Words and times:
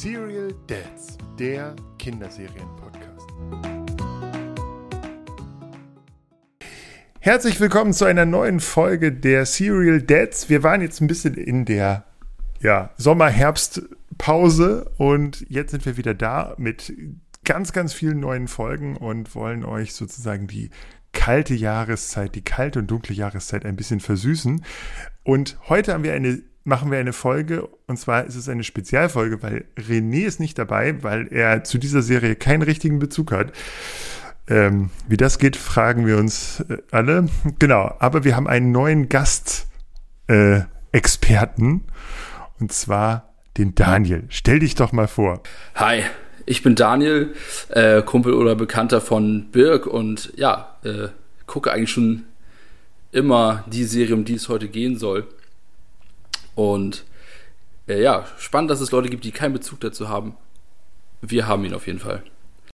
Serial 0.00 0.54
Dads, 0.66 1.18
der 1.38 1.76
Kinderserien-Podcast. 1.98 3.28
Herzlich 7.18 7.60
willkommen 7.60 7.92
zu 7.92 8.06
einer 8.06 8.24
neuen 8.24 8.60
Folge 8.60 9.12
der 9.12 9.44
Serial 9.44 10.00
Dads. 10.00 10.48
Wir 10.48 10.62
waren 10.62 10.80
jetzt 10.80 11.02
ein 11.02 11.06
bisschen 11.06 11.34
in 11.34 11.66
der 11.66 12.06
ja, 12.62 12.94
Sommer-Herbst-Pause 12.96 14.90
und 14.96 15.44
jetzt 15.50 15.72
sind 15.72 15.84
wir 15.84 15.98
wieder 15.98 16.14
da 16.14 16.54
mit 16.56 16.94
ganz, 17.44 17.74
ganz 17.74 17.92
vielen 17.92 18.20
neuen 18.20 18.48
Folgen 18.48 18.96
und 18.96 19.34
wollen 19.34 19.66
euch 19.66 19.92
sozusagen 19.92 20.46
die 20.46 20.70
kalte 21.12 21.52
Jahreszeit, 21.52 22.34
die 22.34 22.42
kalte 22.42 22.78
und 22.78 22.90
dunkle 22.90 23.14
Jahreszeit 23.14 23.66
ein 23.66 23.76
bisschen 23.76 24.00
versüßen. 24.00 24.64
Und 25.24 25.58
heute 25.68 25.92
haben 25.92 26.04
wir 26.04 26.14
eine 26.14 26.40
machen 26.64 26.90
wir 26.90 26.98
eine 26.98 27.12
Folge 27.12 27.68
und 27.86 27.98
zwar 27.98 28.24
ist 28.24 28.34
es 28.36 28.48
eine 28.48 28.64
Spezialfolge, 28.64 29.42
weil 29.42 29.66
René 29.76 30.24
ist 30.26 30.40
nicht 30.40 30.58
dabei, 30.58 31.02
weil 31.02 31.28
er 31.32 31.64
zu 31.64 31.78
dieser 31.78 32.02
Serie 32.02 32.36
keinen 32.36 32.62
richtigen 32.62 32.98
Bezug 32.98 33.32
hat. 33.32 33.52
Ähm, 34.48 34.90
wie 35.08 35.16
das 35.16 35.38
geht, 35.38 35.56
fragen 35.56 36.06
wir 36.06 36.18
uns 36.18 36.62
äh, 36.68 36.76
alle. 36.90 37.28
Genau, 37.58 37.94
aber 37.98 38.24
wir 38.24 38.36
haben 38.36 38.48
einen 38.48 38.72
neuen 38.72 39.08
Gast-Experten 39.08 41.84
äh, 41.86 42.60
und 42.60 42.72
zwar 42.72 43.32
den 43.56 43.74
Daniel. 43.74 44.24
Stell 44.28 44.58
dich 44.58 44.74
doch 44.74 44.92
mal 44.92 45.08
vor. 45.08 45.42
Hi, 45.76 46.02
ich 46.46 46.62
bin 46.62 46.74
Daniel, 46.74 47.34
äh, 47.68 48.02
Kumpel 48.02 48.34
oder 48.34 48.56
Bekannter 48.56 49.00
von 49.00 49.50
Birg 49.52 49.86
und 49.86 50.32
ja, 50.36 50.76
äh, 50.84 51.08
gucke 51.46 51.72
eigentlich 51.72 51.90
schon 51.90 52.24
immer 53.12 53.64
die 53.66 53.84
Serie, 53.84 54.14
um 54.14 54.24
die 54.24 54.34
es 54.34 54.48
heute 54.48 54.68
gehen 54.68 54.98
soll. 54.98 55.26
Und 56.54 57.04
äh, 57.88 58.02
ja, 58.02 58.26
spannend, 58.38 58.70
dass 58.70 58.80
es 58.80 58.90
Leute 58.90 59.08
gibt, 59.08 59.24
die 59.24 59.32
keinen 59.32 59.52
Bezug 59.52 59.80
dazu 59.80 60.08
haben. 60.08 60.36
Wir 61.22 61.46
haben 61.46 61.64
ihn 61.64 61.74
auf 61.74 61.86
jeden 61.86 61.98
Fall. 61.98 62.22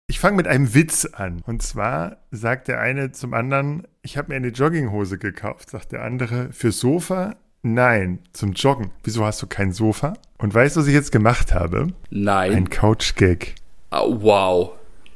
Ich 0.08 0.20
fange 0.20 0.38
mit 0.38 0.48
einem 0.48 0.74
Witz 0.74 1.06
an. 1.06 1.42
Und 1.46 1.64
zwar 1.64 2.18
sagt 2.32 2.68
der 2.68 2.80
eine 2.80 3.12
zum 3.12 3.34
anderen, 3.34 3.88
ich 4.04 4.18
habe 4.18 4.30
mir 4.30 4.36
eine 4.36 4.50
Jogginghose 4.50 5.18
gekauft. 5.18 5.72
Sagt 5.72 5.94
der 5.94 6.04
andere, 6.04 6.52
für 6.52 6.72
Sofa? 6.72 7.36
Nein, 7.64 8.20
zum 8.32 8.54
Joggen. 8.54 8.92
Wieso 9.04 9.26
hast 9.26 9.42
du 9.42 9.48
kein 9.48 9.72
Sofa? 9.72 10.14
Und 10.38 10.54
weißt 10.54 10.76
du, 10.76 10.82
was 10.82 10.88
ich 10.88 10.94
jetzt 10.94 11.12
gemacht 11.12 11.54
habe? 11.54 11.88
Nein. 12.12 12.54
Ein 12.54 12.70
Couch-Gag. 12.70 13.56
Oh, 13.92 14.22
wow. 14.22 14.72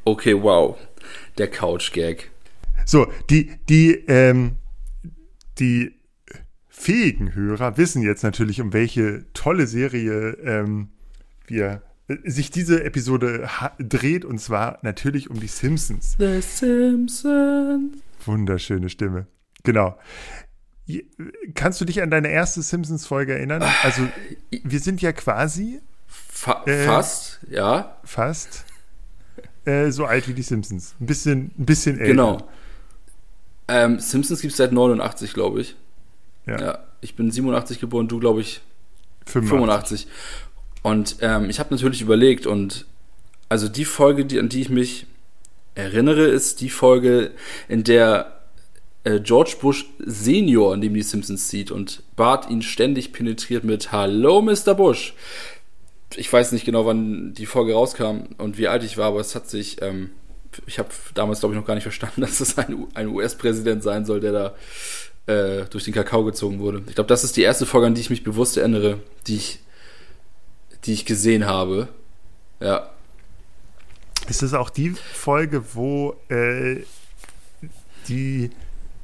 Okay, 0.05 0.41
wow. 0.41 0.75
Der 1.37 1.49
Couch-Gag. 1.52 2.31
So, 2.85 3.11
die, 3.30 3.52
die, 3.69 3.91
ähm, 4.07 4.55
die 5.59 5.98
fähigen 6.80 7.35
Hörer 7.35 7.77
wissen 7.77 8.02
jetzt 8.02 8.23
natürlich, 8.23 8.61
um 8.61 8.72
welche 8.72 9.25
tolle 9.33 9.67
Serie 9.67 10.38
ähm, 10.44 10.88
wir 11.45 11.81
äh, 12.08 12.16
sich 12.23 12.52
diese 12.52 12.83
Episode 12.86 13.49
dreht 13.80 14.23
und 14.23 14.39
zwar 14.39 14.80
natürlich 14.81 15.30
um 15.30 15.41
die 15.41 15.47
Simpsons. 15.47 16.16
The 16.17 16.41
Simpsons. 16.41 17.97
Wunderschöne 18.25 18.89
Stimme. 18.89 19.27
Genau. 19.63 19.99
Kannst 21.53 21.81
du 21.81 21.86
dich 21.86 22.02
an 22.02 22.09
deine 22.09 22.30
erste 22.30 22.61
Simpsons-Folge 22.61 23.33
erinnern? 23.33 23.61
Also, 23.83 24.08
wir 24.49 24.80
sind 24.80 25.02
ja 25.02 25.11
quasi. 25.11 25.81
Fa 26.08 26.64
äh, 26.66 26.86
fast, 26.86 27.41
ja. 27.52 27.97
Fast. 28.05 28.66
Äh, 29.66 29.91
so 29.91 30.05
alt 30.05 30.27
wie 30.30 30.33
die 30.33 30.41
Simpsons. 30.41 30.95
Ein 30.99 31.05
bisschen, 31.05 31.52
ein 31.59 31.66
bisschen 31.66 31.99
älter. 31.99 32.11
Genau. 32.11 32.49
Ähm, 33.67 33.99
Simpsons 33.99 34.41
gibt 34.41 34.53
es 34.53 34.58
seit 34.58 34.71
89, 34.71 35.33
glaube 35.33 35.61
ich. 35.61 35.75
Ja. 36.50 36.61
ja. 36.61 36.80
Ich 37.02 37.16
bin 37.16 37.31
87 37.31 37.80
geboren, 37.80 38.08
du 38.08 38.19
glaube 38.19 38.42
ich 38.42 38.61
85. 39.25 40.08
85. 40.08 40.08
Und 40.81 41.17
ähm, 41.22 41.50
ich 41.50 41.59
habe 41.59 41.73
natürlich 41.73 42.02
überlegt 42.02 42.47
und 42.47 42.86
also 43.50 43.67
die 43.67 43.86
Folge, 43.86 44.25
die, 44.25 44.39
an 44.39 44.50
die 44.50 44.61
ich 44.61 44.70
mich 44.70 45.05
erinnere, 45.76 46.26
ist 46.26 46.61
die 46.61 46.70
Folge, 46.70 47.32
in 47.67 47.83
der 47.83 48.39
äh, 49.04 49.20
George 49.20 49.55
Bush 49.59 49.86
Senior 49.99 50.77
neben 50.77 50.93
die 50.93 51.02
Simpsons 51.02 51.48
zieht 51.48 51.71
und 51.71 52.04
Bart 52.15 52.49
ihn 52.49 52.61
ständig 52.61 53.11
penetriert 53.11 53.64
mit 53.64 53.92
Hallo 53.92 54.42
Mr. 54.42 54.76
Bush. 54.76 55.14
Ich 56.15 56.32
weiß 56.32 56.52
nicht 56.52 56.65
genau, 56.65 56.86
wann 56.86 57.33
die 57.33 57.45
Folge 57.45 57.73
rauskam 57.73 58.36
und 58.38 58.58
wie 58.58 58.67
alt 58.67 58.83
ich 58.83 58.98
war, 58.98 59.08
aber 59.08 59.20
es 59.20 59.36
hat 59.36 59.49
sich, 59.49 59.82
ähm, 59.82 60.09
ich 60.65 60.80
habe 60.80 60.89
damals 61.14 61.39
glaube 61.39 61.54
ich 61.54 61.59
noch 61.59 61.67
gar 61.67 61.76
nicht 61.76 61.83
verstanden, 61.83 62.21
dass 62.21 62.39
es 62.39 62.58
ein, 62.58 62.88
ein 62.93 63.08
US-Präsident 63.08 63.83
sein 63.83 64.05
soll, 64.05 64.20
der 64.20 64.32
da 64.32 64.55
äh, 65.29 65.65
durch 65.69 65.83
den 65.83 65.93
Kakao 65.93 66.23
gezogen 66.23 66.59
wurde. 66.59 66.81
Ich 66.87 66.95
glaube, 66.95 67.07
das 67.07 67.23
ist 67.23 67.37
die 67.37 67.43
erste 67.43 67.65
Folge, 67.65 67.87
an 67.87 67.93
die 67.93 68.01
ich 68.01 68.09
mich 68.09 68.23
bewusst 68.23 68.57
erinnere, 68.57 68.99
die 69.27 69.35
ich, 69.35 69.59
die 70.85 70.93
ich 70.93 71.05
gesehen 71.05 71.45
habe. 71.45 71.87
Ja. 72.59 72.89
Ist 74.27 74.41
das 74.41 74.53
auch 74.53 74.71
die 74.71 74.89
Folge, 74.89 75.63
wo 75.75 76.15
äh, 76.29 76.77
die 78.07 78.49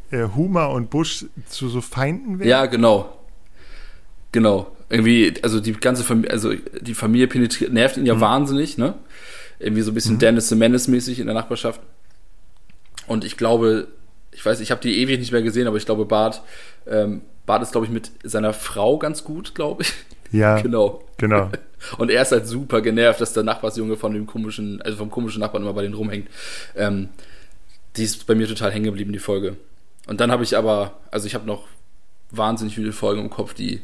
äh, 0.09 0.27
Huma 0.35 0.65
und 0.65 0.89
Bush 0.89 1.25
zu 1.47 1.69
so 1.69 1.81
Feinden 1.81 2.39
werden? 2.39 2.49
Ja, 2.49 2.65
genau. 2.65 3.19
Genau. 4.31 4.75
Irgendwie, 4.89 5.33
also 5.43 5.59
die 5.59 5.73
ganze 5.73 6.03
Familie, 6.03 6.31
also 6.31 6.53
die 6.81 6.95
Familie 6.95 7.27
penetriert, 7.27 7.71
nervt 7.71 7.97
ihn 7.97 8.05
ja 8.05 8.15
mhm. 8.15 8.21
wahnsinnig, 8.21 8.77
ne? 8.77 8.95
Irgendwie 9.59 9.81
so 9.83 9.91
ein 9.91 9.93
bisschen 9.93 10.15
mhm. 10.15 10.19
Dennis 10.19 10.49
the 10.49 10.55
Menace 10.55 10.87
mäßig 10.87 11.19
in 11.19 11.27
der 11.27 11.35
Nachbarschaft. 11.35 11.81
Und 13.07 13.23
ich 13.23 13.37
glaube, 13.37 13.87
ich 14.35 14.45
weiß, 14.45 14.59
ich 14.59 14.69
habe 14.69 14.81
die 14.81 14.99
ewig 15.01 15.17
nicht 15.17 15.31
mehr 15.31 15.41
gesehen, 15.41 15.65
aber 15.67 15.77
ich 15.77 15.85
glaube, 15.85 16.05
Bart, 16.05 16.41
ähm, 16.87 17.21
Bart 17.45 17.63
ist, 17.63 17.71
glaube 17.71 17.87
ich, 17.87 17.91
mit 17.91 18.11
seiner 18.23 18.53
Frau 18.53 18.97
ganz 18.97 19.23
gut, 19.23 19.55
glaube 19.55 19.83
ich. 19.83 19.93
Ja. 20.31 20.59
genau. 20.61 21.03
Genau. 21.17 21.49
Und 21.97 22.09
er 22.11 22.21
ist 22.21 22.31
halt 22.31 22.47
super 22.47 22.81
genervt, 22.81 23.21
dass 23.21 23.33
der 23.33 23.43
Nachbarsjunge 23.43 23.95
von 23.95 24.13
dem 24.13 24.25
komischen, 24.25 24.81
also 24.81 24.97
vom 24.97 25.09
komischen 25.09 25.39
Nachbarn 25.39 25.63
immer 25.63 25.73
bei 25.73 25.83
denen 25.83 25.93
rumhängt. 25.93 26.27
Ähm, 26.75 27.09
die 27.95 28.03
ist 28.03 28.27
bei 28.27 28.35
mir 28.35 28.47
total 28.47 28.71
hängen 28.71 28.85
geblieben, 28.85 29.13
die 29.13 29.19
Folge. 29.19 29.55
Und 30.07 30.19
dann 30.19 30.31
habe 30.31 30.43
ich 30.43 30.57
aber, 30.57 30.99
also 31.11 31.27
ich 31.27 31.35
habe 31.35 31.45
noch 31.45 31.67
wahnsinnig 32.31 32.75
viele 32.75 32.91
Folgen 32.91 33.21
im 33.21 33.29
Kopf, 33.29 33.53
die 33.53 33.81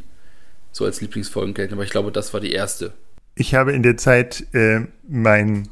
so 0.74 0.84
als 0.84 1.00
Lieblingsfolgen 1.00 1.54
gelten, 1.54 1.76
aber 1.76 1.84
ich 1.84 1.92
glaube, 1.92 2.12
das 2.12 2.34
war 2.34 2.42
die 2.42 2.52
erste. 2.52 2.94
Ich 3.36 3.56
habe 3.56 3.72
in 3.72 3.84
der 3.84 3.98
Zeit 3.98 4.46
äh, 4.54 4.82
mein 5.08 5.70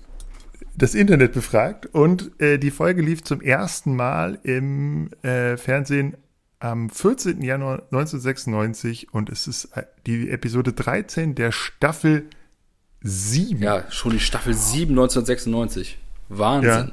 das 0.79 0.95
Internet 0.95 1.33
befragt 1.33 1.85
und 1.87 2.31
äh, 2.41 2.57
die 2.57 2.71
Folge 2.71 3.01
lief 3.01 3.23
zum 3.23 3.41
ersten 3.41 3.95
Mal 3.95 4.39
im 4.43 5.11
äh, 5.21 5.57
Fernsehen 5.57 6.15
am 6.59 6.89
14. 6.89 7.41
Januar 7.41 7.83
1996 7.91 9.13
und 9.13 9.29
es 9.29 9.47
ist 9.47 9.65
äh, 9.75 9.83
die 10.05 10.29
Episode 10.29 10.73
13 10.73 11.35
der 11.35 11.51
Staffel 11.51 12.29
7. 13.01 13.61
Ja, 13.61 13.89
schon 13.91 14.13
die 14.13 14.19
Staffel 14.19 14.53
7 14.53 14.91
1996. 14.91 15.97
Wahnsinn. 16.29 16.69
Ja. 16.69 16.91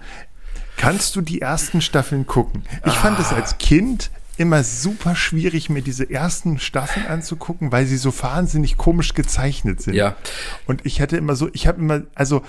Kannst 0.76 1.16
du 1.16 1.20
die 1.20 1.40
ersten 1.40 1.80
Staffeln 1.80 2.26
gucken? 2.26 2.64
Ich 2.84 2.92
ah. 2.92 2.96
fand 2.96 3.18
es 3.18 3.32
als 3.32 3.58
Kind 3.58 4.10
immer 4.36 4.62
super 4.62 5.16
schwierig, 5.16 5.70
mir 5.70 5.82
diese 5.82 6.10
ersten 6.10 6.58
Staffeln 6.58 7.06
anzugucken, 7.06 7.72
weil 7.72 7.86
sie 7.86 7.96
so 7.96 8.12
wahnsinnig 8.22 8.76
komisch 8.76 9.14
gezeichnet 9.14 9.80
sind. 9.80 9.94
Ja. 9.94 10.16
Und 10.66 10.84
ich 10.84 11.00
hatte 11.00 11.16
immer 11.16 11.36
so, 11.36 11.48
ich 11.52 11.66
habe 11.66 11.80
immer, 11.80 12.02
also 12.14 12.42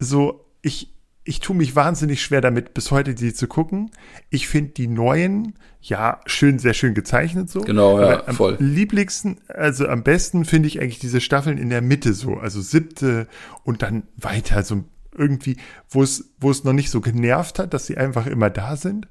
so, 0.00 0.46
ich, 0.62 0.92
ich 1.22 1.38
tue 1.40 1.54
mich 1.54 1.76
wahnsinnig 1.76 2.22
schwer 2.22 2.40
damit, 2.40 2.74
bis 2.74 2.90
heute 2.90 3.14
die 3.14 3.32
zu 3.32 3.46
gucken. 3.46 3.90
Ich 4.30 4.48
finde 4.48 4.70
die 4.70 4.88
neuen, 4.88 5.54
ja, 5.80 6.20
schön, 6.26 6.58
sehr 6.58 6.74
schön 6.74 6.94
gezeichnet 6.94 7.50
so. 7.50 7.60
Genau, 7.60 8.00
ja, 8.00 8.26
am 8.26 8.34
voll. 8.34 8.56
Lieblichsten, 8.58 9.38
also 9.46 9.86
am 9.86 10.02
besten 10.02 10.44
finde 10.44 10.68
ich 10.68 10.80
eigentlich 10.80 10.98
diese 10.98 11.20
Staffeln 11.20 11.58
in 11.58 11.70
der 11.70 11.82
Mitte 11.82 12.14
so, 12.14 12.34
also 12.34 12.60
siebte 12.60 13.28
und 13.62 13.82
dann 13.82 14.04
weiter 14.16 14.64
so 14.64 14.82
irgendwie, 15.16 15.56
wo 15.88 16.02
es, 16.02 16.32
wo 16.40 16.50
es 16.50 16.64
noch 16.64 16.72
nicht 16.72 16.90
so 16.90 17.00
genervt 17.00 17.58
hat, 17.58 17.74
dass 17.74 17.86
sie 17.86 17.98
einfach 17.98 18.26
immer 18.26 18.48
da 18.48 18.76
sind. 18.76 19.06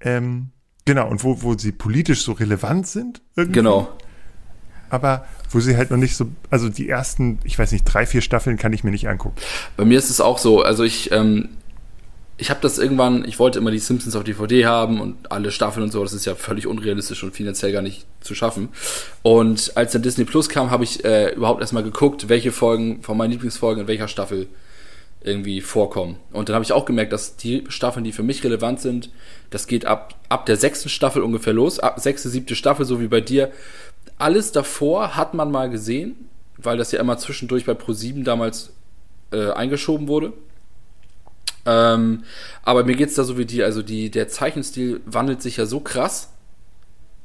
Ähm, 0.00 0.48
genau, 0.86 1.08
und 1.08 1.22
wo, 1.22 1.42
wo 1.42 1.56
sie 1.56 1.72
politisch 1.72 2.22
so 2.22 2.32
relevant 2.32 2.86
sind. 2.86 3.20
Irgendwie. 3.36 3.60
Genau 3.60 3.96
aber 4.92 5.24
wo 5.50 5.58
sie 5.58 5.76
halt 5.76 5.90
noch 5.90 5.96
nicht 5.96 6.16
so, 6.16 6.26
also 6.50 6.68
die 6.68 6.88
ersten, 6.88 7.38
ich 7.44 7.58
weiß 7.58 7.72
nicht, 7.72 7.84
drei, 7.84 8.04
vier 8.04 8.20
Staffeln 8.20 8.58
kann 8.58 8.74
ich 8.74 8.84
mir 8.84 8.90
nicht 8.90 9.08
angucken. 9.08 9.36
Bei 9.76 9.86
mir 9.86 9.98
ist 9.98 10.10
es 10.10 10.20
auch 10.20 10.36
so, 10.36 10.62
also 10.62 10.84
ich, 10.84 11.10
ähm, 11.12 11.48
ich 12.36 12.50
habe 12.50 12.60
das 12.60 12.78
irgendwann, 12.78 13.24
ich 13.24 13.38
wollte 13.38 13.58
immer 13.58 13.70
die 13.70 13.78
Simpsons 13.78 14.14
auf 14.14 14.24
DVD 14.24 14.66
haben 14.66 15.00
und 15.00 15.32
alle 15.32 15.50
Staffeln 15.50 15.84
und 15.84 15.92
so, 15.92 16.02
das 16.02 16.12
ist 16.12 16.26
ja 16.26 16.34
völlig 16.34 16.66
unrealistisch 16.66 17.22
und 17.24 17.34
finanziell 17.34 17.72
gar 17.72 17.80
nicht 17.80 18.04
zu 18.20 18.34
schaffen. 18.34 18.68
Und 19.22 19.72
als 19.76 19.92
dann 19.92 20.02
Disney 20.02 20.26
Plus 20.26 20.50
kam, 20.50 20.70
habe 20.70 20.84
ich 20.84 21.02
äh, 21.06 21.32
überhaupt 21.34 21.62
erstmal 21.62 21.84
geguckt, 21.84 22.28
welche 22.28 22.52
Folgen 22.52 23.02
von 23.02 23.16
meinen 23.16 23.30
Lieblingsfolgen 23.30 23.82
in 23.82 23.88
welcher 23.88 24.08
Staffel 24.08 24.46
irgendwie 25.24 25.62
vorkommen. 25.62 26.16
Und 26.32 26.48
dann 26.48 26.54
habe 26.54 26.64
ich 26.64 26.72
auch 26.72 26.84
gemerkt, 26.84 27.12
dass 27.12 27.36
die 27.36 27.64
Staffeln, 27.68 28.04
die 28.04 28.12
für 28.12 28.22
mich 28.22 28.44
relevant 28.44 28.80
sind, 28.80 29.08
das 29.48 29.66
geht 29.66 29.86
ab, 29.86 30.14
ab 30.28 30.44
der 30.46 30.56
sechsten 30.56 30.88
Staffel 30.88 31.22
ungefähr 31.22 31.52
los, 31.52 31.78
ab 31.78 32.00
sechste, 32.00 32.28
siebte 32.28 32.56
Staffel, 32.56 32.84
so 32.84 33.00
wie 33.00 33.06
bei 33.06 33.20
dir, 33.20 33.52
alles 34.18 34.52
davor 34.52 35.16
hat 35.16 35.34
man 35.34 35.50
mal 35.50 35.70
gesehen, 35.70 36.28
weil 36.56 36.76
das 36.76 36.92
ja 36.92 37.00
immer 37.00 37.18
zwischendurch 37.18 37.64
bei 37.66 37.72
Pro7 37.72 38.24
damals 38.24 38.72
äh, 39.32 39.50
eingeschoben 39.50 40.08
wurde. 40.08 40.32
Ähm, 41.64 42.24
aber 42.62 42.84
mir 42.84 42.96
geht 42.96 43.08
es 43.10 43.14
da 43.14 43.24
so 43.24 43.38
wie 43.38 43.46
dir, 43.46 43.64
also 43.64 43.82
die, 43.82 44.10
der 44.10 44.28
Zeichenstil 44.28 45.00
wandelt 45.06 45.42
sich 45.42 45.56
ja 45.58 45.66
so 45.66 45.80
krass, 45.80 46.32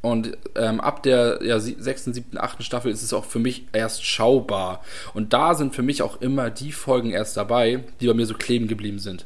Und 0.02 0.38
ähm, 0.56 0.80
ab 0.80 1.04
der 1.04 1.40
ja, 1.44 1.60
sechsten, 1.60 2.14
siebten, 2.14 2.38
achten 2.38 2.64
Staffel 2.64 2.92
ist 2.92 3.02
es 3.02 3.14
auch 3.14 3.26
für 3.26 3.40
mich 3.40 3.66
erst 3.74 4.06
schaubar. 4.06 4.82
Und 5.14 5.34
da 5.34 5.56
sind 5.56 5.76
für 5.76 5.82
mich 5.82 6.02
auch 6.02 6.22
immer 6.22 6.50
die 6.50 6.72
Folgen 6.72 7.10
erst 7.10 7.36
dabei, 7.36 7.84
die 8.00 8.08
bei 8.08 8.14
mir 8.14 8.26
so 8.26 8.36
kleben 8.36 8.68
geblieben 8.68 9.00
sind. 9.00 9.26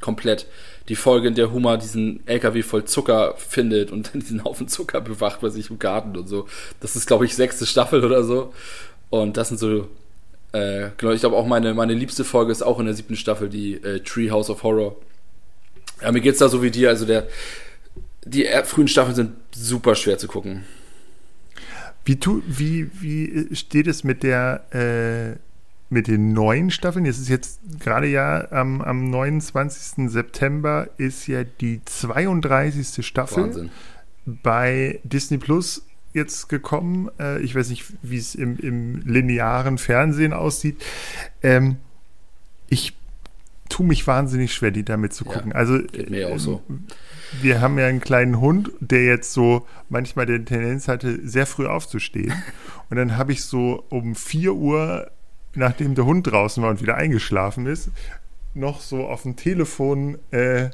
Komplett. 0.00 0.46
Die 0.88 0.96
Folge, 0.96 1.28
in 1.28 1.34
der 1.34 1.52
Hummer 1.52 1.78
diesen 1.78 2.26
LKW 2.26 2.62
voll 2.62 2.84
Zucker 2.84 3.34
findet 3.36 3.90
und 3.90 4.12
dann 4.12 4.20
diesen 4.20 4.44
Haufen 4.44 4.68
Zucker 4.68 5.00
bewacht 5.00 5.40
bei 5.40 5.48
sich 5.48 5.70
im 5.70 5.78
Garten 5.78 6.16
und 6.16 6.28
so. 6.28 6.46
Das 6.80 6.96
ist, 6.96 7.06
glaube 7.06 7.24
ich, 7.24 7.34
sechste 7.34 7.66
Staffel 7.66 8.04
oder 8.04 8.22
so. 8.22 8.52
Und 9.10 9.36
das 9.36 9.48
sind 9.48 9.58
so, 9.58 9.88
äh, 10.52 10.90
genau, 10.96 11.12
ich 11.12 11.20
glaube 11.20 11.36
auch 11.36 11.46
meine, 11.46 11.74
meine 11.74 11.94
liebste 11.94 12.24
Folge 12.24 12.52
ist 12.52 12.62
auch 12.62 12.78
in 12.78 12.86
der 12.86 12.94
siebten 12.94 13.16
Staffel, 13.16 13.48
die 13.48 13.74
äh, 13.74 14.00
Tree 14.00 14.30
House 14.30 14.50
of 14.50 14.62
Horror. 14.62 14.96
Ja, 16.02 16.12
mir 16.12 16.20
geht's 16.20 16.38
da 16.38 16.48
so 16.48 16.62
wie 16.62 16.70
dir, 16.70 16.90
also 16.90 17.04
der, 17.06 17.26
die 18.24 18.46
frühen 18.64 18.88
Staffeln 18.88 19.14
sind 19.14 19.32
super 19.54 19.94
schwer 19.94 20.18
zu 20.18 20.28
gucken. 20.28 20.64
Wie, 22.04 22.20
tu, 22.20 22.42
wie, 22.46 22.90
wie 23.00 23.54
steht 23.54 23.86
es 23.86 24.04
mit 24.04 24.22
der 24.22 24.64
äh, 24.70 25.38
mit 25.88 26.08
den 26.08 26.32
neuen 26.32 26.70
Staffeln? 26.70 27.06
Es 27.06 27.18
ist 27.18 27.28
jetzt 27.28 27.60
gerade 27.80 28.06
ja 28.08 28.50
am, 28.50 28.80
am 28.80 29.10
29. 29.10 30.10
September 30.10 30.88
ist 30.98 31.26
ja 31.26 31.44
die 31.44 31.80
32. 31.84 33.06
Staffel 33.06 33.44
Wahnsinn. 33.44 33.70
bei 34.24 35.00
Disney 35.04 35.38
Plus 35.38 35.86
jetzt 36.12 36.48
gekommen. 36.48 37.10
Äh, 37.20 37.40
ich 37.42 37.54
weiß 37.54 37.70
nicht, 37.70 37.84
wie 38.02 38.16
es 38.16 38.34
im, 38.34 38.58
im 38.58 39.02
linearen 39.02 39.78
Fernsehen 39.78 40.32
aussieht. 40.32 40.84
Ähm, 41.42 41.76
ich 42.68 42.94
tue 43.68 43.86
mich 43.86 44.06
wahnsinnig 44.06 44.54
schwer, 44.54 44.70
die 44.70 44.84
damit 44.84 45.12
zu 45.12 45.24
gucken. 45.24 45.50
Ja, 45.50 45.56
also 45.56 45.78
geht 45.78 46.10
mir 46.10 46.28
auch 46.28 46.38
so. 46.38 46.62
Wir 47.42 47.60
haben 47.60 47.78
ja 47.78 47.86
einen 47.86 48.00
kleinen 48.00 48.40
Hund, 48.40 48.70
der 48.80 49.04
jetzt 49.04 49.32
so 49.32 49.66
manchmal 49.88 50.26
die 50.26 50.44
Tendenz 50.44 50.88
hatte, 50.88 51.20
sehr 51.26 51.46
früh 51.46 51.66
aufzustehen. 51.66 52.32
Und 52.90 52.96
dann 52.96 53.16
habe 53.16 53.32
ich 53.32 53.42
so 53.42 53.84
um 53.88 54.14
4 54.14 54.54
Uhr, 54.54 55.10
nachdem 55.56 55.94
der 55.94 56.04
Hund 56.04 56.26
draußen 56.26 56.62
war 56.62 56.70
und 56.70 56.80
wieder 56.80 56.96
eingeschlafen 56.96 57.66
ist, 57.66 57.90
noch 58.54 58.80
so 58.80 59.06
auf 59.06 59.22
dem 59.22 59.36
Telefon 59.36 60.18
äh, 60.30 60.70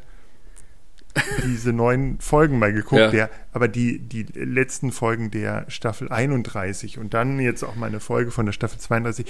diese 1.44 1.72
neuen 1.72 2.18
Folgen 2.20 2.58
mal 2.58 2.72
geguckt, 2.72 3.00
ja. 3.00 3.10
der, 3.10 3.30
aber 3.52 3.68
die, 3.68 3.98
die 3.98 4.22
letzten 4.34 4.92
Folgen 4.92 5.30
der 5.30 5.66
Staffel 5.68 6.08
31 6.08 6.98
und 6.98 7.12
dann 7.12 7.38
jetzt 7.38 7.62
auch 7.62 7.74
mal 7.74 7.86
eine 7.86 8.00
Folge 8.00 8.30
von 8.30 8.46
der 8.46 8.52
Staffel 8.52 8.78
32. 8.78 9.26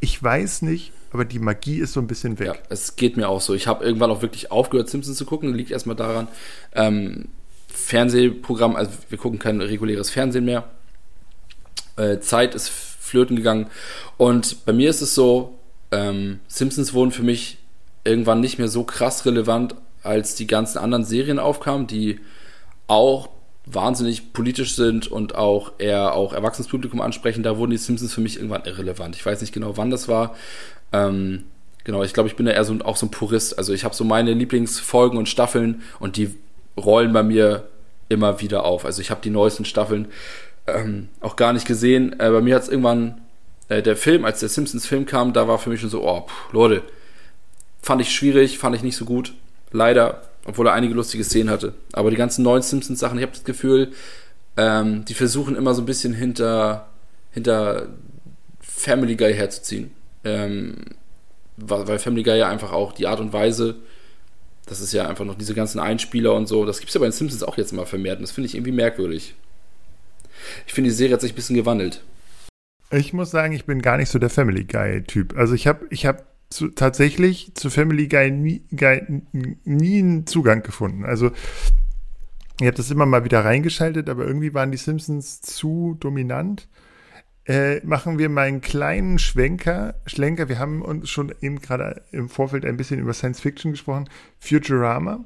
Ich 0.00 0.22
weiß 0.22 0.62
nicht, 0.62 0.92
aber 1.12 1.24
die 1.24 1.38
Magie 1.38 1.78
ist 1.78 1.94
so 1.94 2.00
ein 2.00 2.06
bisschen 2.06 2.38
weg. 2.38 2.48
Ja, 2.48 2.54
es 2.68 2.96
geht 2.96 3.16
mir 3.16 3.28
auch 3.28 3.40
so. 3.40 3.54
Ich 3.54 3.66
habe 3.66 3.84
irgendwann 3.84 4.10
auch 4.10 4.20
wirklich 4.20 4.50
aufgehört, 4.50 4.90
Simpsons 4.90 5.16
zu 5.16 5.24
gucken. 5.24 5.54
Liegt 5.54 5.70
erstmal 5.70 5.96
daran, 5.96 6.28
ähm, 6.74 7.28
Fernsehprogramm, 7.68 8.76
also 8.76 8.90
wir 9.08 9.18
gucken 9.18 9.38
kein 9.38 9.60
reguläres 9.60 10.10
Fernsehen 10.10 10.44
mehr. 10.44 10.68
Äh, 11.96 12.20
Zeit 12.20 12.54
ist 12.54 12.68
flöten 12.68 13.36
gegangen. 13.36 13.68
Und 14.16 14.64
bei 14.66 14.72
mir 14.72 14.90
ist 14.90 15.00
es 15.00 15.14
so, 15.14 15.58
ähm, 15.92 16.40
Simpsons 16.48 16.92
wurden 16.92 17.12
für 17.12 17.22
mich 17.22 17.58
irgendwann 18.04 18.40
nicht 18.40 18.58
mehr 18.58 18.68
so 18.68 18.84
krass 18.84 19.26
relevant, 19.26 19.74
als 20.02 20.34
die 20.34 20.46
ganzen 20.46 20.78
anderen 20.78 21.04
Serien 21.04 21.38
aufkamen, 21.38 21.86
die 21.86 22.20
auch 22.86 23.28
wahnsinnig 23.66 24.32
politisch 24.32 24.76
sind 24.76 25.08
und 25.08 25.34
auch 25.34 25.72
eher 25.78 26.14
auch 26.14 26.32
erwachsenes 26.32 26.68
Publikum 26.68 27.00
ansprechen, 27.00 27.42
da 27.42 27.58
wurden 27.58 27.72
die 27.72 27.76
Simpsons 27.76 28.14
für 28.14 28.20
mich 28.20 28.36
irgendwann 28.36 28.64
irrelevant. 28.64 29.16
Ich 29.16 29.26
weiß 29.26 29.40
nicht 29.40 29.52
genau, 29.52 29.76
wann 29.76 29.90
das 29.90 30.06
war. 30.06 30.36
Ähm, 30.92 31.42
genau, 31.82 32.04
ich 32.04 32.14
glaube, 32.14 32.28
ich 32.28 32.36
bin 32.36 32.46
da 32.46 32.52
eher 32.52 32.64
so, 32.64 32.78
auch 32.84 32.96
so 32.96 33.06
ein 33.06 33.10
Purist. 33.10 33.58
Also 33.58 33.72
ich 33.72 33.84
habe 33.84 33.94
so 33.94 34.04
meine 34.04 34.32
Lieblingsfolgen 34.32 35.18
und 35.18 35.28
Staffeln 35.28 35.82
und 35.98 36.16
die 36.16 36.34
rollen 36.76 37.12
bei 37.12 37.24
mir 37.24 37.68
immer 38.08 38.40
wieder 38.40 38.64
auf. 38.64 38.84
Also 38.84 39.02
ich 39.02 39.10
habe 39.10 39.20
die 39.22 39.30
neuesten 39.30 39.64
Staffeln 39.64 40.06
ähm, 40.66 41.08
auch 41.20 41.36
gar 41.36 41.52
nicht 41.52 41.66
gesehen. 41.66 42.18
Äh, 42.18 42.30
bei 42.30 42.40
mir 42.40 42.54
hat 42.54 42.62
es 42.62 42.68
irgendwann 42.68 43.20
äh, 43.68 43.82
der 43.82 43.96
Film, 43.96 44.24
als 44.24 44.40
der 44.40 44.48
Simpsons-Film 44.48 45.06
kam, 45.06 45.32
da 45.32 45.48
war 45.48 45.58
für 45.58 45.70
mich 45.70 45.80
schon 45.80 45.90
so, 45.90 46.02
oh, 46.02 46.22
pff, 46.22 46.52
Leute, 46.52 46.82
fand 47.82 48.00
ich 48.00 48.14
schwierig, 48.14 48.58
fand 48.58 48.74
ich 48.76 48.82
nicht 48.82 48.96
so 48.96 49.04
gut. 49.04 49.34
Leider 49.72 50.22
obwohl 50.46 50.68
er 50.68 50.74
einige 50.74 50.94
lustige 50.94 51.24
Szenen 51.24 51.50
hatte. 51.50 51.74
Aber 51.92 52.10
die 52.10 52.16
ganzen 52.16 52.42
neuen 52.42 52.62
Simpsons-Sachen, 52.62 53.18
ich 53.18 53.22
habe 53.22 53.32
das 53.32 53.44
Gefühl, 53.44 53.92
ähm, 54.56 55.04
die 55.04 55.14
versuchen 55.14 55.56
immer 55.56 55.74
so 55.74 55.82
ein 55.82 55.86
bisschen 55.86 56.14
hinter, 56.14 56.88
hinter 57.32 57.88
Family 58.60 59.16
Guy 59.16 59.34
herzuziehen. 59.34 59.90
Ähm, 60.24 60.76
weil 61.56 61.98
Family 61.98 62.22
Guy 62.22 62.38
ja 62.38 62.48
einfach 62.48 62.72
auch 62.72 62.92
die 62.92 63.06
Art 63.06 63.20
und 63.20 63.32
Weise, 63.32 63.76
das 64.66 64.80
ist 64.80 64.92
ja 64.92 65.08
einfach 65.08 65.24
noch 65.24 65.36
diese 65.36 65.54
ganzen 65.54 65.80
Einspieler 65.80 66.34
und 66.34 66.46
so, 66.46 66.64
das 66.64 66.78
gibt 66.78 66.90
es 66.90 66.94
ja 66.94 67.00
bei 67.00 67.06
den 67.06 67.12
Simpsons 67.12 67.42
auch 67.42 67.56
jetzt 67.56 67.72
mal 67.72 67.86
vermehrt 67.86 68.18
und 68.18 68.22
das 68.22 68.32
finde 68.32 68.46
ich 68.46 68.54
irgendwie 68.54 68.72
merkwürdig. 68.72 69.34
Ich 70.66 70.74
finde, 70.74 70.90
die 70.90 70.96
Serie 70.96 71.14
hat 71.14 71.20
sich 71.20 71.32
ein 71.32 71.36
bisschen 71.36 71.56
gewandelt. 71.56 72.02
Ich 72.90 73.12
muss 73.12 73.30
sagen, 73.30 73.52
ich 73.52 73.64
bin 73.64 73.82
gar 73.82 73.96
nicht 73.96 74.10
so 74.10 74.18
der 74.18 74.30
Family 74.30 74.64
Guy-Typ. 74.64 75.36
Also 75.36 75.54
ich 75.54 75.66
habe 75.66 75.86
ich 75.90 76.06
hab 76.06 76.24
zu, 76.50 76.68
tatsächlich 76.68 77.52
zu 77.54 77.70
Family 77.70 78.06
Guy 78.06 78.30
nie, 78.30 78.62
Guy 78.74 79.22
nie 79.64 79.98
einen 79.98 80.26
Zugang 80.26 80.62
gefunden. 80.62 81.04
Also 81.04 81.30
ich 82.60 82.66
habe 82.66 82.76
das 82.76 82.90
immer 82.90 83.06
mal 83.06 83.24
wieder 83.24 83.44
reingeschaltet, 83.44 84.08
aber 84.08 84.24
irgendwie 84.24 84.54
waren 84.54 84.70
die 84.70 84.78
Simpsons 84.78 85.40
zu 85.42 85.96
dominant. 86.00 86.68
Äh, 87.44 87.84
machen 87.86 88.18
wir 88.18 88.28
mal 88.28 88.46
einen 88.46 88.60
kleinen 88.60 89.18
Schwenker, 89.18 89.94
Schlenker. 90.06 90.48
Wir 90.48 90.58
haben 90.58 90.82
uns 90.82 91.10
schon 91.10 91.32
eben 91.40 91.60
gerade 91.60 92.02
im 92.10 92.28
Vorfeld 92.28 92.64
ein 92.64 92.76
bisschen 92.76 92.98
über 92.98 93.12
Science 93.12 93.40
Fiction 93.40 93.72
gesprochen. 93.72 94.08
Futurama. 94.40 95.24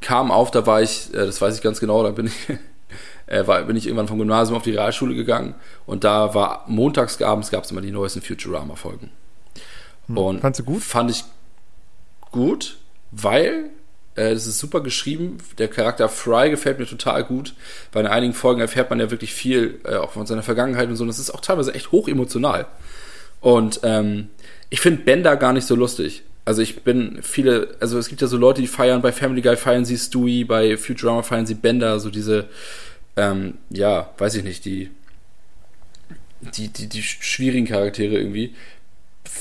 Kam 0.00 0.30
auf, 0.30 0.50
da 0.50 0.66
war 0.66 0.82
ich, 0.82 1.12
äh, 1.14 1.18
das 1.18 1.40
weiß 1.40 1.56
ich 1.56 1.62
ganz 1.62 1.80
genau, 1.80 2.02
da 2.02 2.10
bin 2.10 2.26
ich, 2.26 2.48
äh, 3.26 3.46
war, 3.46 3.62
bin 3.62 3.76
ich 3.76 3.86
irgendwann 3.86 4.08
vom 4.08 4.18
Gymnasium 4.18 4.56
auf 4.56 4.62
die 4.62 4.72
Realschule 4.72 5.14
gegangen 5.14 5.54
und 5.86 6.04
da 6.04 6.34
war 6.34 6.64
montags 6.66 7.20
abends 7.22 7.50
gab 7.50 7.64
es 7.64 7.70
immer 7.70 7.80
die 7.80 7.90
neuesten 7.90 8.22
Futurama-Folgen. 8.22 9.10
Hm. 10.06 10.16
Und 10.16 10.40
Fandst 10.40 10.60
du 10.60 10.64
gut? 10.64 10.82
Fand 10.82 11.10
ich 11.10 11.24
gut, 12.30 12.78
weil 13.10 13.70
äh, 14.18 14.34
das 14.34 14.46
ist 14.46 14.58
super 14.58 14.80
geschrieben. 14.80 15.38
Der 15.58 15.68
Charakter 15.68 16.08
Fry 16.08 16.50
gefällt 16.50 16.78
mir 16.78 16.86
total 16.86 17.24
gut, 17.24 17.54
weil 17.92 18.04
in 18.04 18.10
einigen 18.10 18.34
Folgen 18.34 18.60
erfährt 18.60 18.90
man 18.90 18.98
ja 19.00 19.10
wirklich 19.10 19.32
viel, 19.32 19.80
äh, 19.84 19.96
auch 19.96 20.12
von 20.12 20.26
seiner 20.26 20.42
Vergangenheit 20.42 20.88
und 20.88 20.96
so. 20.96 21.02
Und 21.04 21.08
das 21.08 21.18
ist 21.18 21.30
auch 21.30 21.40
teilweise 21.40 21.74
echt 21.74 21.92
hoch 21.92 22.08
emotional. 22.08 22.66
Und 23.40 23.80
ähm, 23.84 24.28
ich 24.70 24.80
finde 24.80 25.02
Bender 25.02 25.36
gar 25.36 25.52
nicht 25.52 25.66
so 25.66 25.76
lustig. 25.76 26.24
Also 26.48 26.62
ich 26.62 26.82
bin 26.82 27.18
viele, 27.22 27.76
also 27.80 27.98
es 27.98 28.08
gibt 28.08 28.22
ja 28.22 28.26
so 28.26 28.36
Leute, 28.36 28.60
die 28.60 28.66
feiern 28.66 29.02
bei 29.02 29.12
Family 29.12 29.42
Guy 29.42 29.56
feiern 29.56 29.84
sie 29.84 29.98
Stewie, 29.98 30.44
bei 30.44 30.76
Futurama 30.76 31.22
feiern 31.22 31.46
sie 31.46 31.54
Bender, 31.54 32.00
so 32.00 32.10
diese, 32.10 32.46
ähm, 33.16 33.54
ja, 33.70 34.10
weiß 34.16 34.34
ich 34.36 34.44
nicht, 34.44 34.64
die, 34.64 34.90
die, 36.56 36.68
die, 36.68 36.88
die 36.88 37.02
schwierigen 37.02 37.66
Charaktere 37.66 38.16
irgendwie 38.16 38.54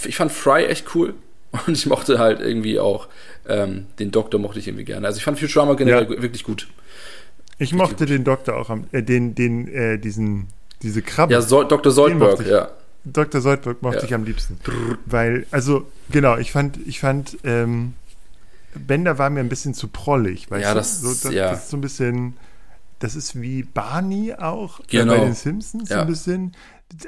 ich 0.05 0.15
fand 0.15 0.31
Fry 0.31 0.65
echt 0.65 0.95
cool 0.95 1.13
und 1.67 1.73
ich 1.73 1.85
mochte 1.85 2.19
halt 2.19 2.39
irgendwie 2.39 2.79
auch 2.79 3.07
ähm, 3.47 3.87
den 3.99 4.11
Doktor 4.11 4.39
mochte 4.39 4.59
ich 4.59 4.67
irgendwie 4.67 4.85
gerne. 4.85 5.07
Also 5.07 5.17
ich 5.17 5.23
fand 5.23 5.39
Futurama 5.39 5.73
generell 5.73 6.03
ja. 6.03 6.21
wirklich 6.21 6.43
gut. 6.43 6.67
Ich 7.59 7.73
mochte 7.73 8.05
den 8.05 8.23
Doktor 8.23 8.57
auch, 8.57 8.69
äh, 8.91 9.01
den, 9.01 9.33
den, 9.33 9.67
äh, 9.67 9.97
diesen, 9.97 10.47
diese 10.83 11.01
Krabbe. 11.01 11.33
Ja, 11.33 11.41
so, 11.41 11.63
Dr. 11.63 11.91
Soldberg, 11.91 12.45
ja. 12.45 12.69
Dr. 13.13 13.41
Soldberg 13.41 13.81
mochte 13.81 13.99
ja. 13.99 14.03
ich 14.05 14.13
am 14.13 14.23
liebsten. 14.23 14.59
Weil, 15.05 15.45
also, 15.51 15.87
genau, 16.09 16.37
ich 16.37 16.51
fand, 16.51 16.79
ich 16.85 16.99
fand, 16.99 17.37
ähm, 17.43 17.93
Bender 18.75 19.17
war 19.17 19.29
mir 19.29 19.39
ein 19.39 19.49
bisschen 19.49 19.73
zu 19.73 19.87
prollig, 19.87 20.51
weißt 20.51 20.63
ja, 20.63 20.73
das, 20.73 21.01
so, 21.01 21.09
das, 21.09 21.33
ja. 21.33 21.51
das 21.51 21.63
ist 21.63 21.69
so 21.69 21.77
ein 21.77 21.81
bisschen, 21.81 22.37
das 22.99 23.15
ist 23.15 23.41
wie 23.41 23.63
Barney 23.63 24.33
auch 24.33 24.81
genau. 24.87 25.13
bei 25.15 25.25
den 25.25 25.33
Simpsons, 25.33 25.89
ja. 25.89 25.97
so 25.97 26.01
ein 26.01 26.07
bisschen 26.07 26.55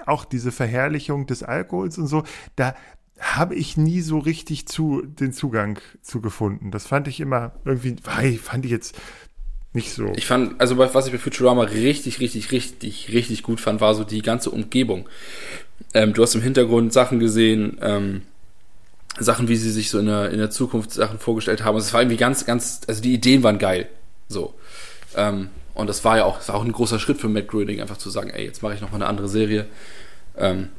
auch 0.06 0.26
diese 0.26 0.52
Verherrlichung 0.52 1.26
des 1.26 1.44
Alkohols 1.44 1.98
und 1.98 2.08
so, 2.08 2.24
da 2.56 2.76
habe 3.20 3.56
ich 3.56 3.78
nie 3.78 4.02
so 4.02 4.18
richtig 4.18 4.66
zu 4.66 5.02
den 5.02 5.34
Zugang 5.34 5.80
zu 6.02 6.22
gefunden. 6.22 6.72
Das 6.72 6.88
fand 6.88 7.08
ich 7.08 7.20
immer 7.20 7.52
irgendwie, 7.66 7.98
fand 8.38 8.66
ich 8.66 8.72
jetzt 8.72 8.98
nicht 9.74 9.94
so. 9.94 10.12
Ich 10.16 10.26
fand, 10.26 10.60
also 10.60 10.78
was 10.78 11.06
ich 11.06 11.12
bei 11.12 11.20
Futurama 11.20 11.64
richtig, 11.64 12.20
richtig, 12.20 12.52
richtig, 12.52 13.10
richtig 13.14 13.44
gut 13.44 13.60
fand, 13.60 13.82
war 13.82 13.94
so 13.94 14.04
die 14.04 14.22
ganze 14.22 14.50
Umgebung. 14.50 15.08
Ähm, 15.94 16.14
du 16.14 16.24
hast 16.24 16.36
im 16.36 16.42
Hintergrund 16.42 16.92
Sachen 16.92 17.20
gesehen, 17.20 17.78
ähm, 17.82 18.22
Sachen, 19.20 19.48
wie 19.48 19.56
sie 19.56 19.72
sich 19.72 19.90
so 19.90 20.00
in 20.00 20.08
der, 20.08 20.32
in 20.32 20.40
der 20.40 20.50
Zukunft 20.50 20.92
Sachen 20.92 21.20
vorgestellt 21.20 21.64
haben. 21.64 21.78
Es 21.78 21.94
war 21.94 22.02
irgendwie 22.02 22.18
ganz, 22.18 22.46
ganz, 22.46 22.82
also 22.88 23.02
die 23.02 23.14
Ideen 23.14 23.44
waren 23.44 23.60
geil. 23.60 23.88
So. 24.28 24.54
Ähm, 25.16 25.50
und 25.74 25.88
das 25.88 26.04
war 26.04 26.18
ja 26.18 26.26
auch, 26.26 26.38
das 26.38 26.50
war 26.50 26.56
auch 26.56 26.66
ein 26.66 26.72
großer 26.72 27.00
Schritt 27.00 27.20
für 27.20 27.30
Matt 27.30 27.48
Groening, 27.48 27.82
einfach 27.82 27.98
zu 27.98 28.10
sagen, 28.10 28.30
ey, 28.30 28.46
jetzt 28.46 28.64
mache 28.64 28.74
ich 28.74 28.82
noch 28.82 28.92
mal 28.92 28.98
eine 28.98 29.08
andere 29.08 29.30
Serie. 29.30 29.66
Ähm, 30.38 30.70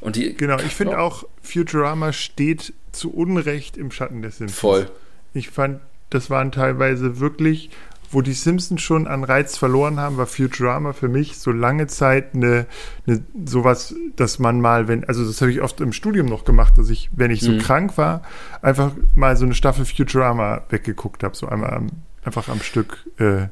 und 0.00 0.16
die, 0.16 0.34
genau, 0.34 0.58
ich 0.58 0.74
finde 0.74 0.98
auch, 0.98 1.24
Futurama 1.42 2.12
steht 2.12 2.72
zu 2.92 3.12
Unrecht 3.12 3.76
im 3.76 3.90
Schatten 3.90 4.22
der 4.22 4.30
Simpsons. 4.30 4.58
Voll. 4.58 4.90
Ich 5.32 5.50
fand, 5.50 5.80
das 6.10 6.30
waren 6.30 6.52
teilweise 6.52 7.18
wirklich, 7.20 7.70
wo 8.10 8.20
die 8.22 8.32
Simpsons 8.32 8.80
schon 8.82 9.06
an 9.06 9.24
Reiz 9.24 9.56
verloren 9.56 9.98
haben, 9.98 10.16
war 10.16 10.26
Futurama 10.26 10.92
für 10.92 11.08
mich 11.08 11.38
so 11.38 11.50
lange 11.50 11.86
Zeit 11.86 12.34
eine, 12.34 12.66
eine 13.06 13.22
sowas, 13.44 13.94
dass 14.16 14.38
man 14.38 14.60
mal, 14.60 14.88
wenn, 14.88 15.04
also 15.04 15.24
das 15.24 15.40
habe 15.40 15.50
ich 15.50 15.60
oft 15.60 15.80
im 15.80 15.92
Studium 15.92 16.26
noch 16.26 16.44
gemacht, 16.44 16.78
dass 16.78 16.90
ich, 16.90 17.10
wenn 17.14 17.30
ich 17.30 17.40
so 17.40 17.52
mhm. 17.52 17.58
krank 17.58 17.98
war, 17.98 18.22
einfach 18.62 18.92
mal 19.14 19.36
so 19.36 19.44
eine 19.44 19.54
Staffel 19.54 19.84
Futurama 19.84 20.62
weggeguckt 20.68 21.22
habe, 21.22 21.36
so 21.36 21.48
einmal 21.48 21.74
am, 21.74 21.88
einfach 22.24 22.48
am 22.48 22.60
Stück. 22.60 23.06
Äh, 23.18 23.48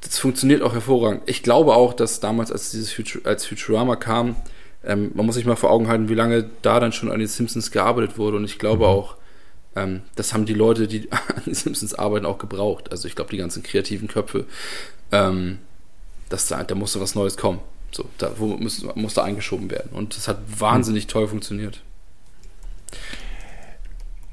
das 0.00 0.18
funktioniert 0.18 0.62
auch 0.62 0.72
hervorragend. 0.72 1.22
Ich 1.26 1.42
glaube 1.42 1.74
auch, 1.74 1.92
dass 1.92 2.20
damals, 2.20 2.50
als 2.50 2.70
dieses 2.70 2.92
Futur, 2.92 3.22
als 3.24 3.46
Futurama 3.46 3.96
kam, 3.96 4.36
ähm, 4.84 5.10
man 5.14 5.26
muss 5.26 5.34
sich 5.34 5.44
mal 5.44 5.56
vor 5.56 5.70
Augen 5.70 5.88
halten, 5.88 6.08
wie 6.08 6.14
lange 6.14 6.48
da 6.62 6.80
dann 6.80 6.92
schon 6.92 7.10
an 7.10 7.18
den 7.18 7.28
Simpsons 7.28 7.70
gearbeitet 7.70 8.16
wurde. 8.16 8.38
Und 8.38 8.44
ich 8.44 8.58
glaube 8.58 8.84
mhm. 8.84 8.90
auch, 8.90 9.16
ähm, 9.80 10.02
das 10.16 10.32
haben 10.32 10.46
die 10.46 10.54
Leute, 10.54 10.88
die 10.88 11.10
an 11.12 11.44
den 11.46 11.54
Simpsons 11.54 11.94
arbeiten, 11.94 12.26
auch 12.26 12.38
gebraucht. 12.38 12.90
Also 12.90 13.08
ich 13.08 13.14
glaube, 13.14 13.30
die 13.30 13.38
ganzen 13.38 13.62
kreativen 13.62 14.08
Köpfe, 14.08 14.46
ähm, 15.12 15.58
das, 16.28 16.48
da, 16.48 16.62
da 16.62 16.74
musste 16.74 17.00
was 17.00 17.14
Neues 17.14 17.36
kommen. 17.36 17.60
So, 17.92 18.04
da 18.18 18.32
wo 18.36 18.46
muss, 18.46 18.84
muss 18.94 19.14
da 19.14 19.24
eingeschoben 19.24 19.70
werden. 19.70 19.90
Und 19.92 20.16
das 20.16 20.28
hat 20.28 20.38
wahnsinnig 20.58 21.04
mhm. 21.06 21.08
toll 21.08 21.28
funktioniert. 21.28 21.82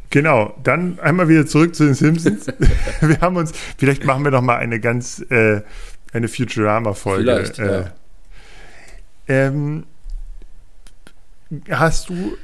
Genau, 0.09 0.55
dann 0.63 0.99
einmal 0.99 1.27
wieder 1.27 1.45
zurück 1.45 1.75
zu 1.75 1.85
den 1.85 1.95
Simpsons. 1.95 2.47
wir 3.01 3.19
haben 3.19 3.35
uns, 3.35 3.51
vielleicht 3.77 4.05
machen 4.05 4.23
wir 4.23 4.31
noch 4.31 4.41
mal 4.41 4.57
eine 4.57 4.79
ganz, 4.79 5.19
äh, 5.29 5.61
eine 6.13 6.27
Futurama-Folge. 6.27 7.23
Vielleicht, 7.23 7.59
äh, 7.59 7.81
ja. 7.81 7.91
ähm, 9.27 9.85
Hast 11.69 12.09
du, 12.09 12.37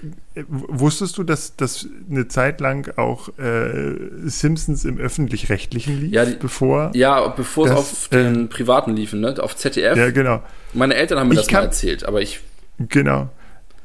wusstest 0.48 1.18
du, 1.18 1.24
dass 1.24 1.58
das 1.58 1.88
eine 2.10 2.30
Zeit 2.30 2.62
lang 2.62 2.98
auch 2.98 3.38
äh, 3.38 3.96
Simpsons 4.24 4.86
im 4.86 4.98
öffentlich-rechtlichen 4.98 6.00
lief, 6.00 6.14
ja, 6.14 6.26
die, 6.26 6.36
bevor? 6.36 6.92
Ja, 6.94 7.28
bevor 7.28 7.68
das, 7.68 7.80
es 7.80 7.92
auf 7.92 8.08
den 8.08 8.46
äh, 8.46 8.48
privaten 8.48 8.96
liefen, 8.96 9.20
ne? 9.20 9.36
Auf 9.40 9.58
ZDF. 9.58 9.98
Ja, 9.98 10.12
genau. 10.12 10.42
Meine 10.74 10.96
Eltern 10.96 11.20
haben 11.20 11.28
mir 11.28 11.34
ich 11.34 11.42
das 11.42 11.48
kann, 11.48 11.62
mal 11.62 11.66
erzählt, 11.66 12.06
aber 12.06 12.22
ich. 12.22 12.40
Genau. 12.80 13.30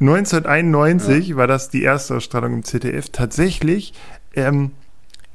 1991 0.00 1.28
ja. 1.28 1.36
war 1.36 1.48
das 1.48 1.68
die 1.68 1.82
erste 1.82 2.14
Ausstrahlung 2.14 2.54
im 2.54 2.62
ZDF. 2.62 3.10
Tatsächlich 3.10 3.94
ähm, 4.34 4.70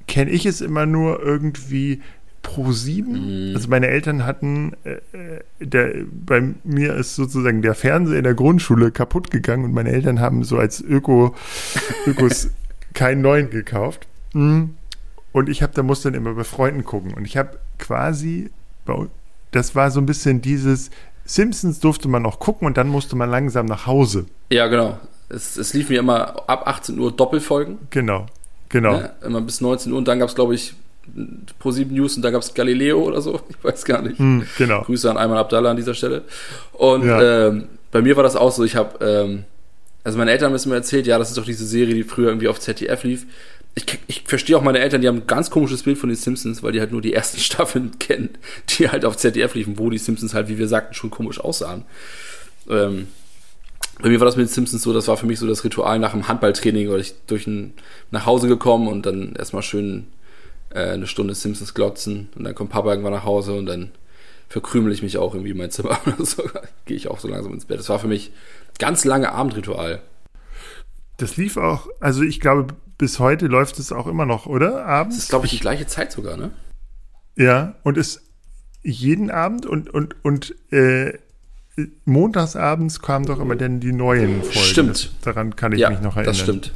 kenne 0.07 0.31
ich 0.31 0.45
es 0.45 0.61
immer 0.61 0.85
nur 0.85 1.21
irgendwie 1.21 2.01
Pro 2.43 2.71
7. 2.71 3.49
Mhm. 3.49 3.55
Also 3.55 3.67
meine 3.69 3.87
Eltern 3.87 4.25
hatten, 4.25 4.73
äh, 4.83 4.91
äh, 5.17 5.41
der, 5.59 5.93
bei 6.11 6.53
mir 6.63 6.93
ist 6.95 7.15
sozusagen 7.15 7.63
der 7.63 7.73
Fernseher 7.73 8.17
in 8.17 8.23
der 8.23 8.35
Grundschule 8.35 8.91
kaputt 8.91 9.31
gegangen 9.31 9.65
und 9.65 9.73
meine 9.73 9.89
Eltern 9.89 10.19
haben 10.19 10.43
so 10.43 10.57
als 10.57 10.79
Öko, 10.81 11.35
Ökos 12.05 12.49
keinen 12.93 13.21
neuen 13.21 13.49
gekauft. 13.49 14.07
Mhm. 14.33 14.75
Und 15.31 15.49
ich 15.49 15.63
habe, 15.63 15.73
da 15.73 15.81
musste 15.81 16.11
dann 16.11 16.21
immer 16.21 16.35
bei 16.35 16.43
Freunden 16.43 16.83
gucken. 16.83 17.13
Und 17.15 17.25
ich 17.25 17.37
habe 17.37 17.57
quasi, 17.79 18.51
das 19.51 19.73
war 19.73 19.89
so 19.89 19.99
ein 19.99 20.05
bisschen 20.05 20.41
dieses, 20.41 20.91
Simpsons 21.25 21.79
durfte 21.79 22.07
man 22.07 22.21
noch 22.21 22.39
gucken 22.39 22.67
und 22.67 22.77
dann 22.77 22.87
musste 22.89 23.15
man 23.15 23.29
langsam 23.29 23.65
nach 23.65 23.87
Hause. 23.87 24.25
Ja, 24.51 24.67
genau. 24.67 24.99
Es, 25.29 25.57
es 25.57 25.73
lief 25.73 25.89
mir 25.89 25.99
immer 25.99 26.47
ab 26.47 26.67
18 26.67 26.99
Uhr 26.99 27.11
Doppelfolgen. 27.11 27.79
Genau, 27.89 28.27
genau. 28.69 28.93
Ja, 28.95 29.13
immer 29.25 29.41
bis 29.41 29.61
19 29.61 29.91
Uhr 29.91 29.97
und 29.97 30.07
dann 30.07 30.19
gab 30.19 30.29
es, 30.29 30.35
glaube 30.35 30.53
ich, 30.53 30.75
Pro 31.59 31.71
7 31.71 31.93
News 31.93 32.15
und 32.15 32.21
da 32.21 32.31
gab 32.31 32.41
es 32.41 32.53
Galileo 32.53 33.01
oder 33.03 33.21
so, 33.21 33.41
ich 33.49 33.63
weiß 33.63 33.85
gar 33.85 34.01
nicht. 34.01 34.19
Mm, 34.19 34.41
genau. 34.57 34.81
Grüße 34.83 35.09
an 35.09 35.17
Ayman 35.17 35.37
Abdallah 35.37 35.71
an 35.71 35.77
dieser 35.77 35.93
Stelle. 35.93 36.23
Und 36.73 37.05
ja. 37.05 37.47
ähm, 37.47 37.65
bei 37.91 38.01
mir 38.01 38.15
war 38.15 38.23
das 38.23 38.35
auch 38.35 38.51
so, 38.51 38.63
ich 38.63 38.75
habe, 38.75 39.05
ähm, 39.05 39.43
also 40.03 40.17
meine 40.17 40.31
Eltern 40.31 40.47
haben 40.47 40.55
es 40.55 40.65
mir 40.65 40.75
erzählt, 40.75 41.07
ja, 41.07 41.17
das 41.17 41.29
ist 41.29 41.37
doch 41.37 41.45
diese 41.45 41.65
Serie, 41.65 41.93
die 41.93 42.03
früher 42.03 42.29
irgendwie 42.29 42.47
auf 42.47 42.59
ZDF 42.59 43.03
lief. 43.03 43.25
Ich, 43.75 43.85
ich 44.07 44.23
verstehe 44.25 44.55
auch 44.55 44.61
meine 44.61 44.79
Eltern, 44.79 45.01
die 45.01 45.07
haben 45.07 45.17
ein 45.17 45.27
ganz 45.27 45.49
komisches 45.49 45.83
Bild 45.83 45.97
von 45.97 46.09
den 46.09 46.15
Simpsons, 46.15 46.61
weil 46.61 46.71
die 46.71 46.79
halt 46.79 46.91
nur 46.91 47.01
die 47.01 47.13
ersten 47.13 47.39
Staffeln 47.39 47.99
kennen, 47.99 48.29
die 48.69 48.89
halt 48.89 49.05
auf 49.05 49.17
ZDF 49.17 49.55
liefen, 49.55 49.77
wo 49.77 49.89
die 49.89 49.97
Simpsons 49.97 50.33
halt, 50.33 50.47
wie 50.47 50.57
wir 50.57 50.67
sagten, 50.67 50.93
schon 50.93 51.09
komisch 51.09 51.39
aussahen. 51.39 51.83
Ähm, 52.69 53.07
bei 54.01 54.09
mir 54.09 54.19
war 54.19 54.25
das 54.25 54.35
mit 54.35 54.47
den 54.47 54.51
Simpsons 54.51 54.81
so, 54.83 54.93
das 54.93 55.07
war 55.07 55.17
für 55.17 55.27
mich 55.27 55.39
so 55.39 55.47
das 55.47 55.63
Ritual 55.63 55.99
nach 55.99 56.11
dem 56.11 56.27
Handballtraining, 56.27 56.89
weil 56.89 57.01
ich 57.01 57.13
durch 57.27 57.45
ein, 57.47 57.73
nach 58.11 58.25
Hause 58.25 58.47
gekommen 58.47 58.87
und 58.87 59.05
dann 59.05 59.35
erstmal 59.35 59.61
schön 59.61 60.07
äh, 60.73 60.91
eine 60.91 61.07
Stunde 61.07 61.35
Simpsons 61.35 61.73
glotzen 61.73 62.29
und 62.35 62.43
dann 62.43 62.55
kommt 62.55 62.71
Papa 62.71 62.89
irgendwann 62.89 63.13
nach 63.13 63.25
Hause 63.25 63.53
und 63.53 63.65
dann 63.65 63.91
verkrümel 64.49 64.91
ich 64.91 65.01
mich 65.01 65.17
auch 65.17 65.33
irgendwie 65.33 65.51
in 65.51 65.57
mein 65.57 65.71
Zimmer 65.71 65.99
oder 66.05 66.25
so. 66.25 66.43
Gehe 66.85 66.97
ich 66.97 67.07
auch 67.07 67.19
so 67.19 67.27
langsam 67.27 67.53
ins 67.53 67.65
Bett. 67.65 67.79
Das 67.79 67.89
war 67.89 67.99
für 67.99 68.07
mich 68.07 68.31
ganz 68.79 69.05
lange 69.05 69.31
Abendritual. 69.31 70.01
Das 71.17 71.37
lief 71.37 71.57
auch, 71.57 71.87
also 71.99 72.23
ich 72.23 72.39
glaube, 72.39 72.73
bis 72.97 73.19
heute 73.19 73.47
läuft 73.47 73.79
es 73.79 73.91
auch 73.91 74.07
immer 74.07 74.25
noch, 74.25 74.45
oder? 74.45 74.85
Abends? 74.85 75.15
Das 75.15 75.23
ist, 75.25 75.29
glaube 75.29 75.45
ich, 75.45 75.51
die 75.51 75.59
gleiche 75.59 75.87
Zeit 75.87 76.11
sogar, 76.11 76.37
ne? 76.37 76.51
Ja, 77.35 77.75
und 77.83 77.97
ist 77.97 78.21
jeden 78.83 79.31
Abend 79.31 79.65
und, 79.65 79.89
und, 79.89 80.15
und 80.23 80.55
äh, 80.71 81.17
montagsabends 82.05 82.99
kamen 82.99 83.25
doch 83.25 83.39
immer 83.39 83.55
dann 83.55 83.79
die 83.79 83.93
neuen 83.93 84.43
Folgen. 84.43 84.59
Stimmt. 84.59 84.89
Das, 84.91 85.09
daran 85.21 85.55
kann 85.55 85.71
ich 85.71 85.79
ja, 85.79 85.89
mich 85.89 86.01
noch 86.01 86.15
erinnern. 86.15 86.33
Das 86.33 86.39
stimmt 86.39 86.73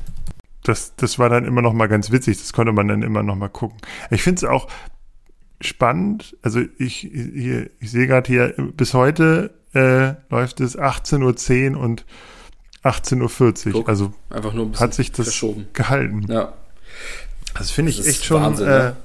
das, 0.63 0.95
das 0.95 1.19
war 1.19 1.29
dann 1.29 1.45
immer 1.45 1.61
noch 1.61 1.73
mal 1.73 1.87
ganz 1.87 2.11
witzig. 2.11 2.39
Das 2.39 2.53
konnte 2.53 2.71
man 2.71 2.87
dann 2.87 3.03
immer 3.03 3.23
noch 3.23 3.35
mal 3.35 3.49
gucken. 3.49 3.77
Ich 4.09 4.23
finde 4.23 4.39
es 4.39 4.43
auch 4.43 4.67
spannend. 5.61 6.35
Also 6.41 6.61
ich, 6.77 6.97
hier, 6.97 7.69
ich 7.79 7.91
sehe 7.91 8.07
gerade 8.07 8.27
hier, 8.27 8.53
bis 8.75 8.93
heute 8.93 9.53
äh, 9.73 10.13
läuft 10.29 10.59
es 10.59 10.77
18.10 10.77 11.75
Uhr 11.75 11.79
und 11.79 12.05
18.40 12.83 13.73
Uhr. 13.73 13.87
Also 13.87 14.13
einfach 14.29 14.53
nur 14.53 14.65
ein 14.65 14.79
hat 14.79 14.93
sich 14.93 15.11
das 15.11 15.43
gehalten. 15.73 16.25
Ja. 16.29 16.53
Das 17.57 17.71
finde 17.71 17.91
ich 17.91 18.05
echt 18.05 18.23
schon. 18.23 18.41
Wahnsinn, 18.41 18.67
äh, 18.67 18.69
ne? 18.69 18.95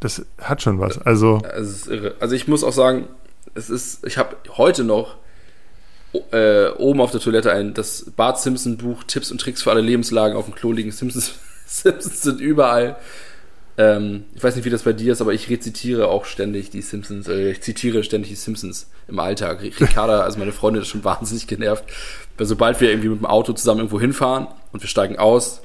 Das 0.00 0.24
hat 0.38 0.62
schon 0.62 0.78
was. 0.80 0.98
Also, 0.98 1.38
also, 1.38 2.10
also 2.20 2.34
ich 2.34 2.48
muss 2.48 2.64
auch 2.64 2.72
sagen, 2.72 3.08
es 3.54 3.70
ist, 3.70 4.04
ich 4.06 4.18
habe 4.18 4.36
heute 4.56 4.84
noch 4.84 5.16
äh, 6.32 6.68
oben 6.78 7.00
auf 7.00 7.10
der 7.10 7.20
Toilette 7.20 7.52
ein 7.52 7.74
das 7.74 8.10
Bart 8.16 8.40
Simpson 8.40 8.76
Buch 8.76 9.04
Tipps 9.04 9.30
und 9.30 9.40
Tricks 9.40 9.62
für 9.62 9.70
alle 9.70 9.80
Lebenslagen 9.80 10.36
auf 10.36 10.46
dem 10.46 10.54
Klo 10.54 10.72
liegen. 10.72 10.92
Simpsons, 10.92 11.34
Simpsons 11.66 12.22
sind 12.22 12.40
überall. 12.40 12.96
Ähm, 13.76 14.24
ich 14.34 14.42
weiß 14.42 14.54
nicht, 14.54 14.64
wie 14.64 14.70
das 14.70 14.84
bei 14.84 14.92
dir 14.92 15.12
ist, 15.12 15.20
aber 15.20 15.32
ich 15.32 15.50
rezitiere 15.50 16.06
auch 16.08 16.26
ständig 16.26 16.70
die 16.70 16.82
Simpsons, 16.82 17.26
äh, 17.26 17.50
ich 17.50 17.60
zitiere 17.60 18.04
ständig 18.04 18.30
die 18.30 18.36
Simpsons 18.36 18.88
im 19.08 19.18
Alltag. 19.18 19.62
Ricarda, 19.62 20.20
also 20.20 20.38
meine 20.38 20.52
Freundin, 20.52 20.82
ist 20.82 20.88
schon 20.88 21.02
wahnsinnig 21.02 21.48
genervt, 21.48 21.84
weil 22.38 22.46
sobald 22.46 22.80
wir 22.80 22.90
irgendwie 22.90 23.08
mit 23.08 23.18
dem 23.18 23.26
Auto 23.26 23.52
zusammen 23.52 23.80
irgendwo 23.80 24.00
hinfahren 24.00 24.46
und 24.72 24.82
wir 24.82 24.88
steigen 24.88 25.18
aus, 25.18 25.60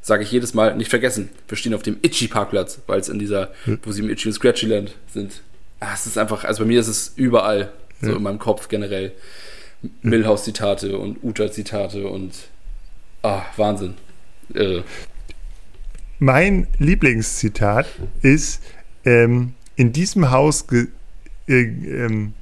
sage 0.00 0.22
ich 0.22 0.32
jedes 0.32 0.54
Mal, 0.54 0.74
nicht 0.74 0.88
vergessen, 0.88 1.28
wir 1.48 1.58
stehen 1.58 1.74
auf 1.74 1.82
dem 1.82 1.98
Itchy-Parkplatz, 2.00 2.80
weil 2.86 3.00
es 3.00 3.10
in 3.10 3.18
dieser, 3.18 3.50
wo 3.82 3.92
sie 3.92 4.02
im 4.02 4.08
Itchy 4.08 4.28
und 4.28 4.34
Scratchy 4.34 4.66
Land 4.66 4.94
sind. 5.12 5.42
Ah, 5.80 5.92
es 5.92 6.06
ist 6.06 6.16
einfach, 6.16 6.44
also 6.44 6.62
bei 6.62 6.66
mir 6.66 6.80
ist 6.80 6.88
es 6.88 7.12
überall, 7.16 7.72
so 8.00 8.14
in 8.14 8.22
meinem 8.22 8.38
Kopf 8.38 8.68
generell. 8.68 9.12
Milhouse-Zitate 10.02 10.98
und 10.98 11.22
Uta-Zitate 11.22 12.06
und 12.06 12.34
ah, 13.22 13.42
Wahnsinn. 13.56 13.94
Irre. 14.54 14.84
Mein 16.18 16.66
Lieblingszitat 16.78 17.86
ist, 18.22 18.62
ähm, 19.04 19.54
in 19.76 19.92
diesem 19.92 20.30
Haus 20.30 20.66
äh, 20.70 20.86
ähm, 21.48 22.34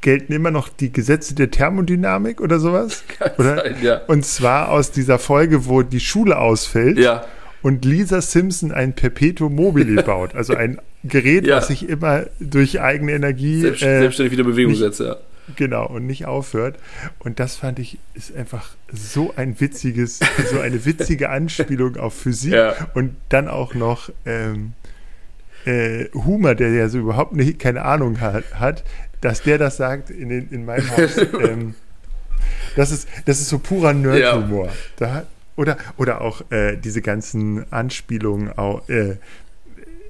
gelten 0.00 0.32
immer 0.32 0.50
noch 0.50 0.68
die 0.68 0.92
Gesetze 0.92 1.34
der 1.34 1.50
Thermodynamik 1.50 2.40
oder 2.40 2.58
sowas. 2.58 3.04
Kann 3.18 3.30
oder? 3.38 3.56
Sein, 3.56 3.76
ja. 3.82 4.00
Und 4.06 4.24
zwar 4.26 4.70
aus 4.70 4.90
dieser 4.90 5.18
Folge, 5.18 5.66
wo 5.66 5.82
die 5.82 6.00
Schule 6.00 6.38
ausfällt. 6.38 6.98
Ja. 6.98 7.24
Und 7.62 7.84
Lisa 7.84 8.20
Simpson 8.20 8.70
ein 8.70 8.94
Perpetuum 8.94 9.54
mobile 9.54 10.02
baut, 10.04 10.34
also 10.34 10.54
ein 10.54 10.80
Gerät, 11.02 11.46
ja. 11.46 11.56
was 11.56 11.68
sich 11.68 11.88
immer 11.88 12.26
durch 12.38 12.80
eigene 12.80 13.12
Energie 13.12 13.60
Selbst, 13.60 13.82
äh, 13.82 14.00
selbstständig 14.00 14.32
wieder 14.32 14.44
Bewegung 14.44 14.74
setzt, 14.74 15.00
ja. 15.00 15.16
Genau, 15.56 15.86
und 15.86 16.06
nicht 16.06 16.26
aufhört. 16.26 16.78
Und 17.18 17.40
das 17.40 17.56
fand 17.56 17.78
ich, 17.78 17.98
ist 18.14 18.34
einfach 18.36 18.70
so 18.92 19.32
ein 19.36 19.60
witziges, 19.60 20.20
so 20.50 20.60
eine 20.60 20.84
witzige 20.84 21.30
Anspielung 21.30 21.96
auf 21.96 22.14
Physik 22.14 22.52
ja. 22.52 22.74
und 22.94 23.16
dann 23.28 23.48
auch 23.48 23.74
noch 23.74 24.10
ähm, 24.26 24.72
äh, 25.64 26.06
Humor, 26.14 26.54
der 26.54 26.70
ja 26.70 26.88
so 26.88 26.98
überhaupt 26.98 27.34
nicht, 27.34 27.58
keine 27.58 27.84
Ahnung 27.84 28.20
hat, 28.20 28.44
hat 28.54 28.84
dass 29.20 29.42
der 29.42 29.58
das 29.58 29.76
sagt 29.76 30.10
in, 30.10 30.28
den, 30.28 30.48
in 30.50 30.64
meinem 30.64 30.88
Haus. 30.90 31.16
Ähm, 31.40 31.74
das, 32.76 32.90
ist, 32.92 33.08
das 33.24 33.40
ist 33.40 33.48
so 33.48 33.58
purer 33.58 33.92
Nerd-Humor. 33.92 34.68
Ja. 35.00 35.24
Oder, 35.56 35.76
oder 35.96 36.20
auch 36.20 36.42
äh, 36.50 36.76
diese 36.76 37.02
ganzen 37.02 37.70
Anspielungen 37.72 38.56
auf 38.56 38.88
äh, 38.88 39.16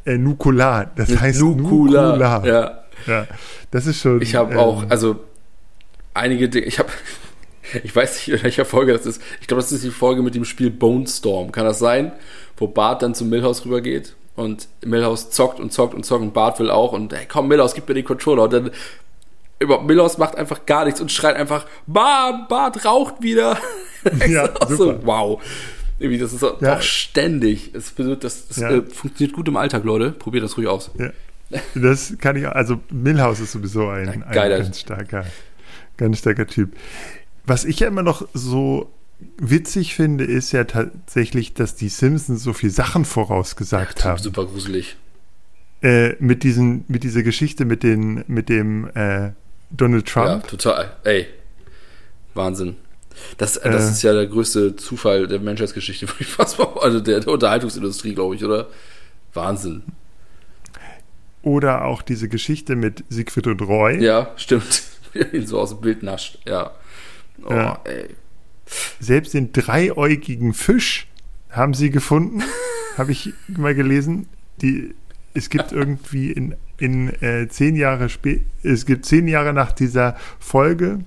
äh, 0.04 0.18
Nukular. 0.18 0.90
Das 0.94 1.18
heißt 1.18 1.40
Nukular. 1.40 2.16
Nukular. 2.16 2.46
Ja. 2.46 2.84
Ja, 3.06 3.26
das 3.70 3.86
ist 3.86 4.00
schon. 4.00 4.20
Ich 4.22 4.34
habe 4.34 4.54
ähm, 4.54 4.58
auch, 4.58 4.90
also 4.90 5.20
einige 6.18 6.48
Dinge, 6.48 6.66
ich 6.66 6.78
habe, 6.78 6.90
ich 7.82 7.94
weiß 7.94 8.14
nicht, 8.16 8.28
in 8.28 8.42
welcher 8.42 8.64
Folge 8.64 8.92
das 8.92 9.06
ist. 9.06 9.22
Ich 9.40 9.46
glaube, 9.46 9.62
das 9.62 9.72
ist 9.72 9.84
die 9.84 9.90
Folge 9.90 10.22
mit 10.22 10.34
dem 10.34 10.44
Spiel 10.44 10.70
Bone 10.70 11.06
Storm. 11.06 11.52
Kann 11.52 11.64
das 11.64 11.78
sein? 11.78 12.12
Wo 12.56 12.66
Bart 12.66 13.02
dann 13.02 13.14
zu 13.14 13.24
Millhouse 13.24 13.64
rübergeht 13.64 14.14
und 14.36 14.68
Millhouse 14.84 15.30
zockt 15.30 15.60
und 15.60 15.72
zockt 15.72 15.94
und 15.94 16.04
zockt 16.04 16.22
und 16.22 16.34
Bart 16.34 16.60
will 16.60 16.70
auch 16.70 16.92
und 16.92 17.12
hey, 17.12 17.26
komm, 17.28 17.48
Millhouse, 17.48 17.74
gib 17.74 17.88
mir 17.88 17.94
den 17.94 18.04
Controller. 18.04 18.44
Und 18.44 18.52
dann 18.52 18.70
über 19.58 19.82
Millhouse 19.82 20.18
macht 20.18 20.36
einfach 20.36 20.66
gar 20.66 20.84
nichts 20.84 21.00
und 21.00 21.10
schreit 21.10 21.36
einfach, 21.36 21.66
Bart, 21.86 22.48
Bart 22.48 22.84
raucht 22.84 23.22
wieder. 23.22 23.58
ja, 24.28 24.50
so, 24.68 24.98
wow. 25.04 25.42
Irgendwie, 25.98 26.18
das 26.18 26.32
ist 26.32 26.44
auch 26.44 26.60
ja. 26.60 26.80
ständig. 26.80 27.72
Das, 27.72 27.92
das, 27.96 28.46
das 28.46 28.56
ja. 28.56 28.70
äh, 28.70 28.82
funktioniert 28.82 29.34
gut 29.34 29.48
im 29.48 29.56
Alltag, 29.56 29.82
Leute. 29.82 30.12
Probiert 30.12 30.44
das 30.44 30.56
ruhig 30.56 30.68
aus. 30.68 30.92
Ja. 30.96 31.10
Das 31.74 32.14
kann 32.18 32.36
ich, 32.36 32.46
also 32.46 32.78
Millhouse 32.90 33.40
ist 33.40 33.52
sowieso 33.52 33.88
ein, 33.88 34.22
ein 34.22 34.32
ganz 34.50 34.80
starker, 34.80 35.24
ganz 35.98 36.18
starker 36.18 36.46
Typ. 36.46 36.74
Was 37.44 37.64
ich 37.64 37.80
ja 37.80 37.88
immer 37.88 38.02
noch 38.02 38.26
so 38.34 38.90
witzig 39.36 39.94
finde, 39.94 40.24
ist 40.24 40.52
ja 40.52 40.64
tatsächlich, 40.64 41.54
dass 41.54 41.74
die 41.74 41.88
Simpsons 41.88 42.42
so 42.42 42.52
viele 42.52 42.72
Sachen 42.72 43.04
vorausgesagt 43.04 44.04
haben. 44.04 44.22
Super 44.22 44.46
gruselig. 44.46 44.96
äh, 45.82 46.14
mit 46.18 46.42
diesen, 46.42 46.84
mit 46.88 47.04
dieser 47.04 47.22
Geschichte 47.22 47.64
mit 47.64 47.82
den, 47.82 48.24
mit 48.26 48.48
dem 48.48 48.88
äh, 48.94 49.30
Donald 49.70 50.06
Trump. 50.06 50.44
Ja, 50.44 50.48
total. 50.48 50.96
Ey, 51.04 51.26
Wahnsinn. 52.34 52.76
Das, 53.36 53.56
äh, 53.56 53.70
das 53.70 53.88
äh, 53.88 53.90
ist 53.90 54.02
ja 54.02 54.12
der 54.12 54.26
größte 54.26 54.76
Zufall 54.76 55.26
der 55.26 55.40
Menschheitsgeschichte, 55.40 56.06
also 56.38 57.00
der, 57.00 57.20
der 57.20 57.32
Unterhaltungsindustrie, 57.32 58.14
glaube 58.14 58.34
ich, 58.36 58.44
oder? 58.44 58.68
Wahnsinn. 59.34 59.82
Oder 61.42 61.84
auch 61.84 62.02
diese 62.02 62.28
Geschichte 62.28 62.76
mit 62.76 63.04
Siegfried 63.08 63.46
und 63.46 63.62
Roy. 63.62 64.02
Ja, 64.02 64.32
stimmt. 64.36 64.82
Ihn 65.32 65.46
so 65.46 65.60
aus 65.60 65.70
dem 65.70 65.80
Bild 65.80 66.02
nascht, 66.02 66.38
ja. 66.46 66.72
Oh, 67.44 67.52
ja. 67.52 67.80
ey. 67.84 68.08
Selbst 69.00 69.34
den 69.34 69.52
dreiäugigen 69.52 70.52
Fisch 70.52 71.08
haben 71.50 71.74
sie 71.74 71.90
gefunden, 71.90 72.42
habe 72.98 73.12
ich 73.12 73.32
mal 73.48 73.74
gelesen. 73.74 74.28
Die, 74.60 74.94
es 75.34 75.50
gibt 75.50 75.72
irgendwie 75.72 76.32
in, 76.32 76.56
in 76.78 77.08
äh, 77.22 77.48
zehn 77.48 77.76
Jahre 77.76 78.08
spät, 78.08 78.42
es 78.62 78.86
gibt 78.86 79.06
zehn 79.06 79.28
Jahre 79.28 79.52
nach 79.52 79.72
dieser 79.72 80.16
Folge, 80.38 81.00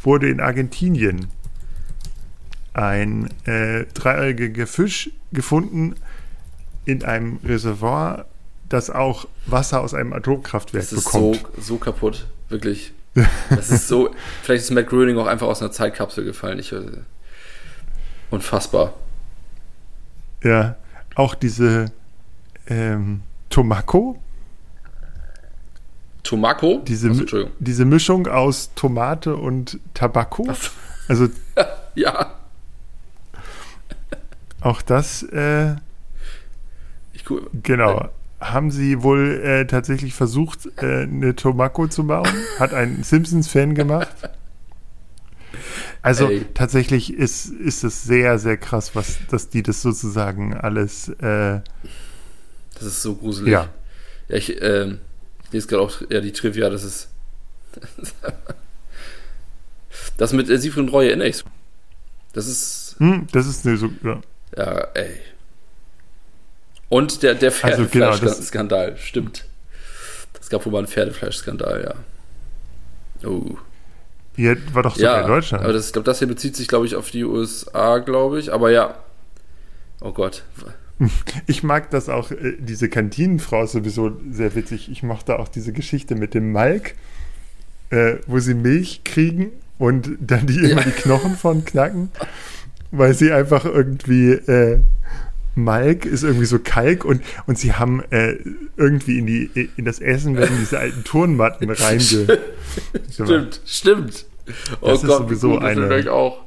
wurde 0.00 0.28
in 0.28 0.40
Argentinien 0.40 1.26
ein 2.72 3.28
äh, 3.44 3.86
dreiäugiger 3.94 4.66
Fisch 4.66 5.10
gefunden 5.32 5.94
in 6.84 7.02
einem 7.02 7.40
Reservoir 7.44 8.26
das 8.68 8.90
auch 8.90 9.26
Wasser 9.46 9.80
aus 9.80 9.94
einem 9.94 10.12
Atomkraftwerk 10.12 10.82
das 10.82 10.92
ist 10.92 11.04
bekommt. 11.04 11.46
So, 11.56 11.62
so 11.62 11.76
kaputt, 11.78 12.26
wirklich. 12.48 12.92
Das 13.50 13.70
ist 13.70 13.88
so. 13.88 14.10
vielleicht 14.42 14.64
ist 14.64 14.70
Matt 14.70 14.88
Groening 14.88 15.18
auch 15.18 15.26
einfach 15.26 15.46
aus 15.46 15.62
einer 15.62 15.72
Zeitkapsel 15.72 16.24
gefallen. 16.24 16.58
Ich, 16.58 16.72
äh, 16.72 16.80
unfassbar. 18.30 18.92
Ja, 20.42 20.76
auch 21.14 21.34
diese 21.34 21.86
ähm, 22.66 23.22
Tomako. 23.48 24.20
Tomako? 26.22 26.82
Diese, 26.86 27.10
Achso, 27.10 27.50
diese 27.58 27.84
Mischung 27.84 28.26
aus 28.26 28.74
Tomate 28.74 29.36
und 29.36 29.78
Tabako. 29.94 30.48
Also. 31.08 31.28
ja. 31.94 32.34
Auch 34.60 34.82
das. 34.82 35.22
Äh, 35.22 35.76
ich, 37.12 37.24
genau 37.62 38.10
haben 38.52 38.70
sie 38.70 39.02
wohl 39.02 39.40
äh, 39.42 39.66
tatsächlich 39.66 40.14
versucht, 40.14 40.66
äh, 40.76 41.02
eine 41.02 41.34
Tomako 41.36 41.88
zu 41.88 42.06
bauen. 42.06 42.28
Hat 42.58 42.72
ein 42.74 43.02
Simpsons-Fan 43.02 43.74
gemacht. 43.74 44.14
Also 46.02 46.28
Ey. 46.28 46.44
tatsächlich 46.54 47.12
ist, 47.12 47.46
ist 47.46 47.82
es 47.82 48.04
sehr, 48.04 48.38
sehr 48.38 48.56
krass, 48.56 48.94
was, 48.94 49.18
dass 49.28 49.48
die 49.48 49.62
das 49.62 49.82
sozusagen 49.82 50.54
alles. 50.54 51.08
Äh, 51.08 51.60
das 52.74 52.82
ist 52.82 53.02
so 53.02 53.16
gruselig. 53.16 53.52
Ja. 53.52 53.68
Ja, 54.28 54.36
ich, 54.36 54.60
äh, 54.60 54.96
ich 55.44 55.52
lese 55.52 55.68
gerade 55.68 55.82
auch 55.82 56.02
ja, 56.08 56.20
die 56.20 56.32
Trivia, 56.32 56.70
das 56.70 56.84
ist. 56.84 57.08
das 60.16 60.32
mit 60.32 60.48
äh, 60.48 60.58
Siegfried 60.58 60.84
und 60.84 60.88
Reue 60.90 61.08
erinnere 61.08 61.28
ich. 61.28 61.44
Das 62.32 62.46
ist. 62.46 62.96
Hm, 62.98 63.26
das 63.32 63.46
ist 63.46 63.66
eine 63.66 63.76
so. 63.76 63.90
Ja, 64.02 64.20
ja 64.56 64.88
ey. 64.94 65.20
Und 66.88 67.22
der, 67.22 67.34
der 67.34 67.50
Pferdefleischskandal, 67.50 68.80
also 68.80 68.94
genau, 68.94 69.04
stimmt. 69.04 69.44
Es 70.40 70.48
gab 70.48 70.64
wohl 70.64 70.72
mal 70.72 70.78
einen 70.78 70.86
Pferdefleischskandal, 70.86 71.82
ja. 73.22 73.28
Oh. 73.28 73.56
Hier 74.36 74.56
war 74.74 74.82
doch 74.82 74.96
sogar 74.96 75.16
ja, 75.16 75.20
in 75.22 75.28
Deutschland. 75.28 75.64
Aber 75.64 75.72
das, 75.72 75.86
ich 75.86 75.92
glaube, 75.92 76.04
das 76.04 76.18
hier 76.18 76.28
bezieht 76.28 76.54
sich, 76.54 76.68
glaube 76.68 76.86
ich, 76.86 76.94
auf 76.94 77.10
die 77.10 77.24
USA, 77.24 77.98
glaube 77.98 78.38
ich. 78.38 78.52
Aber 78.52 78.70
ja. 78.70 78.94
Oh 80.00 80.12
Gott. 80.12 80.44
Ich 81.46 81.62
mag 81.62 81.90
das 81.90 82.08
auch, 82.08 82.30
äh, 82.30 82.54
diese 82.58 82.88
Kantinenfrau 82.88 83.66
sowieso 83.66 84.12
sehr 84.30 84.54
witzig. 84.54 84.90
Ich 84.90 85.02
mochte 85.02 85.38
auch 85.38 85.48
diese 85.48 85.74
Geschichte 85.74 86.14
mit 86.14 86.32
dem 86.32 86.52
Malk, 86.52 86.94
äh, 87.90 88.14
wo 88.26 88.38
sie 88.38 88.54
Milch 88.54 89.02
kriegen 89.04 89.52
und 89.78 90.08
dann 90.20 90.46
die 90.46 90.56
immer 90.56 90.80
ja. 90.80 90.84
die 90.84 90.92
Knochen 90.92 91.36
von 91.36 91.66
knacken, 91.66 92.10
weil 92.92 93.12
sie 93.12 93.30
einfach 93.30 93.66
irgendwie 93.66 94.30
äh, 94.30 94.80
Malk 95.56 96.04
ist 96.04 96.22
irgendwie 96.22 96.44
so 96.44 96.58
Kalk 96.58 97.04
und, 97.04 97.22
und 97.46 97.58
sie 97.58 97.72
haben 97.72 98.02
äh, 98.10 98.36
irgendwie 98.76 99.18
in, 99.18 99.26
die, 99.26 99.70
in 99.76 99.84
das 99.84 100.00
Essen 100.00 100.36
werden 100.36 100.56
diese 100.60 100.78
alten 100.78 101.02
Turnmatten 101.02 101.70
reinge. 101.70 102.38
stimmt, 103.10 103.60
stimmt. 103.64 104.26
Oh 104.80 104.88
das 104.88 105.00
Gott, 105.00 105.10
ist 105.10 105.16
sowieso 105.16 105.50
gut, 105.52 105.62
eine. 105.62 105.98
Ich 105.98 106.08
auch. 106.08 106.44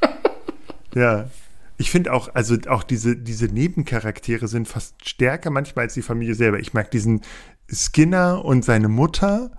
ja. 0.94 1.28
Ich 1.76 1.90
finde 1.90 2.12
auch, 2.12 2.34
also 2.34 2.56
auch 2.68 2.82
diese, 2.82 3.16
diese 3.16 3.46
Nebencharaktere 3.46 4.48
sind 4.48 4.68
fast 4.68 5.08
stärker 5.08 5.50
manchmal 5.50 5.86
als 5.86 5.94
die 5.94 6.02
Familie 6.02 6.34
selber. 6.34 6.58
Ich 6.60 6.74
mag 6.74 6.90
diesen 6.90 7.22
Skinner 7.72 8.44
und 8.44 8.66
seine 8.66 8.88
Mutter 8.88 9.50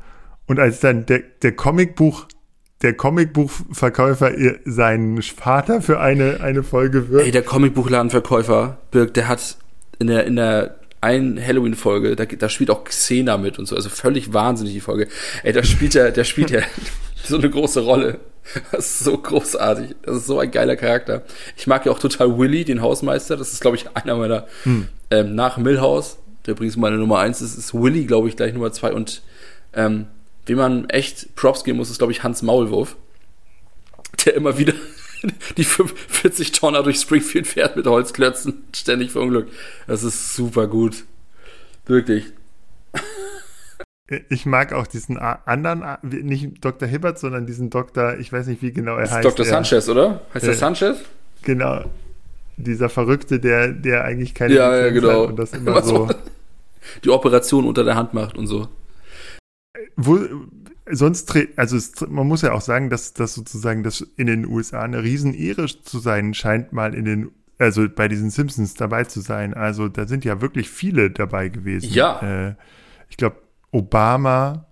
und 0.45 0.59
als 0.59 0.81
dann 0.81 1.07
der, 1.07 1.23
der 1.41 1.53
Comicbuch 1.53 2.27
der 2.81 2.93
Comicbuchverkäufer 2.93 4.31
seinen 4.65 5.21
Vater 5.21 5.81
für 5.81 5.99
eine, 5.99 6.39
eine 6.41 6.63
Folge 6.63 7.09
wird. 7.09 7.25
Ey, 7.25 7.31
der 7.31 7.43
Comicbuchladenverkäufer, 7.43 8.77
Birk, 8.91 9.13
der 9.13 9.27
hat 9.27 9.57
in 9.99 10.07
der, 10.07 10.25
in 10.25 10.35
der 10.35 10.75
einen 10.99 11.43
Halloween-Folge, 11.43 12.15
da, 12.15 12.25
da 12.25 12.49
spielt 12.49 12.69
auch 12.69 12.83
Xena 12.83 13.37
mit 13.37 13.57
und 13.57 13.67
so, 13.67 13.75
also 13.75 13.89
völlig 13.89 14.33
wahnsinnig 14.33 14.73
die 14.73 14.81
Folge. 14.81 15.07
Ey, 15.43 15.53
da 15.53 15.63
spielt 15.63 15.95
er, 15.95 16.11
der 16.11 16.23
spielt 16.23 16.51
ja 16.51 16.61
so 17.23 17.37
eine 17.37 17.49
große 17.49 17.81
Rolle. 17.81 18.19
Das 18.71 18.85
ist 18.85 18.99
so 18.99 19.17
großartig. 19.17 19.95
Das 20.01 20.17
ist 20.17 20.27
so 20.27 20.39
ein 20.39 20.49
geiler 20.49 20.75
Charakter. 20.75 21.23
Ich 21.55 21.67
mag 21.67 21.85
ja 21.85 21.91
auch 21.91 21.99
total 21.99 22.37
Willy, 22.37 22.65
den 22.65 22.81
Hausmeister. 22.81 23.37
Das 23.37 23.53
ist, 23.53 23.61
glaube 23.61 23.77
ich, 23.77 23.85
einer 23.95 24.15
meiner, 24.15 24.47
hm. 24.63 24.87
ähm, 25.11 25.35
nach 25.35 25.57
Millhouse, 25.57 26.17
der 26.45 26.53
übrigens 26.53 26.75
meine 26.75 26.97
Nummer 26.97 27.19
eins 27.19 27.41
ist, 27.41 27.55
ist 27.55 27.73
Willy, 27.73 28.05
glaube 28.05 28.27
ich, 28.27 28.35
gleich 28.35 28.53
Nummer 28.53 28.71
zwei 28.71 28.93
und 28.93 29.21
ähm, 29.73 30.07
Wem 30.51 30.57
man 30.57 30.89
echt 30.89 31.33
Props 31.37 31.63
geben 31.63 31.77
muss, 31.77 31.89
ist, 31.89 31.99
glaube 31.99 32.11
ich, 32.11 32.23
Hans 32.23 32.41
Maulwurf, 32.41 32.97
der 34.25 34.35
immer 34.35 34.57
wieder 34.57 34.73
die 35.57 35.63
40 35.63 36.51
Tonner 36.51 36.83
durch 36.83 36.99
Springfield 36.99 37.47
fährt 37.47 37.77
mit 37.77 37.87
Holzklötzen, 37.87 38.65
ständig 38.75 39.11
verunglückt. 39.11 39.53
Das 39.87 40.03
ist 40.03 40.35
super 40.35 40.67
gut. 40.67 41.05
Wirklich. 41.85 42.33
Ich 44.27 44.45
mag 44.45 44.73
auch 44.73 44.87
diesen 44.87 45.17
anderen, 45.17 45.85
nicht 46.01 46.49
Dr. 46.59 46.85
Hibbert, 46.85 47.17
sondern 47.17 47.45
diesen 47.45 47.69
Dr., 47.69 48.19
ich 48.19 48.33
weiß 48.33 48.47
nicht, 48.47 48.61
wie 48.61 48.73
genau 48.73 48.95
er 48.95 49.03
das 49.03 49.11
heißt. 49.11 49.25
Dr. 49.25 49.45
Sanchez, 49.45 49.87
oder? 49.87 50.19
Heißt 50.33 50.47
der 50.47 50.55
Sanchez? 50.55 50.97
Genau. 51.43 51.85
Dieser 52.57 52.89
Verrückte, 52.89 53.39
der, 53.39 53.69
der 53.69 54.03
eigentlich 54.03 54.33
keine 54.33 54.53
ja, 54.55 54.75
ja, 54.75 54.89
genau. 54.89 55.27
und 55.27 55.39
das 55.39 55.53
immer 55.53 55.81
so. 55.81 56.09
Die 57.05 57.09
Operation 57.09 57.65
unter 57.65 57.85
der 57.85 57.95
Hand 57.95 58.13
macht 58.13 58.37
und 58.37 58.47
so 58.47 58.67
wo, 59.95 60.19
sonst, 60.89 61.33
also 61.55 61.77
es, 61.77 61.93
man 62.07 62.27
muss 62.27 62.41
ja 62.41 62.53
auch 62.53 62.61
sagen, 62.61 62.89
dass 62.89 63.13
das 63.13 63.33
sozusagen 63.33 63.83
das 63.83 64.01
in 64.17 64.27
den 64.27 64.45
USA 64.45 64.81
eine 64.81 65.03
Riesenehre 65.03 65.67
zu 65.67 65.99
sein 65.99 66.33
scheint, 66.33 66.73
mal 66.73 66.93
in 66.93 67.05
den, 67.05 67.31
also 67.57 67.87
bei 67.87 68.07
diesen 68.07 68.29
Simpsons 68.29 68.73
dabei 68.73 69.05
zu 69.05 69.21
sein. 69.21 69.53
Also 69.53 69.87
da 69.87 70.07
sind 70.07 70.25
ja 70.25 70.41
wirklich 70.41 70.69
viele 70.69 71.11
dabei 71.11 71.49
gewesen. 71.49 71.89
Ja. 71.91 72.19
Äh, 72.21 72.55
ich 73.09 73.17
glaube, 73.17 73.37
Obama, 73.71 74.65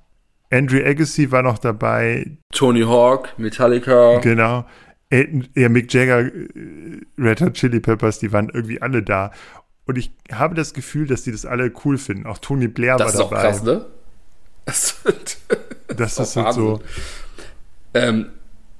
Andrew 0.51 0.83
Agassi 0.83 1.31
war 1.31 1.43
noch 1.43 1.59
dabei. 1.59 2.37
Tony 2.53 2.81
Hawk, 2.81 3.37
Metallica. 3.37 4.19
Genau. 4.19 4.65
Ja, 5.55 5.69
Mick 5.69 5.91
Jagger, 5.91 6.25
äh, 6.25 6.49
Red 7.17 7.41
Hot 7.41 7.53
Chili 7.53 7.79
Peppers, 7.79 8.19
die 8.19 8.31
waren 8.31 8.49
irgendwie 8.49 8.81
alle 8.81 9.01
da. 9.01 9.31
Und 9.85 9.97
ich 9.97 10.11
habe 10.31 10.53
das 10.53 10.73
Gefühl, 10.73 11.07
dass 11.07 11.23
die 11.23 11.31
das 11.31 11.45
alle 11.45 11.71
cool 11.83 11.97
finden. 11.97 12.27
Auch 12.27 12.37
Tony 12.37 12.67
Blair 12.67 12.97
das 12.97 13.17
war 13.17 13.29
dabei. 13.29 13.43
Das 13.43 13.55
ist 13.55 13.61
auch 13.61 13.65
krass, 13.65 13.81
ne? 13.81 13.98
Das, 14.69 14.95
das, 15.87 16.15
das 16.15 16.19
ist 16.19 16.35
halt 16.35 16.53
so. 16.53 16.81
Ähm, 17.93 18.29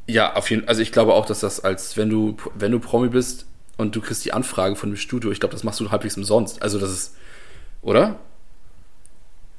ja, 0.08 0.36
auf 0.36 0.50
jeden 0.50 0.62
Fall. 0.62 0.70
Also 0.70 0.82
ich 0.82 0.92
glaube 0.92 1.14
auch, 1.14 1.26
dass 1.26 1.40
das 1.40 1.60
als, 1.60 1.98
wenn 1.98 2.10
du, 2.10 2.38
wenn 2.56 2.72
du 2.72 2.80
Promi 2.80 3.10
bist 3.10 3.46
und 3.78 3.96
du 3.96 4.02
kriegst 4.02 4.24
die 4.24 4.34
Anfrage 4.34 4.76
von 4.76 4.90
dem 4.90 4.98
Studio, 4.98 5.32
ich 5.32 5.40
glaube, 5.40 5.54
das 5.54 5.64
machst 5.64 5.80
du 5.80 5.90
halbwegs 5.92 6.16
umsonst. 6.18 6.62
Also 6.62 6.80
das 6.80 6.92
ist, 6.92 7.16
oder? 7.82 8.20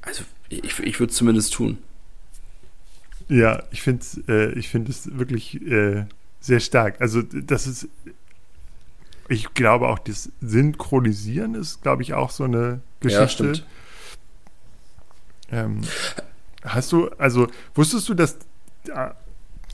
Also 0.01 0.23
ich, 0.49 0.79
ich 0.79 0.99
würde 0.99 1.11
es 1.11 1.17
zumindest 1.17 1.53
tun. 1.53 1.77
Ja, 3.27 3.63
ich 3.71 3.81
finde 3.81 4.05
äh, 4.27 4.51
ich 4.53 4.69
finde 4.69 4.91
es 4.91 5.17
wirklich 5.17 5.61
äh, 5.61 6.05
sehr 6.39 6.59
stark. 6.59 6.99
Also 6.99 7.21
das 7.21 7.67
ist, 7.67 7.87
ich 9.29 9.53
glaube 9.53 9.87
auch, 9.87 9.99
das 9.99 10.31
Synchronisieren 10.41 11.55
ist, 11.55 11.81
glaube 11.81 12.01
ich, 12.03 12.13
auch 12.13 12.29
so 12.31 12.43
eine 12.43 12.81
Geschichte. 12.99 13.21
Ja, 13.21 13.27
stimmt. 13.27 13.65
Ähm, 15.51 15.81
hast 16.63 16.91
du, 16.91 17.09
also 17.17 17.47
wusstest 17.75 18.07
du, 18.09 18.13
dass 18.13 18.37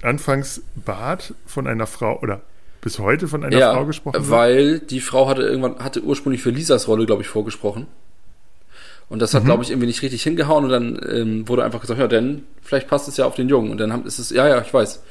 anfangs 0.02 0.62
Bart 0.76 1.34
von 1.46 1.68
einer 1.68 1.88
Frau 1.88 2.20
oder 2.22 2.42
bis 2.82 3.00
heute 3.00 3.28
von 3.28 3.44
einer 3.44 3.58
ja, 3.58 3.74
Frau 3.74 3.86
gesprochen 3.86 4.16
wird? 4.16 4.30
Weil 4.30 4.80
die 4.80 5.02
Frau 5.02 5.28
hatte 5.28 5.44
irgendwann, 5.44 5.80
hatte 5.80 6.04
ursprünglich 6.04 6.42
für 6.42 6.52
Lisas 6.52 6.88
Rolle, 6.88 7.06
glaube 7.06 7.22
ich, 7.22 7.28
vorgesprochen. 7.28 7.88
Und 9.10 9.22
das 9.22 9.34
hat, 9.34 9.44
mhm. 9.44 9.48
glaube 9.48 9.64
ich, 9.64 9.70
irgendwie 9.70 9.88
nicht 9.88 10.02
richtig 10.02 10.24
hingehauen 10.24 10.66
und 10.66 10.70
dann 10.70 11.00
ähm, 11.10 11.48
wurde 11.48 11.64
einfach 11.64 11.80
gesagt, 11.80 12.00
ja, 12.00 12.08
denn 12.08 12.44
vielleicht 12.62 12.88
passt 12.88 13.08
es 13.08 13.16
ja 13.18 13.26
auf 13.26 13.36
den 13.36 13.48
Jungen. 13.48 13.72
Und 13.72 13.78
dann 13.78 13.94
haben, 13.94 14.06
ist 14.06 14.20
es, 14.20 14.32
ja, 14.32 14.48
ja, 14.48 14.62
ich 14.62 14.74
weiß. 14.74 15.02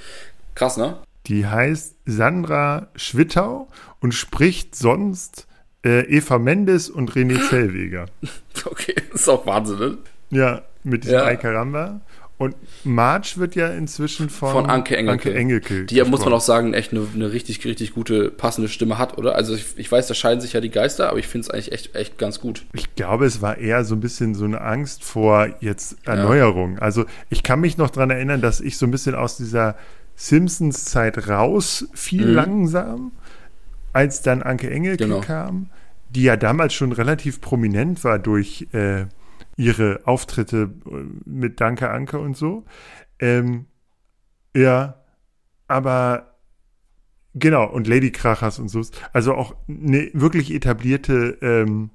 Krass, 0.55 0.76
ne? 0.76 0.98
Die 1.26 1.46
heißt 1.46 1.96
Sandra 2.05 2.88
Schwittau 2.94 3.68
und 4.00 4.12
spricht 4.12 4.76
sonst 4.76 5.46
äh, 5.85 6.02
Eva 6.02 6.38
Mendes 6.38 6.90
und 6.90 7.12
René 7.12 7.40
Zellweger. 7.48 8.07
Okay, 8.64 8.94
das 9.12 9.22
ist 9.22 9.29
auch 9.29 9.46
Wahnsinn, 9.46 9.79
ne? 9.79 9.98
Ja, 10.31 10.62
mit 10.83 11.05
diesem 11.05 11.19
ja. 11.19 11.25
Ay 11.25 11.37
Caramba. 11.37 12.01
Und 12.39 12.55
March 12.85 13.39
wird 13.39 13.55
ja 13.55 13.69
inzwischen 13.69 14.29
von, 14.29 14.53
von 14.53 14.67
Anke 14.67 14.95
Engelke. 14.95 15.31
Anke 15.31 15.35
Engelke 15.35 15.85
die 15.87 15.95
ja, 15.95 16.05
muss 16.05 16.23
man 16.23 16.35
auch 16.35 16.43
sagen, 16.43 16.75
echt 16.75 16.93
eine, 16.93 17.07
eine, 17.15 17.33
richtig, 17.33 17.65
richtig 17.65 17.95
gute, 17.95 18.31
passende 18.31 18.69
Stimme 18.69 18.99
hat, 18.99 19.17
oder? 19.17 19.37
Also 19.37 19.55
ich, 19.55 19.79
ich 19.79 19.91
weiß, 19.91 20.07
da 20.07 20.12
scheiden 20.12 20.43
sich 20.43 20.53
ja 20.53 20.61
die 20.61 20.71
Geister, 20.71 21.09
aber 21.09 21.19
ich 21.19 21.29
finde 21.29 21.47
es 21.47 21.51
eigentlich 21.51 21.73
echt, 21.73 21.95
echt 21.95 22.19
ganz 22.19 22.39
gut. 22.39 22.67
Ich 22.75 22.95
glaube, 22.95 23.25
es 23.25 23.41
war 23.41 23.57
eher 23.57 23.85
so 23.85 23.95
ein 23.95 24.01
bisschen 24.01 24.35
so 24.35 24.45
eine 24.45 24.61
Angst 24.61 25.03
vor 25.03 25.49
jetzt 25.61 25.97
Erneuerung. 26.05 26.75
Ja. 26.75 26.83
Also 26.83 27.07
ich 27.31 27.43
kann 27.43 27.61
mich 27.61 27.79
noch 27.79 27.89
daran 27.89 28.11
erinnern, 28.11 28.43
dass 28.43 28.61
ich 28.61 28.77
so 28.77 28.85
ein 28.85 28.91
bisschen 28.91 29.15
aus 29.15 29.39
dieser 29.39 29.75
Simpsons-Zeit 30.17 31.29
raus 31.29 31.89
fiel 31.95 32.27
mhm. 32.27 32.35
langsam, 32.35 33.12
als 33.95 34.21
dann 34.21 34.43
Anke 34.43 34.69
Engelke 34.69 35.05
genau. 35.05 35.21
kam, 35.21 35.71
die 36.11 36.25
ja 36.25 36.37
damals 36.37 36.75
schon 36.75 36.93
relativ 36.93 37.41
prominent 37.41 38.05
war 38.05 38.19
durch 38.19 38.67
äh, 38.73 39.07
ihre 39.57 40.01
Auftritte 40.05 40.71
äh, 40.87 41.05
mit 41.25 41.61
Danke 41.61 41.90
Anke 41.90 42.19
und 42.19 42.37
so. 42.37 42.64
Ähm, 43.19 43.66
ja, 44.55 45.03
aber 45.69 46.35
genau, 47.35 47.64
und 47.69 47.87
Lady 47.87 48.11
Krachers 48.11 48.59
und 48.59 48.69
so. 48.69 48.83
Also 49.12 49.35
auch 49.35 49.55
eine 49.69 50.11
wirklich 50.12 50.53
etablierte 50.53 51.38
ähm, 51.40 51.90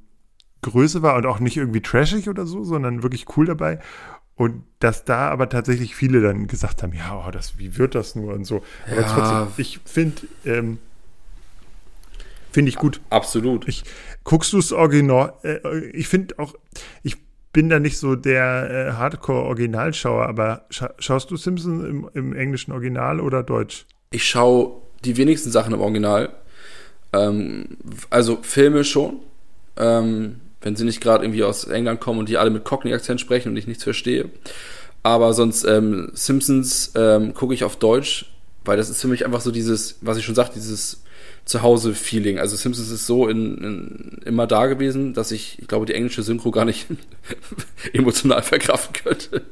Größe 0.61 1.01
war 1.01 1.15
und 1.15 1.25
auch 1.25 1.39
nicht 1.39 1.57
irgendwie 1.57 1.81
trashig 1.81 2.29
oder 2.29 2.45
so, 2.45 2.63
sondern 2.63 3.03
wirklich 3.03 3.25
cool 3.35 3.45
dabei. 3.45 3.79
Und 4.35 4.63
dass 4.79 5.05
da 5.05 5.29
aber 5.29 5.49
tatsächlich 5.49 5.95
viele 5.95 6.21
dann 6.21 6.47
gesagt 6.47 6.81
haben, 6.81 6.93
ja, 6.93 7.23
oh, 7.27 7.31
das, 7.31 7.59
wie 7.59 7.77
wird 7.77 7.93
das 7.95 8.15
nur 8.15 8.33
und 8.33 8.45
so. 8.45 8.63
Aber 8.89 9.01
ja. 9.01 9.07
trotzdem, 9.07 9.47
ich 9.57 9.79
finde, 9.85 10.21
ähm, 10.45 10.79
finde 12.51 12.69
ich 12.69 12.75
gut. 12.77 13.01
Absolut. 13.09 13.67
Ich, 13.67 13.83
guckst 14.23 14.53
du 14.53 14.57
es 14.57 14.71
Original? 14.71 15.33
Äh, 15.43 15.85
ich 15.89 16.07
finde 16.07 16.39
auch, 16.39 16.55
ich 17.03 17.17
bin 17.53 17.69
da 17.69 17.79
nicht 17.79 17.97
so 17.97 18.15
der 18.15 18.69
äh, 18.69 18.91
Hardcore-Originalschauer, 18.93 20.27
aber 20.27 20.65
scha 20.69 20.93
schaust 20.99 21.31
du 21.31 21.37
Simpsons 21.37 21.83
im, 21.83 22.09
im, 22.13 22.33
englischen 22.35 22.71
Original 22.71 23.19
oder 23.19 23.43
Deutsch? 23.43 23.85
Ich 24.11 24.25
schaue 24.25 24.81
die 25.03 25.17
wenigsten 25.17 25.51
Sachen 25.51 25.73
im 25.73 25.81
Original. 25.81 26.29
Ähm, 27.13 27.77
also 28.09 28.39
Filme 28.41 28.83
schon. 28.83 29.19
Ähm, 29.77 30.41
wenn 30.61 30.75
sie 30.75 30.85
nicht 30.85 31.01
gerade 31.01 31.25
irgendwie 31.25 31.43
aus 31.43 31.65
England 31.65 31.99
kommen 31.99 32.19
und 32.19 32.29
die 32.29 32.37
alle 32.37 32.51
mit 32.51 32.63
Cockney-Akzent 32.63 33.19
sprechen 33.19 33.49
und 33.49 33.57
ich 33.57 33.67
nichts 33.67 33.83
verstehe. 33.83 34.29
Aber 35.03 35.33
sonst 35.33 35.63
ähm, 35.63 36.11
Simpsons 36.13 36.91
ähm, 36.95 37.33
gucke 37.33 37.53
ich 37.53 37.63
auf 37.63 37.77
Deutsch, 37.77 38.31
weil 38.63 38.77
das 38.77 38.89
ist 38.89 39.01
für 39.01 39.07
mich 39.07 39.25
einfach 39.25 39.41
so 39.41 39.51
dieses, 39.51 39.97
was 40.01 40.17
ich 40.17 40.25
schon 40.25 40.35
sagte, 40.35 40.55
dieses 40.55 41.03
Zuhause-Feeling. 41.45 42.39
Also 42.39 42.55
Simpsons 42.55 42.89
ist 42.89 43.07
so 43.07 43.27
in, 43.27 43.57
in, 43.57 44.21
immer 44.25 44.47
da 44.47 44.67
gewesen, 44.67 45.13
dass 45.13 45.31
ich, 45.31 45.57
ich 45.59 45.67
glaube, 45.67 45.85
die 45.85 45.93
englische 45.93 46.23
Synchro 46.23 46.51
gar 46.51 46.65
nicht 46.65 46.87
emotional 47.93 48.43
verkraften 48.43 48.93
könnte. 48.93 49.43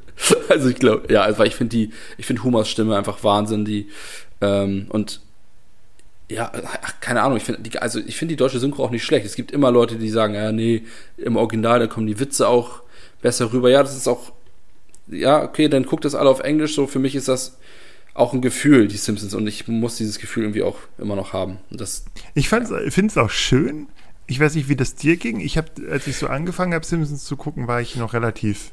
Also 0.49 0.67
ich 0.67 0.75
glaube, 0.75 1.13
ja, 1.13 1.21
also 1.21 1.43
ich 1.43 1.56
finde 1.56 1.78
die, 1.78 1.93
ich 2.17 2.25
finde 2.25 2.43
Humas 2.43 2.67
Stimme 2.67 2.97
einfach 2.97 3.23
Wahnsinn, 3.23 3.63
die 3.63 3.88
ähm, 4.41 4.88
und 4.89 5.21
ja, 6.30 6.52
ach, 6.82 6.99
keine 6.99 7.21
Ahnung, 7.21 7.38
ich 7.38 7.43
finde 7.43 7.82
also 7.82 7.99
ich 7.99 8.17
finde 8.17 8.34
die 8.34 8.38
deutsche 8.38 8.60
Synchro 8.60 8.84
auch 8.84 8.91
nicht 8.91 9.06
schlecht. 9.06 9.25
Es 9.25 9.36
gibt 9.36 9.52
immer 9.52 9.71
Leute, 9.71 9.95
die 9.95 10.10
sagen, 10.10 10.36
ja, 10.36 10.52
nee, 10.52 10.84
im 11.17 11.38
Original, 11.38 11.80
da 11.80 11.88
kommen 11.88 12.06
die 12.06 12.19
Witze 12.19 12.49
auch 12.49 12.82
besser 13.21 13.54
rüber. 13.54 13.69
Ja, 13.69 13.82
das 13.82 13.95
ist 13.95 14.08
auch, 14.08 14.34
ja, 15.08 15.41
okay, 15.41 15.69
dann 15.69 15.86
guckt 15.86 16.04
das 16.04 16.15
alle 16.15 16.30
auf 16.30 16.41
Englisch. 16.41 16.75
So, 16.75 16.86
für 16.86 16.99
mich 16.99 17.15
ist 17.15 17.28
das 17.28 17.58
auch 18.19 18.34
ein 18.34 18.41
Gefühl, 18.41 18.88
die 18.88 18.97
Simpsons, 18.97 19.34
und 19.34 19.47
ich 19.47 19.67
muss 19.67 19.97
dieses 19.97 20.19
Gefühl 20.19 20.43
irgendwie 20.43 20.63
auch 20.63 20.77
immer 20.97 21.15
noch 21.15 21.34
haben. 21.34 21.58
Und 21.71 21.79
das, 21.82 22.05
ich 22.34 22.51
ja. 22.51 22.62
finde 22.89 23.08
es 23.08 23.17
auch 23.17 23.29
schön. 23.29 23.88
Ich 24.27 24.39
weiß 24.39 24.55
nicht, 24.55 24.69
wie 24.69 24.75
das 24.75 24.95
dir 24.95 25.17
ging. 25.17 25.39
Ich 25.39 25.58
habe, 25.58 25.69
als 25.89 26.05
ich 26.05 26.17
so 26.17 26.27
angefangen 26.27 26.73
habe, 26.73 26.86
Simpsons 26.86 27.23
zu 27.23 27.38
gucken, 27.38 27.67
war 27.67 27.82
ich 27.82 27.95
noch 27.95 28.13
relativ 28.13 28.71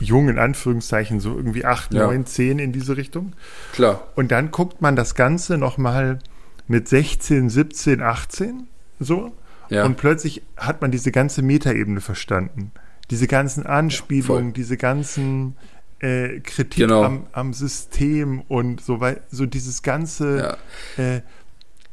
jung, 0.00 0.28
in 0.28 0.38
Anführungszeichen, 0.38 1.20
so 1.20 1.36
irgendwie 1.36 1.64
acht, 1.64 1.94
ja. 1.94 2.06
neun, 2.06 2.26
zehn 2.26 2.58
in 2.58 2.72
diese 2.72 2.96
Richtung. 2.96 3.32
Klar. 3.72 4.08
Und 4.16 4.32
dann 4.32 4.50
guckt 4.50 4.82
man 4.82 4.96
das 4.96 5.14
Ganze 5.14 5.56
nochmal 5.56 6.18
mit 6.66 6.88
16, 6.88 7.48
17, 7.50 8.02
18, 8.02 8.66
so. 8.98 9.32
Ja. 9.70 9.84
Und 9.84 9.96
plötzlich 9.96 10.42
hat 10.56 10.82
man 10.82 10.90
diese 10.90 11.12
ganze 11.12 11.42
Metaebene 11.42 12.00
verstanden. 12.00 12.72
Diese 13.10 13.26
ganzen 13.26 13.66
Anspielungen, 13.66 14.48
ja, 14.48 14.52
diese 14.52 14.76
ganzen 14.76 15.56
äh, 16.00 16.40
Kritik 16.40 16.80
genau. 16.80 17.02
am, 17.02 17.26
am, 17.32 17.52
System 17.52 18.42
und 18.48 18.80
so 18.80 19.00
weiter, 19.00 19.20
so 19.30 19.46
dieses 19.46 19.82
ganze, 19.82 20.56
ja. 20.98 21.16
äh, 21.16 21.20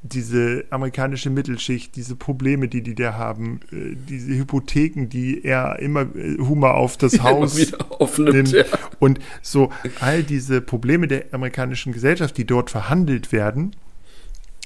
diese 0.03 0.65
amerikanische 0.71 1.29
Mittelschicht, 1.29 1.95
diese 1.95 2.15
Probleme, 2.15 2.67
die 2.67 2.81
die 2.81 2.95
da 2.95 3.13
haben, 3.13 3.59
äh, 3.71 3.95
diese 3.95 4.33
Hypotheken, 4.33 5.07
die 5.07 5.43
er 5.43 5.79
immer 5.79 6.01
äh, 6.01 6.37
Humor 6.39 6.73
auf 6.73 6.97
das 6.97 7.19
Haus 7.23 7.73
aufnimmt, 7.89 8.33
nimmt 8.33 8.51
ja. 8.51 8.63
und 8.99 9.19
so 9.41 9.71
all 9.99 10.23
diese 10.23 10.61
Probleme 10.61 11.07
der 11.07 11.25
amerikanischen 11.31 11.93
Gesellschaft, 11.93 12.37
die 12.37 12.45
dort 12.45 12.71
verhandelt 12.71 13.31
werden, 13.31 13.75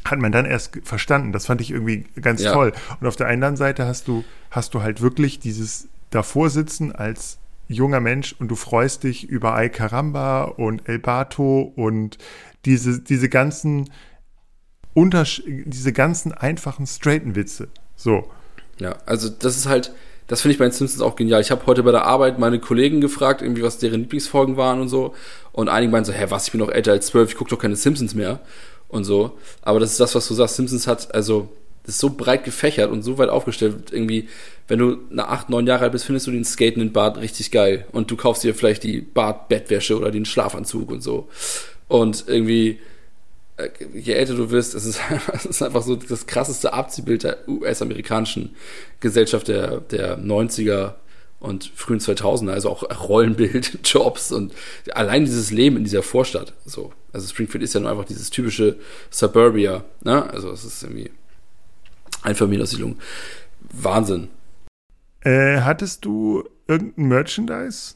hat 0.06 0.20
man 0.20 0.32
dann 0.32 0.46
erst 0.46 0.80
verstanden. 0.84 1.34
Das 1.34 1.48
fand 1.48 1.62
ich 1.62 1.72
irgendwie 1.72 2.06
ganz 2.22 2.44
ja. 2.44 2.54
toll. 2.54 2.74
Und 3.02 3.08
auf 3.08 3.16
der 3.16 3.28
anderen 3.28 3.58
Seite 3.58 3.86
hast 3.86 4.08
du, 4.08 4.24
hast 4.52 4.74
du 4.74 4.82
halt 4.82 5.02
wirklich 5.02 5.40
dieses 5.40 5.90
davor 6.12 6.50
sitzen 6.50 6.94
als 6.94 7.40
junger 7.68 8.00
Mensch 8.00 8.36
und 8.40 8.50
du 8.50 8.56
freust 8.56 9.04
dich 9.04 9.28
über 9.28 9.56
Ay 9.56 9.70
Caramba 9.70 10.44
und 10.44 10.88
El 10.88 11.00
Bato 11.00 11.74
und 11.76 12.18
diese, 12.66 13.02
diese 13.02 13.30
ganzen 13.30 13.90
Untersch 14.94 15.44
diese 15.46 15.92
ganzen 15.92 16.32
einfachen 16.32 16.88
straighten 16.88 17.36
Witze. 17.36 17.68
So. 17.98 18.32
Ja, 18.80 18.96
also 19.06 19.28
das 19.28 19.58
ist 19.58 19.68
halt, 19.68 19.92
das 20.28 20.42
finde 20.42 20.54
ich 20.54 20.58
bei 20.58 20.66
den 20.66 20.72
Simpsons 20.72 21.02
auch 21.02 21.18
genial. 21.18 21.42
Ich 21.42 21.52
habe 21.52 21.66
heute 21.66 21.84
bei 21.84 21.92
der 21.92 22.06
Arbeit 22.06 22.40
meine 22.40 22.60
Kollegen 22.60 23.02
gefragt, 23.02 23.42
irgendwie 23.42 23.62
was 23.62 23.78
deren 23.78 24.02
Lieblingsfolgen 24.02 24.56
waren 24.56 24.80
und 24.80 24.88
so. 24.88 25.14
Und 25.52 25.68
einige 25.68 25.92
meinen 25.92 26.06
so, 26.06 26.14
hä, 26.14 26.28
was, 26.30 26.46
ich 26.46 26.52
bin 26.54 26.60
noch 26.60 26.70
älter 26.70 26.94
als 26.94 27.08
zwölf, 27.08 27.30
ich 27.30 27.36
gucke 27.36 27.50
doch 27.50 27.60
keine 27.60 27.76
Simpsons 27.76 28.16
mehr 28.16 28.40
und 28.88 29.04
so. 29.04 29.38
Aber 29.62 29.82
das 29.82 29.92
ist 29.92 30.00
das, 30.00 30.16
was 30.16 30.28
du 30.30 30.34
sagst. 30.34 30.56
Simpsons 30.56 30.88
hat, 30.88 31.14
also 31.14 31.50
das 31.86 31.96
ist 31.96 32.02
so 32.02 32.10
breit 32.10 32.44
gefächert 32.44 32.92
und 32.92 33.04
so 33.04 33.18
weit 33.18 33.30
aufgestellt. 33.30 33.92
Irgendwie, 33.92 34.28
wenn 34.68 34.80
du 34.80 34.98
nach 35.12 35.28
acht, 35.28 35.50
neun 35.50 35.68
Jahre 35.68 35.84
alt 35.84 35.92
bist, 35.92 36.06
findest 36.06 36.26
du 36.26 36.32
den 36.32 36.44
Skaten 36.44 36.82
in 36.82 36.92
Bad 36.94 37.18
richtig 37.18 37.52
geil. 37.52 37.86
Und 37.92 38.10
du 38.10 38.16
kaufst 38.16 38.44
dir 38.44 38.56
vielleicht 38.56 38.84
die 38.84 39.02
Bad-Bettwäsche 39.02 39.96
oder 39.96 40.10
den 40.10 40.26
Schlafanzug 40.26 40.90
und 40.90 41.02
so. 41.02 41.30
Und 41.88 42.26
irgendwie, 42.28 42.80
äh, 43.58 43.70
je 43.94 44.14
älter 44.14 44.34
du 44.34 44.50
wirst, 44.50 44.74
es 44.74 44.86
ist, 44.86 45.00
es 45.34 45.46
ist 45.46 45.62
einfach 45.62 45.84
so 45.84 45.96
das 45.96 46.26
krasseste 46.26 46.74
Abziehbild 46.74 47.24
der 47.24 47.48
US-amerikanischen 47.48 48.56
Gesellschaft 49.00 49.48
der, 49.48 49.82
der 49.82 50.18
90er 50.18 50.96
und 51.40 51.72
frühen 51.76 52.00
2000er, 52.00 52.52
also 52.52 52.70
auch 52.70 53.08
Rollenbild, 53.08 53.80
Jobs 53.84 54.32
und 54.32 54.54
allein 54.92 55.26
dieses 55.26 55.52
Leben 55.52 55.78
in 55.78 55.84
dieser 55.84 56.02
Vorstadt. 56.02 56.54
So, 56.66 56.94
also 57.14 57.28
Springfield 57.28 57.64
ist 57.64 57.76
ja 57.76 57.82
nur 57.82 57.92
einfach 57.92 58.06
dieses 58.06 58.32
typische 58.32 58.78
Suburbia, 59.12 59.86
ne? 60.04 60.28
Also 60.32 60.50
es 60.50 60.64
ist 60.64 60.82
irgendwie 60.82 61.12
Einfamilienaussiedlung. 62.26 62.98
Wahnsinn. 63.72 64.30
Äh, 65.22 65.62
hattest 65.62 66.06
du 66.06 66.44
irgendein 66.68 67.08
Merchandise? 67.08 67.96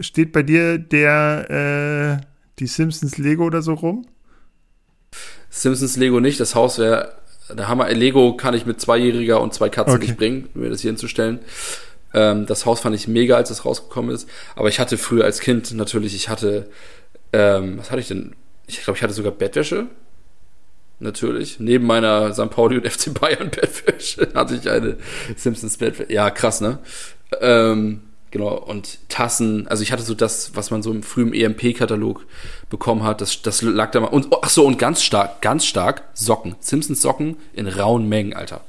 Steht 0.00 0.32
bei 0.32 0.42
dir 0.42 0.78
der 0.78 2.20
äh, 2.20 2.26
die 2.58 2.66
Simpsons 2.66 3.18
Lego 3.18 3.44
oder 3.44 3.62
so 3.62 3.74
rum? 3.74 4.06
Simpsons 5.48 5.96
Lego 5.96 6.20
nicht, 6.20 6.38
das 6.38 6.54
Haus 6.54 6.78
wäre 6.78 7.12
der 7.48 7.68
Hammer. 7.68 7.88
Lego 7.90 8.36
kann 8.36 8.54
ich 8.54 8.66
mit 8.66 8.80
Zweijähriger 8.80 9.40
und 9.40 9.54
zwei 9.54 9.68
Katzen 9.68 9.94
okay. 9.94 10.06
nicht 10.06 10.18
bringen, 10.18 10.48
um 10.54 10.62
mir 10.62 10.70
das 10.70 10.80
hier 10.80 10.90
hinzustellen. 10.90 11.40
Ähm, 12.12 12.46
das 12.46 12.66
Haus 12.66 12.80
fand 12.80 12.94
ich 12.94 13.08
mega, 13.08 13.36
als 13.36 13.50
es 13.50 13.64
rausgekommen 13.64 14.14
ist. 14.14 14.28
Aber 14.54 14.68
ich 14.68 14.80
hatte 14.80 14.98
früher 14.98 15.24
als 15.24 15.40
Kind 15.40 15.72
natürlich, 15.72 16.14
ich 16.14 16.28
hatte, 16.28 16.68
ähm, 17.32 17.78
was 17.78 17.90
hatte 17.90 18.00
ich 18.00 18.08
denn? 18.08 18.34
Ich 18.66 18.82
glaube, 18.82 18.96
ich 18.96 19.02
hatte 19.02 19.14
sogar 19.14 19.32
Bettwäsche 19.32 19.86
natürlich. 20.98 21.60
Neben 21.60 21.86
meiner 21.86 22.32
St. 22.32 22.50
Pauli 22.50 22.78
und 22.78 22.86
FC 22.90 23.12
Bayern 23.18 23.50
Bettwäsche 23.50 24.28
hatte 24.34 24.56
ich 24.56 24.68
eine 24.68 24.96
Simpsons 25.36 25.76
Bettwäsche. 25.76 26.12
Ja, 26.12 26.30
krass, 26.30 26.60
ne? 26.60 26.78
Ähm, 27.40 28.02
genau, 28.30 28.56
und 28.56 28.98
Tassen, 29.08 29.68
also 29.68 29.82
ich 29.82 29.92
hatte 29.92 30.02
so 30.02 30.14
das, 30.14 30.54
was 30.54 30.70
man 30.70 30.82
so 30.82 30.92
im 30.92 31.02
frühen 31.02 31.32
EMP-Katalog 31.32 32.24
bekommen 32.70 33.02
hat, 33.02 33.20
das, 33.20 33.42
das 33.42 33.62
lag 33.62 33.90
da 33.90 34.00
mal. 34.00 34.06
Und 34.08 34.28
ach 34.42 34.50
so, 34.50 34.64
und 34.64 34.78
ganz 34.78 35.02
stark, 35.02 35.42
ganz 35.42 35.66
stark 35.66 36.04
Socken. 36.14 36.56
Simpsons 36.60 37.02
Socken 37.02 37.36
in 37.52 37.66
rauen 37.66 38.08
Mengen, 38.08 38.34
Alter. 38.34 38.62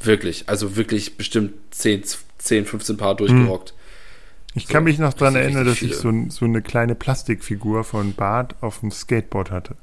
Wirklich, 0.00 0.48
also 0.48 0.76
wirklich 0.76 1.16
bestimmt 1.16 1.54
10, 1.70 2.04
10 2.38 2.66
15 2.66 2.96
Paar 2.96 3.16
durchgerockt. 3.16 3.70
Hm. 3.70 3.78
Ich 4.54 4.66
so, 4.66 4.72
kann 4.72 4.84
mich 4.84 4.98
noch 4.98 5.12
daran 5.12 5.36
erinnern, 5.36 5.66
dass 5.66 5.82
ich 5.82 5.96
so, 5.96 6.12
so, 6.28 6.44
eine 6.44 6.62
kleine 6.62 6.94
Plastikfigur 6.94 7.84
von 7.84 8.14
Bart 8.14 8.54
auf 8.60 8.80
dem 8.80 8.90
Skateboard 8.90 9.50
hatte 9.50 9.76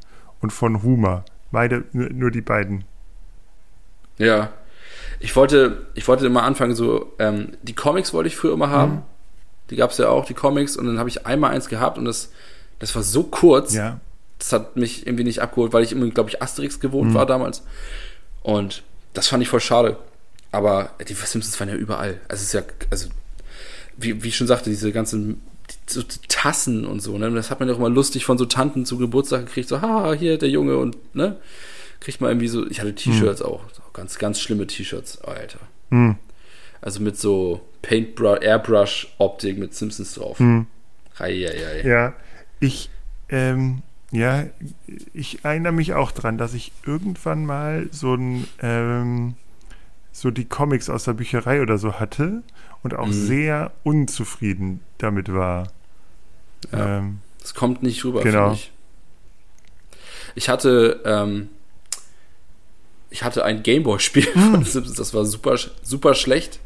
und 0.45 0.51
von 0.51 0.83
Huma. 0.83 1.25
Beide, 1.51 1.85
nur 1.91 2.29
die 2.29 2.41
beiden. 2.41 2.83
Ja. 4.19 4.51
Ich 5.19 5.35
wollte, 5.35 5.87
ich 5.95 6.07
wollte 6.07 6.25
immer 6.25 6.43
anfangen, 6.43 6.75
so, 6.75 7.13
ähm, 7.17 7.53
die 7.63 7.73
Comics 7.73 8.13
wollte 8.13 8.27
ich 8.27 8.35
früher 8.35 8.53
immer 8.53 8.69
haben. 8.69 8.93
Mhm. 8.93 9.01
Die 9.71 9.75
gab 9.75 9.89
es 9.89 9.97
ja 9.97 10.09
auch, 10.09 10.25
die 10.25 10.35
Comics, 10.35 10.77
und 10.77 10.85
dann 10.85 10.99
habe 10.99 11.09
ich 11.09 11.25
einmal 11.25 11.51
eins 11.51 11.67
gehabt 11.67 11.97
und 11.97 12.05
das, 12.05 12.31
das 12.77 12.93
war 12.93 13.01
so 13.01 13.23
kurz. 13.23 13.73
Ja. 13.73 13.99
Das 14.37 14.53
hat 14.53 14.75
mich 14.75 15.07
irgendwie 15.07 15.23
nicht 15.23 15.41
abgeholt, 15.41 15.73
weil 15.73 15.83
ich 15.83 15.91
immer, 15.91 16.07
glaube 16.11 16.29
ich, 16.29 16.43
Asterix 16.43 16.79
gewohnt 16.79 17.09
mhm. 17.09 17.15
war 17.15 17.25
damals. 17.25 17.63
Und 18.43 18.83
das 19.13 19.27
fand 19.27 19.41
ich 19.41 19.49
voll 19.49 19.61
schade. 19.61 19.97
Aber 20.51 20.91
die 21.07 21.13
Simpsons 21.15 21.59
waren 21.59 21.69
ja 21.69 21.75
überall. 21.75 22.19
Also 22.27 22.41
es 22.41 22.43
ist 22.43 22.53
ja, 22.53 22.61
also 22.91 23.09
wie, 23.97 24.21
wie 24.21 24.27
ich 24.27 24.37
schon 24.37 24.45
sagte, 24.45 24.69
diese 24.69 24.91
ganzen 24.91 25.41
so 25.87 26.01
Tassen 26.27 26.85
und 26.85 27.01
so, 27.01 27.17
ne? 27.17 27.29
Das 27.31 27.51
hat 27.51 27.59
man 27.59 27.69
ja 27.69 27.75
auch 27.75 27.79
immer 27.79 27.89
lustig 27.89 28.25
von 28.25 28.37
so 28.37 28.45
Tanten 28.45 28.85
zu 28.85 28.97
Geburtstag 28.97 29.45
gekriegt, 29.45 29.69
so, 29.69 29.81
ha, 29.81 30.13
hier 30.13 30.37
der 30.37 30.49
Junge 30.49 30.77
und, 30.77 31.15
ne? 31.15 31.37
Kriegt 31.99 32.21
man 32.21 32.31
irgendwie 32.31 32.47
so, 32.47 32.67
ich 32.67 32.79
hatte 32.79 32.93
T-Shirts 32.93 33.41
hm. 33.41 33.47
auch, 33.47 33.63
ganz, 33.93 34.17
ganz 34.17 34.39
schlimme 34.39 34.67
T-Shirts, 34.67 35.21
Alter. 35.21 35.59
Hm. 35.89 36.15
Also 36.81 37.01
mit 37.01 37.17
so 37.17 37.61
Paintbrush, 37.81 38.39
Airbrush-Optik 38.41 39.57
mit 39.57 39.73
Simpsons 39.73 40.13
drauf. 40.13 40.39
Hm. 40.39 40.67
Eieiei. 41.17 41.81
Ja, 41.83 42.13
ich, 42.59 42.89
ähm, 43.29 43.81
ja, 44.11 44.45
ich 45.13 45.43
erinnere 45.43 45.73
mich 45.73 45.93
auch 45.93 46.11
dran, 46.11 46.37
dass 46.37 46.53
ich 46.53 46.71
irgendwann 46.85 47.45
mal 47.45 47.87
so 47.91 48.15
ein, 48.15 48.47
ähm, 48.61 49.35
so 50.11 50.31
die 50.31 50.45
Comics 50.45 50.89
aus 50.89 51.05
der 51.05 51.13
Bücherei 51.13 51.61
oder 51.61 51.77
so 51.77 51.99
hatte 51.99 52.43
und 52.83 52.93
auch 52.93 53.07
mhm. 53.07 53.13
sehr 53.13 53.71
unzufrieden 53.83 54.79
damit 54.97 55.33
war. 55.33 55.67
Ja, 56.71 56.99
ähm, 56.99 57.19
das 57.41 57.53
kommt 57.53 57.83
nicht 57.83 58.03
rüber, 58.03 58.21
genau. 58.21 58.53
ich. 58.53 58.71
Ich 60.35 60.49
hatte, 60.49 61.01
ähm, 61.05 61.49
ich 63.09 63.23
hatte 63.23 63.45
ein 63.45 63.63
Gameboy-Spiel 63.63 64.27
mhm. 64.33 64.51
von 64.51 64.65
Simpsons, 64.65 64.97
das 64.97 65.13
war 65.13 65.25
super, 65.25 65.57
super 65.83 66.13
schlecht. 66.13 66.59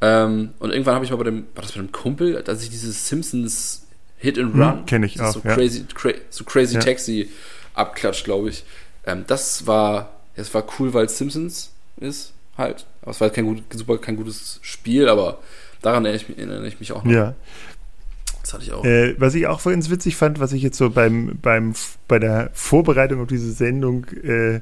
Ähm, 0.00 0.50
und 0.58 0.70
irgendwann 0.70 0.94
habe 0.94 1.04
ich 1.04 1.10
mal 1.10 1.16
bei 1.16 1.24
dem, 1.24 1.46
war 1.54 1.62
das 1.62 1.72
bei 1.72 1.80
einem 1.80 1.92
Kumpel, 1.92 2.42
dass 2.42 2.62
ich 2.62 2.70
dieses 2.70 3.08
Simpsons 3.08 3.86
Hit 4.18 4.38
and 4.38 4.54
Run, 4.54 4.78
hm, 4.78 4.86
kenne 4.86 5.06
ich 5.06 5.20
auch, 5.20 5.32
so 5.32 5.40
ja. 5.44 5.54
crazy, 5.54 5.84
cra 5.94 6.10
so 6.30 6.44
crazy 6.44 6.74
ja. 6.74 6.80
Taxi 6.80 7.30
abklatscht, 7.74 8.24
glaube 8.24 8.50
ich. 8.50 8.64
Ähm, 9.06 9.24
das 9.26 9.66
war, 9.66 10.10
das 10.36 10.52
war 10.54 10.64
cool, 10.78 10.92
weil 10.92 11.06
es 11.06 11.16
Simpsons 11.16 11.72
ist 11.98 12.32
halt. 12.56 12.84
Aber 13.02 13.12
es 13.12 13.20
war 13.20 13.26
halt 13.26 13.34
kein, 13.34 13.46
gut, 13.46 13.62
super, 13.72 13.98
kein 13.98 14.16
gutes 14.16 14.58
Spiel, 14.62 15.08
aber 15.08 15.38
daran 15.82 16.04
erinnere 16.04 16.22
ich, 16.22 16.38
erinnere 16.38 16.66
ich 16.66 16.80
mich 16.80 16.92
auch 16.92 17.04
noch. 17.04 17.12
Ja. 17.12 17.34
Das 18.48 18.54
hatte 18.54 18.64
ich 18.64 18.72
auch. 18.72 18.82
Äh, 18.82 19.14
was 19.20 19.34
ich 19.34 19.46
auch 19.46 19.62
ganz 19.62 19.90
witzig 19.90 20.16
fand, 20.16 20.40
was 20.40 20.54
ich 20.54 20.62
jetzt 20.62 20.78
so 20.78 20.88
beim, 20.88 21.38
beim, 21.42 21.74
bei 22.06 22.18
der 22.18 22.48
Vorbereitung 22.54 23.20
auf 23.20 23.28
diese 23.28 23.52
Sendung 23.52 24.06
äh, 24.24 24.54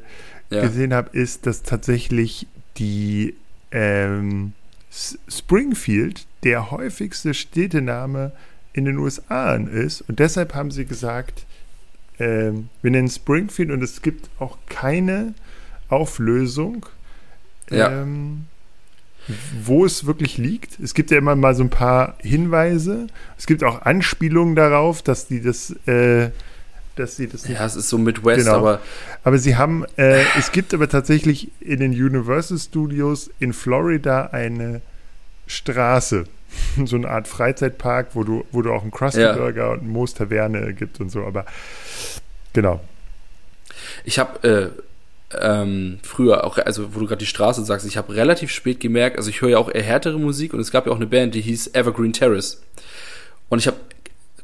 ja. 0.51 0.62
gesehen 0.62 0.92
habe, 0.92 1.16
ist, 1.16 1.46
dass 1.46 1.62
tatsächlich 1.62 2.49
die 2.79 3.37
ähm, 3.70 4.55
Springfield 4.90 6.27
der 6.42 6.72
häufigste 6.72 7.33
Städtename 7.33 8.33
in 8.72 8.87
den 8.87 8.99
USA 8.99 9.55
ist. 9.55 10.01
Und 10.03 10.18
deshalb 10.18 10.55
haben 10.55 10.72
sie 10.72 10.85
gesagt, 10.85 11.46
äh, 12.18 12.51
wir 12.83 12.90
nennen 12.90 13.09
Springfield 13.09 13.70
und 13.70 13.85
es 13.85 14.03
gibt 14.03 14.31
auch 14.40 14.59
keine 14.68 15.35
Auflösung, 15.88 16.87
ja. 17.70 18.03
ähm, 18.03 18.46
wo 19.65 19.85
es 19.85 20.07
wirklich 20.07 20.39
liegt. 20.39 20.79
Es 20.81 20.95
gibt 20.95 21.11
ja 21.11 21.19
immer 21.19 21.37
mal 21.37 21.55
so 21.55 21.62
ein 21.62 21.71
paar 21.71 22.17
Hinweise. 22.19 23.09
Es 23.37 23.47
gibt 23.47 23.65
auch 23.65 23.83
Anspielungen 23.83 24.55
darauf, 24.55 25.03
dass 25.03 25.27
die 25.27 25.43
das 25.43 25.71
äh, 25.87 26.31
dass 26.97 27.17
sie 27.17 27.29
das 27.29 27.45
nicht. 27.45 27.59
Ja, 27.59 27.67
es 27.67 27.77
ist 27.77 27.89
so 27.89 27.99
Midwest, 27.99 28.45
genau. 28.45 28.59
aber. 28.59 28.81
Aber 29.23 29.39
sie 29.39 29.57
haben, 29.57 29.85
äh, 29.97 30.25
es 30.39 30.51
gibt 30.51 30.73
aber 30.75 30.89
tatsächlich 30.89 31.51
in 31.61 31.81
den 31.81 31.93
Universal 31.93 32.59
Studios 32.59 33.31
in 33.39 33.53
Florida 33.53 34.27
eine 34.33 34.81
Straße, 35.47 36.25
so 36.85 36.97
eine 36.97 37.09
Art 37.09 37.29
Freizeitpark, 37.29 38.09
wo 38.15 38.25
du, 38.25 38.45
wo 38.51 38.62
du 38.62 38.73
auch 38.73 38.83
einen 38.83 38.91
Krusty 38.91 39.21
ja. 39.21 39.35
Burger 39.35 39.73
und 39.73 39.81
eine 39.81 39.89
Moos 39.89 40.15
Taverne 40.15 40.73
gibt 40.75 41.01
und 41.01 41.11
so, 41.11 41.25
aber 41.25 41.45
genau. 42.53 42.81
Ich 44.05 44.19
habe 44.19 44.49
äh, 44.49 44.83
ähm, 45.41 45.99
früher 46.03 46.45
auch, 46.45 46.59
also 46.59 46.95
wo 46.95 47.01
du 47.01 47.07
gerade 47.07 47.19
die 47.19 47.27
Straße 47.27 47.65
sagst, 47.65 47.87
ich 47.87 47.97
habe 47.97 48.15
relativ 48.15 48.51
spät 48.51 48.81
gemerkt, 48.81 49.17
also 49.17 49.31
ich 49.31 49.41
höre 49.41 49.51
ja 49.51 49.59
auch 49.59 49.73
eher 49.73 49.83
härtere 49.83 50.19
Musik 50.19 50.55
und 50.55 50.61
es 50.61 50.71
gab 50.71 50.87
ja 50.87 50.93
auch 50.93 50.97
eine 50.97 51.07
Band, 51.07 51.35
die 51.35 51.41
hieß 51.41 51.75
Evergreen 51.75 52.12
Terrace. 52.12 52.62
Und 53.49 53.59
ich 53.59 53.67
habe 53.67 53.77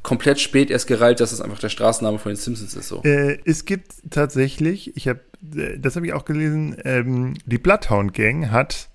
komplett 0.02 0.40
spät 0.40 0.70
erst 0.70 0.86
gereilt, 0.88 1.20
dass 1.20 1.32
es 1.32 1.40
einfach 1.40 1.60
der 1.60 1.68
Straßenname 1.68 2.18
von 2.18 2.32
den 2.32 2.36
Simpsons 2.36 2.74
ist. 2.74 2.88
So. 2.88 3.02
Äh, 3.04 3.38
es 3.44 3.64
gibt 3.64 3.92
tatsächlich, 4.10 4.96
ich 4.96 5.06
habe, 5.08 5.20
äh, 5.54 5.78
das 5.78 5.96
habe 5.96 6.06
ich 6.06 6.12
auch 6.12 6.24
gelesen, 6.24 6.76
ähm, 6.84 7.34
die 7.46 7.58
Bloodhound 7.58 8.12
Gang 8.14 8.50
hat 8.50 8.88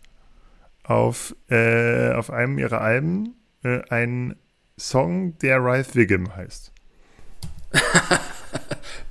auf, 0.84 1.36
äh, 1.50 2.12
auf 2.12 2.30
einem 2.30 2.58
ihrer 2.58 2.82
Alben 2.82 3.36
äh, 3.64 3.82
einen 3.90 4.36
Song, 4.78 5.38
der 5.40 5.64
Ralph 5.64 5.96
Wiggum 5.96 6.36
heißt. 6.36 6.72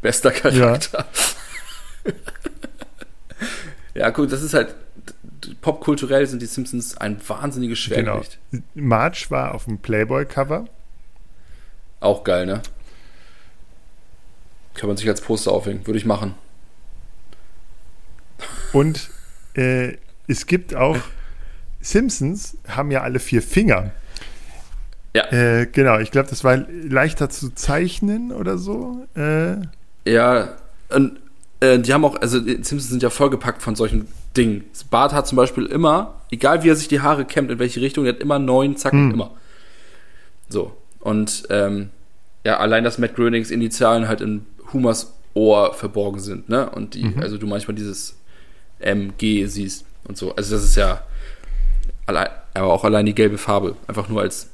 Bester 0.03 0.31
Charakter. 0.31 1.07
Ja. 2.05 2.12
ja, 3.96 4.11
gut, 4.11 4.32
das 4.32 4.42
ist 4.42 4.54
halt 4.54 4.74
popkulturell 5.61 6.26
sind 6.26 6.42
die 6.42 6.46
Simpsons 6.46 6.96
ein 6.96 7.20
wahnsinniges 7.26 7.78
Schwergewicht. 7.78 8.38
Genau. 8.50 8.64
Marge 8.74 9.26
war 9.28 9.54
auf 9.54 9.64
dem 9.64 9.78
Playboy-Cover. 9.78 10.66
Auch 12.00 12.24
geil, 12.24 12.46
ne? 12.46 12.62
Kann 14.74 14.88
man 14.88 14.96
sich 14.96 15.09
als 15.09 15.20
Poster 15.20 15.52
aufhängen. 15.52 15.87
Würde 15.87 15.98
ich 15.98 16.04
machen. 16.04 16.35
Und 18.72 19.11
äh, 19.54 19.96
es 20.26 20.46
gibt 20.46 20.74
auch 20.74 20.98
Simpsons 21.80 22.59
haben 22.68 22.90
ja 22.90 23.02
alle 23.02 23.20
vier 23.20 23.42
Finger. 23.42 23.92
Ja. 25.14 25.32
Äh, 25.32 25.66
genau, 25.66 25.98
ich 25.98 26.11
glaube, 26.11 26.28
das 26.28 26.44
war 26.44 26.56
leichter 26.56 27.30
zu 27.30 27.54
zeichnen 27.54 28.32
oder 28.32 28.59
so. 28.59 29.06
Äh. 29.16 29.56
Ja, 30.04 30.56
und, 30.90 31.18
äh, 31.66 31.79
die 31.79 31.92
haben 31.92 32.05
auch, 32.05 32.20
also 32.20 32.40
die 32.40 32.52
Simpsons 32.55 32.88
sind 32.88 33.02
ja 33.02 33.11
vollgepackt 33.11 33.62
von 33.62 33.76
solchen 33.76 34.09
Dingen. 34.37 34.64
Bart 34.90 35.12
hat 35.12 35.26
zum 35.26 35.37
Beispiel 35.37 35.66
immer, 35.66 36.14
egal 36.31 36.62
wie 36.62 36.68
er 36.68 36.76
sich 36.76 36.88
die 36.88 37.00
Haare 37.00 37.24
kämmt, 37.24 37.50
in 37.50 37.59
welche 37.59 37.81
Richtung, 37.81 38.05
der 38.05 38.14
hat 38.14 38.20
immer 38.20 38.38
neun 38.38 38.76
Zacken, 38.76 39.09
hm. 39.09 39.14
immer. 39.14 39.31
So. 40.48 40.76
Und 41.00 41.44
ähm, 41.50 41.90
ja, 42.44 42.59
allein, 42.59 42.85
dass 42.85 42.98
Matt 42.98 43.16
Groenings 43.16 43.50
Initialen 43.50 44.09
halt 44.09 44.20
in 44.20 44.46
Humas 44.72 45.12
Ohr 45.35 45.74
verborgen 45.74 46.18
sind, 46.18 46.48
ne? 46.48 46.70
Und 46.70 46.94
die, 46.94 47.05
mhm. 47.05 47.20
also 47.20 47.37
du 47.37 47.46
manchmal 47.46 47.74
dieses 47.74 48.16
MG 48.79 49.46
siehst 49.46 49.85
und 50.05 50.16
so. 50.16 50.35
Also 50.35 50.55
das 50.55 50.64
ist 50.64 50.76
ja 50.76 51.02
allein, 52.07 52.29
aber 52.55 52.72
auch 52.72 52.85
allein 52.85 53.05
die 53.05 53.14
gelbe 53.14 53.37
Farbe, 53.37 53.76
einfach 53.87 54.09
nur 54.09 54.22
als, 54.22 54.48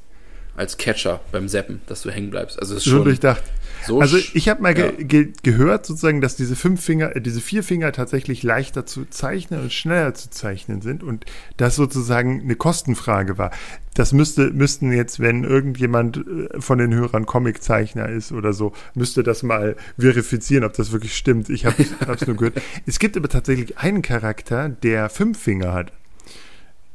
als 0.56 0.76
Catcher 0.76 1.20
beim 1.30 1.48
Zappen, 1.48 1.82
dass 1.86 2.02
du 2.02 2.10
hängen 2.10 2.30
bleibst. 2.30 2.58
Also 2.58 2.74
das 2.74 2.84
ist 2.84 2.90
schon 2.90 3.04
durchdacht. 3.04 3.44
So 3.86 4.00
also 4.00 4.16
ich 4.16 4.48
habe 4.48 4.62
mal 4.62 4.74
ge 4.74 5.04
ge 5.04 5.32
gehört 5.42 5.86
sozusagen, 5.86 6.20
dass 6.20 6.36
diese 6.36 6.56
fünf 6.56 6.82
Finger, 6.82 7.16
äh, 7.16 7.20
diese 7.20 7.40
vier 7.40 7.62
Finger 7.62 7.92
tatsächlich 7.92 8.42
leichter 8.42 8.86
zu 8.86 9.04
zeichnen 9.06 9.60
und 9.60 9.72
schneller 9.72 10.14
zu 10.14 10.30
zeichnen 10.30 10.82
sind 10.82 11.02
und 11.02 11.24
das 11.56 11.76
sozusagen 11.76 12.40
eine 12.42 12.56
Kostenfrage 12.56 13.38
war. 13.38 13.50
Das 13.94 14.12
müsste, 14.12 14.50
müssten 14.50 14.90
jetzt, 14.92 15.20
wenn 15.20 15.44
irgendjemand 15.44 16.16
äh, 16.16 16.60
von 16.60 16.78
den 16.78 16.94
Hörern 16.94 17.26
Comiczeichner 17.26 18.08
ist 18.08 18.32
oder 18.32 18.52
so, 18.52 18.72
müsste 18.94 19.22
das 19.22 19.42
mal 19.42 19.76
verifizieren, 19.98 20.64
ob 20.64 20.72
das 20.74 20.92
wirklich 20.92 21.16
stimmt. 21.16 21.50
Ich 21.50 21.66
habe 21.66 21.82
es 21.82 22.26
nur 22.26 22.36
gehört. 22.36 22.60
Es 22.86 22.98
gibt 22.98 23.16
aber 23.16 23.28
tatsächlich 23.28 23.78
einen 23.78 24.02
Charakter, 24.02 24.68
der 24.68 25.10
fünf 25.10 25.38
Finger 25.38 25.72
hat. 25.72 25.92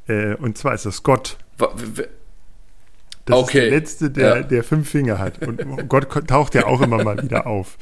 Äh, 0.07 0.35
und 0.35 0.57
zwar 0.57 0.73
ist 0.73 0.85
das 0.85 1.03
Gott. 1.03 1.37
Das 3.27 3.37
okay. 3.37 3.59
ist 3.59 3.63
der 3.63 3.69
letzte, 3.69 4.09
der, 4.09 4.37
ja. 4.37 4.43
der 4.43 4.63
fünf 4.63 4.89
Finger 4.89 5.19
hat. 5.19 5.45
Und 5.45 5.87
Gott 5.89 6.09
taucht 6.27 6.55
ja 6.55 6.65
auch 6.65 6.81
immer 6.81 7.03
mal 7.03 7.21
wieder 7.21 7.45
auf, 7.45 7.77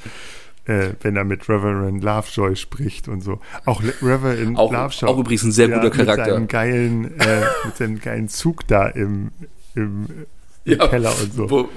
äh, 0.65 0.89
wenn 1.01 1.15
er 1.15 1.23
mit 1.23 1.47
Reverend 1.47 2.03
Lovejoy 2.03 2.55
spricht 2.55 3.07
und 3.07 3.21
so. 3.21 3.39
Auch 3.65 3.81
Reverend 4.01 4.57
auch, 4.57 4.71
Lovejoy. 4.71 5.09
Auch 5.09 5.19
übrigens 5.19 5.43
ein 5.43 5.51
sehr 5.51 5.69
guter 5.69 5.91
Charakter. 5.91 6.23
Mit 6.23 6.33
seinem 6.33 6.47
geilen, 6.47 7.19
äh, 7.19 7.41
mit 7.65 7.77
seinem 7.77 7.99
geilen 7.99 8.27
Zug 8.27 8.67
da 8.67 8.87
im, 8.87 9.31
im, 9.75 10.07
im 10.65 10.79
ja, 10.79 10.87
Keller 10.87 11.13
und 11.21 11.33
so. 11.33 11.49
Wo, 11.49 11.69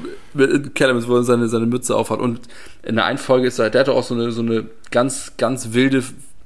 Im 0.42 0.72
Keller, 0.72 1.06
wo 1.06 1.16
er 1.16 1.24
seine, 1.24 1.48
seine 1.48 1.66
Mütze 1.66 1.94
aufhat. 1.94 2.20
Und 2.20 2.40
in 2.82 2.96
der 2.96 3.04
einen 3.04 3.18
Folge 3.18 3.48
ist 3.48 3.58
er, 3.58 3.68
der 3.68 3.82
hat 3.82 3.88
doch 3.88 3.96
auch 3.96 4.04
so 4.04 4.14
eine, 4.14 4.32
so 4.32 4.40
eine 4.40 4.64
ganz, 4.90 5.32
ganz 5.36 5.74
wilde 5.74 6.02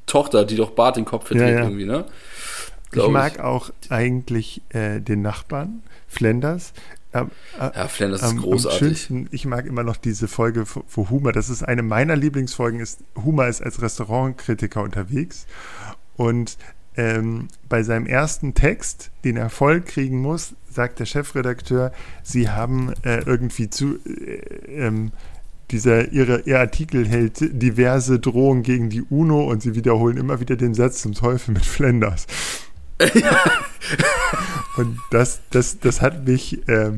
Tochter, 0.07 0.45
die 0.45 0.57
doch 0.57 0.73
Bart 0.73 0.97
den 0.97 1.05
Kopf 1.05 1.29
verdreht 1.29 1.49
ja, 1.49 1.55
ja. 1.55 1.63
irgendwie, 1.63 1.87
ne? 1.87 2.05
ich 2.95 3.09
mag 3.09 3.35
ich. 3.37 3.41
auch 3.41 3.71
eigentlich 3.89 4.63
äh, 4.71 5.01
den 5.01 5.23
Nachbarn, 5.23 5.83
Flanders. 6.09 6.73
Ähm, 7.15 7.31
äh, 7.59 7.71
ja, 7.75 7.89
Flanders 7.89 8.23
ist 8.23 8.37
großartig. 8.39 8.79
Schönsten, 8.79 9.29
ich 9.31 9.45
mag 9.45 9.67
immer 9.67 9.83
noch 9.83 9.97
diese 9.97 10.29
Folge, 10.29 10.65
wo 10.89 11.11
Huma, 11.11 11.33
das 11.33 11.51
ist 11.51 11.63
eine 11.63 11.83
meiner 11.83 12.17
Lieblingsfolgen, 12.17 12.81
ist 12.81 13.01
Huma 13.23 13.47
ist 13.47 13.63
als 13.63 13.83
Restaurantkritiker 13.83 14.83
unterwegs 14.83 15.47
und 16.17 16.57
ähm, 16.95 17.49
bei 17.69 17.83
seinem 17.83 18.07
ersten 18.07 18.55
Text, 18.55 19.11
den 19.25 19.37
er 19.37 19.49
voll 19.49 19.81
kriegen 19.81 20.21
muss, 20.21 20.55
sagt 20.69 21.01
der 21.01 21.07
Chefredakteur, 21.07 21.93
sie 22.23 22.51
haben 22.51 22.93
äh, 23.03 23.23
irgendwie 23.25 23.71
zu 23.71 23.99
äh, 24.05 24.37
ähm, 24.69 25.13
dieser 25.71 26.13
ihre, 26.13 26.41
ihr 26.41 26.61
Artikel 26.61 27.09
hält 27.09 27.39
diverse 27.41 28.19
Drohungen 28.19 28.63
gegen 28.63 28.91
die 28.91 29.03
UNO 29.03 29.51
und 29.51 29.63
sie 29.63 29.75
wiederholen 29.75 30.19
immer 30.19 30.41
wieder 30.41 30.57
den 30.57 30.75
Satz 30.75 31.01
zum 31.01 31.15
Teufel 31.15 31.55
mit 31.55 31.65
Flanders. 31.65 32.27
Und 34.77 34.99
das, 35.11 35.41
das, 35.51 35.79
das 35.81 36.01
hat 36.01 36.27
mich, 36.27 36.67
äh, 36.69 36.93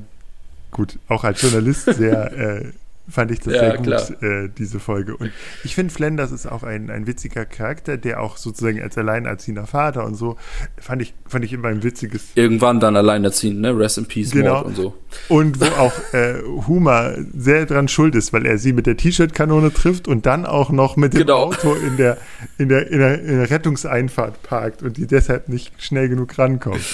gut, 0.70 0.98
auch 1.08 1.24
als 1.24 1.42
Journalist 1.42 1.84
sehr, 1.94 2.32
äh, 2.38 2.72
fand 3.08 3.30
ich 3.30 3.40
das 3.40 3.54
ja, 3.54 3.60
sehr 3.60 3.76
gut, 3.76 4.22
äh, 4.22 4.48
diese 4.56 4.80
Folge. 4.80 5.16
Und 5.16 5.30
ich 5.62 5.74
finde, 5.74 5.92
Flanders 5.92 6.32
ist 6.32 6.46
auch 6.46 6.62
ein, 6.62 6.90
ein 6.90 7.06
witziger 7.06 7.44
Charakter, 7.44 7.96
der 7.96 8.20
auch 8.20 8.38
sozusagen 8.38 8.80
als 8.80 8.96
alleinerziehender 8.96 9.66
Vater 9.66 10.04
und 10.06 10.14
so, 10.14 10.36
fand 10.78 11.02
ich, 11.02 11.12
fand 11.26 11.44
ich 11.44 11.52
immer 11.52 11.68
ein 11.68 11.82
witziges. 11.82 12.28
Irgendwann 12.34 12.80
dann 12.80 12.96
alleinerziehend, 12.96 13.60
ne? 13.60 13.76
Rest 13.76 13.98
in 13.98 14.06
Peace, 14.06 14.30
genau. 14.30 14.54
Mord 14.54 14.66
und 14.66 14.76
so. 14.76 14.94
Und 15.28 15.60
wo 15.60 15.66
auch 15.66 15.92
äh, 16.12 16.40
Huma 16.66 17.12
sehr 17.36 17.66
dran 17.66 17.88
schuld 17.88 18.14
ist, 18.14 18.32
weil 18.32 18.46
er 18.46 18.58
sie 18.58 18.72
mit 18.72 18.86
der 18.86 18.96
T-Shirt-Kanone 18.96 19.72
trifft 19.72 20.08
und 20.08 20.24
dann 20.24 20.46
auch 20.46 20.70
noch 20.70 20.96
mit 20.96 21.12
dem 21.12 21.20
genau. 21.20 21.44
Auto 21.44 21.74
in 21.74 21.96
der, 21.96 22.16
in, 22.56 22.68
der, 22.68 22.90
in, 22.90 22.98
der, 22.98 23.20
in 23.20 23.38
der 23.38 23.50
Rettungseinfahrt 23.50 24.42
parkt 24.42 24.82
und 24.82 24.96
die 24.96 25.06
deshalb 25.06 25.48
nicht 25.48 25.72
schnell 25.82 26.08
genug 26.08 26.38
rankommt. 26.38 26.84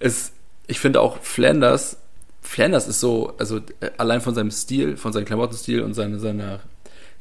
Es, 0.00 0.32
ich 0.66 0.80
finde 0.80 1.00
auch 1.00 1.18
Flanders 1.22 1.96
Flanders 2.42 2.88
ist 2.88 3.00
so, 3.00 3.34
also 3.38 3.58
äh, 3.80 3.90
allein 3.96 4.20
von 4.20 4.34
seinem 4.34 4.50
Stil, 4.50 4.96
von 4.96 5.12
seinem 5.12 5.24
Klamottenstil 5.24 5.80
und 5.80 5.94
seine, 5.94 6.18
seiner 6.18 6.60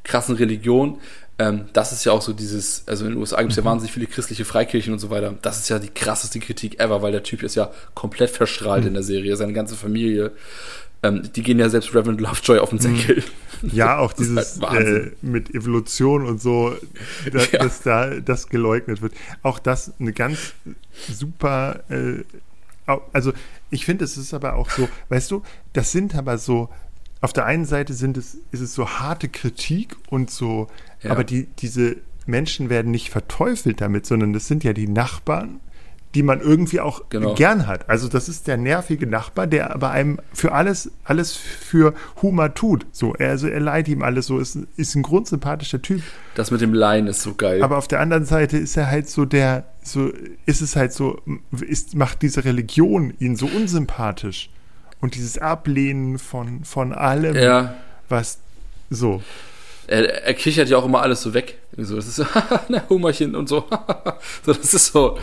krassen 0.03 0.35
Religion, 0.35 0.99
ähm, 1.41 1.65
das 1.73 1.91
ist 1.91 2.03
ja 2.05 2.11
auch 2.11 2.21
so 2.21 2.33
dieses, 2.33 2.87
also 2.87 3.05
in 3.05 3.11
den 3.11 3.19
USA 3.19 3.39
gibt 3.39 3.51
es 3.51 3.57
ja 3.57 3.63
mhm. 3.63 3.67
wahnsinnig 3.67 3.91
viele 3.91 4.05
christliche 4.05 4.45
Freikirchen 4.45 4.93
und 4.93 4.99
so 4.99 5.09
weiter. 5.09 5.33
Das 5.41 5.57
ist 5.57 5.69
ja 5.69 5.79
die 5.79 5.89
krasseste 5.89 6.39
Kritik 6.39 6.79
ever, 6.79 7.01
weil 7.01 7.11
der 7.11 7.23
Typ 7.23 7.41
ist 7.41 7.55
ja 7.55 7.71
komplett 7.95 8.29
verstrahlt 8.29 8.81
mhm. 8.81 8.89
in 8.89 8.93
der 8.93 9.03
Serie, 9.03 9.35
seine 9.35 9.53
ganze 9.53 9.75
Familie. 9.75 10.33
Ähm, 11.01 11.23
die 11.35 11.41
gehen 11.41 11.57
ja 11.57 11.67
selbst 11.67 11.95
Reverend 11.95 12.21
Lovejoy 12.21 12.59
auf 12.59 12.69
den 12.69 12.77
mhm. 12.77 12.81
Senkel. 12.83 13.23
Ja, 13.63 13.97
auch 13.99 14.13
dieses 14.13 14.61
halt 14.61 14.87
äh, 14.87 15.11
mit 15.23 15.55
Evolution 15.55 16.27
und 16.27 16.39
so, 16.39 16.75
da, 17.31 17.39
ja. 17.39 17.59
dass 17.59 17.81
da 17.81 18.19
das 18.19 18.49
geleugnet 18.49 19.01
wird. 19.01 19.13
Auch 19.41 19.57
das 19.57 19.93
eine 19.99 20.13
ganz 20.13 20.53
super, 21.11 21.83
äh, 21.89 22.23
also 23.13 23.33
ich 23.71 23.85
finde, 23.85 24.05
es 24.05 24.15
ist 24.15 24.35
aber 24.35 24.55
auch 24.55 24.69
so, 24.69 24.87
weißt 25.09 25.31
du, 25.31 25.41
das 25.73 25.91
sind 25.91 26.13
aber 26.13 26.37
so, 26.37 26.69
auf 27.21 27.33
der 27.33 27.45
einen 27.45 27.65
Seite 27.65 27.93
sind 27.93 28.17
es, 28.17 28.37
ist 28.51 28.61
es 28.61 28.73
so 28.73 28.89
harte 28.89 29.29
Kritik 29.29 29.95
und 30.09 30.31
so, 30.31 30.67
ja. 31.01 31.11
aber 31.11 31.23
die, 31.23 31.45
diese 31.59 31.97
Menschen 32.25 32.69
werden 32.69 32.91
nicht 32.91 33.09
verteufelt 33.09 33.79
damit, 33.79 34.05
sondern 34.05 34.33
das 34.33 34.47
sind 34.47 34.63
ja 34.63 34.73
die 34.73 34.87
Nachbarn, 34.87 35.59
die 36.15 36.23
man 36.23 36.41
irgendwie 36.41 36.81
auch 36.81 37.03
genau. 37.09 37.35
gern 37.35 37.67
hat. 37.67 37.89
Also 37.89 38.09
das 38.09 38.27
ist 38.27 38.47
der 38.47 38.57
nervige 38.57 39.07
Nachbar, 39.07 39.47
der 39.47 39.73
aber 39.73 39.91
einem 39.91 40.19
für 40.33 40.51
alles, 40.51 40.91
alles 41.03 41.33
für 41.35 41.93
Humor 42.21 42.53
tut. 42.53 42.85
So, 42.91 43.13
er, 43.15 43.29
also 43.29 43.47
er 43.47 43.59
leiht 43.59 43.87
ihm 43.87 44.01
alles 44.01 44.25
so, 44.25 44.39
ist, 44.39 44.57
ist 44.75 44.95
ein 44.95 45.03
grundsympathischer 45.03 45.81
Typ. 45.81 46.01
Das 46.35 46.51
mit 46.51 46.59
dem 46.59 46.73
Leihen 46.73 47.07
ist 47.07 47.21
so 47.21 47.33
geil. 47.35 47.63
Aber 47.63 47.77
auf 47.77 47.87
der 47.87 48.01
anderen 48.01 48.25
Seite 48.25 48.57
ist 48.57 48.75
er 48.75 48.89
halt 48.89 49.09
so 49.09 49.25
der, 49.25 49.65
so, 49.83 50.11
ist 50.45 50.61
es 50.61 50.75
halt 50.75 50.91
so, 50.91 51.21
ist, 51.61 51.95
macht 51.95 52.21
diese 52.23 52.43
Religion 52.43 53.13
ihn 53.19 53.35
so 53.35 53.45
unsympathisch. 53.45 54.49
Und 55.01 55.15
dieses 55.15 55.37
Ablehnen 55.39 56.19
von, 56.19 56.63
von 56.63 56.93
allem, 56.93 57.35
ja. 57.35 57.75
was 58.07 58.39
so 58.89 59.21
er, 59.91 60.23
er 60.23 60.33
kichert 60.33 60.69
ja 60.69 60.77
auch 60.77 60.85
immer 60.85 61.01
alles 61.01 61.21
so 61.21 61.33
weg. 61.33 61.57
So, 61.77 61.95
das 61.95 62.07
ist 62.07 62.15
so, 62.15 62.25
ne, 62.69 62.81
Hummerchen 62.89 63.35
und 63.35 63.49
so. 63.49 63.65
so. 64.45 64.53
Das 64.53 64.73
ist 64.73 64.87
so. 64.87 65.17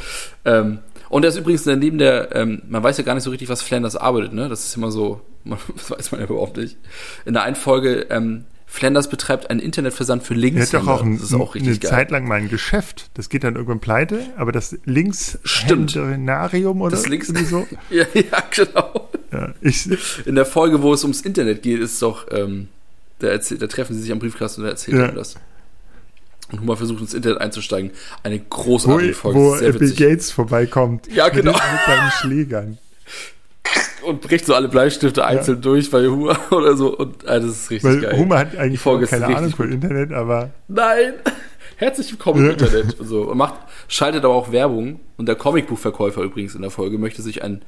Ähm, 0.44 0.80
und 1.08 1.24
er 1.24 1.30
ist 1.30 1.38
übrigens 1.38 1.64
neben 1.64 1.98
der, 1.98 2.34
ähm, 2.36 2.62
man 2.68 2.82
weiß 2.82 2.98
ja 2.98 3.04
gar 3.04 3.14
nicht 3.14 3.24
so 3.24 3.30
richtig, 3.30 3.48
was 3.48 3.62
Flanders 3.62 3.96
arbeitet, 3.96 4.34
ne? 4.34 4.48
Das 4.48 4.66
ist 4.66 4.76
immer 4.76 4.90
so, 4.90 5.22
man, 5.44 5.58
das 5.76 5.90
weiß 5.90 6.12
man 6.12 6.20
ja 6.20 6.26
überhaupt 6.26 6.58
nicht. 6.58 6.76
In 7.24 7.32
der 7.32 7.42
einen 7.42 7.56
Folge, 7.56 8.06
ähm, 8.10 8.44
Flanders 8.70 9.08
betreibt 9.08 9.50
einen 9.50 9.60
Internetversand 9.60 10.22
für 10.22 10.34
Links. 10.34 10.72
Er 10.72 10.80
hat 10.80 10.86
doch 10.86 10.92
auch, 10.92 11.02
ein, 11.02 11.16
das 11.16 11.30
ist 11.30 11.34
auch 11.34 11.54
richtig 11.54 11.70
eine 11.70 11.78
geil. 11.78 11.90
Zeit 11.90 12.10
lang 12.10 12.28
mal 12.28 12.34
ein 12.34 12.50
Geschäft. 12.50 13.10
Das 13.14 13.30
geht 13.30 13.42
dann 13.42 13.54
irgendwann 13.54 13.80
pleite, 13.80 14.20
aber 14.36 14.52
das 14.52 14.76
Links-Händlerinarium 14.84 16.82
oder 16.82 16.90
das 16.90 17.08
Links 17.08 17.28
so. 17.28 17.66
ja, 17.90 18.04
ja, 18.12 18.42
genau. 18.54 19.08
Ja, 19.32 19.54
ich, 19.62 19.88
In 20.26 20.34
der 20.34 20.44
Folge, 20.44 20.82
wo 20.82 20.92
es 20.92 21.02
ums 21.02 21.22
Internet 21.22 21.62
geht, 21.62 21.80
ist 21.80 22.00
doch, 22.02 22.26
ähm, 22.30 22.68
da, 23.20 23.28
erzählt, 23.28 23.62
da 23.62 23.66
treffen 23.68 23.94
sie 23.94 24.02
sich 24.02 24.12
am 24.12 24.18
Briefkasten 24.18 24.60
und 24.60 24.66
er 24.66 24.72
erzählt 24.72 24.98
ja. 24.98 25.08
ihm 25.08 25.14
das. 25.14 25.36
Und 26.52 26.60
Hummer 26.60 26.76
versucht 26.76 27.00
ins 27.00 27.14
Internet 27.14 27.40
einzusteigen. 27.40 27.90
Eine 28.22 28.38
großartige 28.38 29.12
wo, 29.12 29.32
Folge. 29.32 29.74
Wo 29.74 29.78
Bill. 29.78 29.94
Gates 29.94 30.30
vorbeikommt. 30.30 31.06
Ja, 31.12 31.30
genau. 31.30 31.52
Mit, 31.52 31.60
mit 31.60 31.80
seinen 31.86 32.10
Schlägern. 32.12 32.78
Und 34.02 34.20
bricht 34.20 34.46
so 34.46 34.54
alle 34.54 34.68
Bleistifte 34.68 35.24
einzeln 35.24 35.56
ja. 35.58 35.62
durch 35.62 35.90
bei 35.90 36.06
Humor 36.06 36.38
oder 36.50 36.76
so. 36.76 36.96
Und 36.96 37.26
ah, 37.28 37.38
das 37.38 37.50
ist 37.50 37.70
richtig 37.70 37.90
Weil 37.90 38.00
geil. 38.00 38.18
Humor 38.18 38.38
hat 38.38 38.56
eigentlich 38.56 38.82
keine 39.10 39.36
Ahnung 39.36 39.50
von 39.50 39.72
Internet, 39.72 40.12
aber. 40.12 40.50
Nein! 40.68 41.14
Herzlich 41.76 42.10
willkommen 42.10 42.44
im 42.44 42.50
Internet. 42.50 42.96
So, 43.00 43.22
und 43.22 43.38
macht, 43.38 43.54
schaltet 43.86 44.24
aber 44.24 44.34
auch 44.34 44.50
Werbung. 44.50 45.00
Und 45.16 45.26
der 45.26 45.36
Comicbuchverkäufer 45.36 46.22
übrigens 46.22 46.54
in 46.54 46.62
der 46.62 46.70
Folge 46.70 46.98
möchte 46.98 47.22
sich 47.22 47.42
ein, 47.42 47.62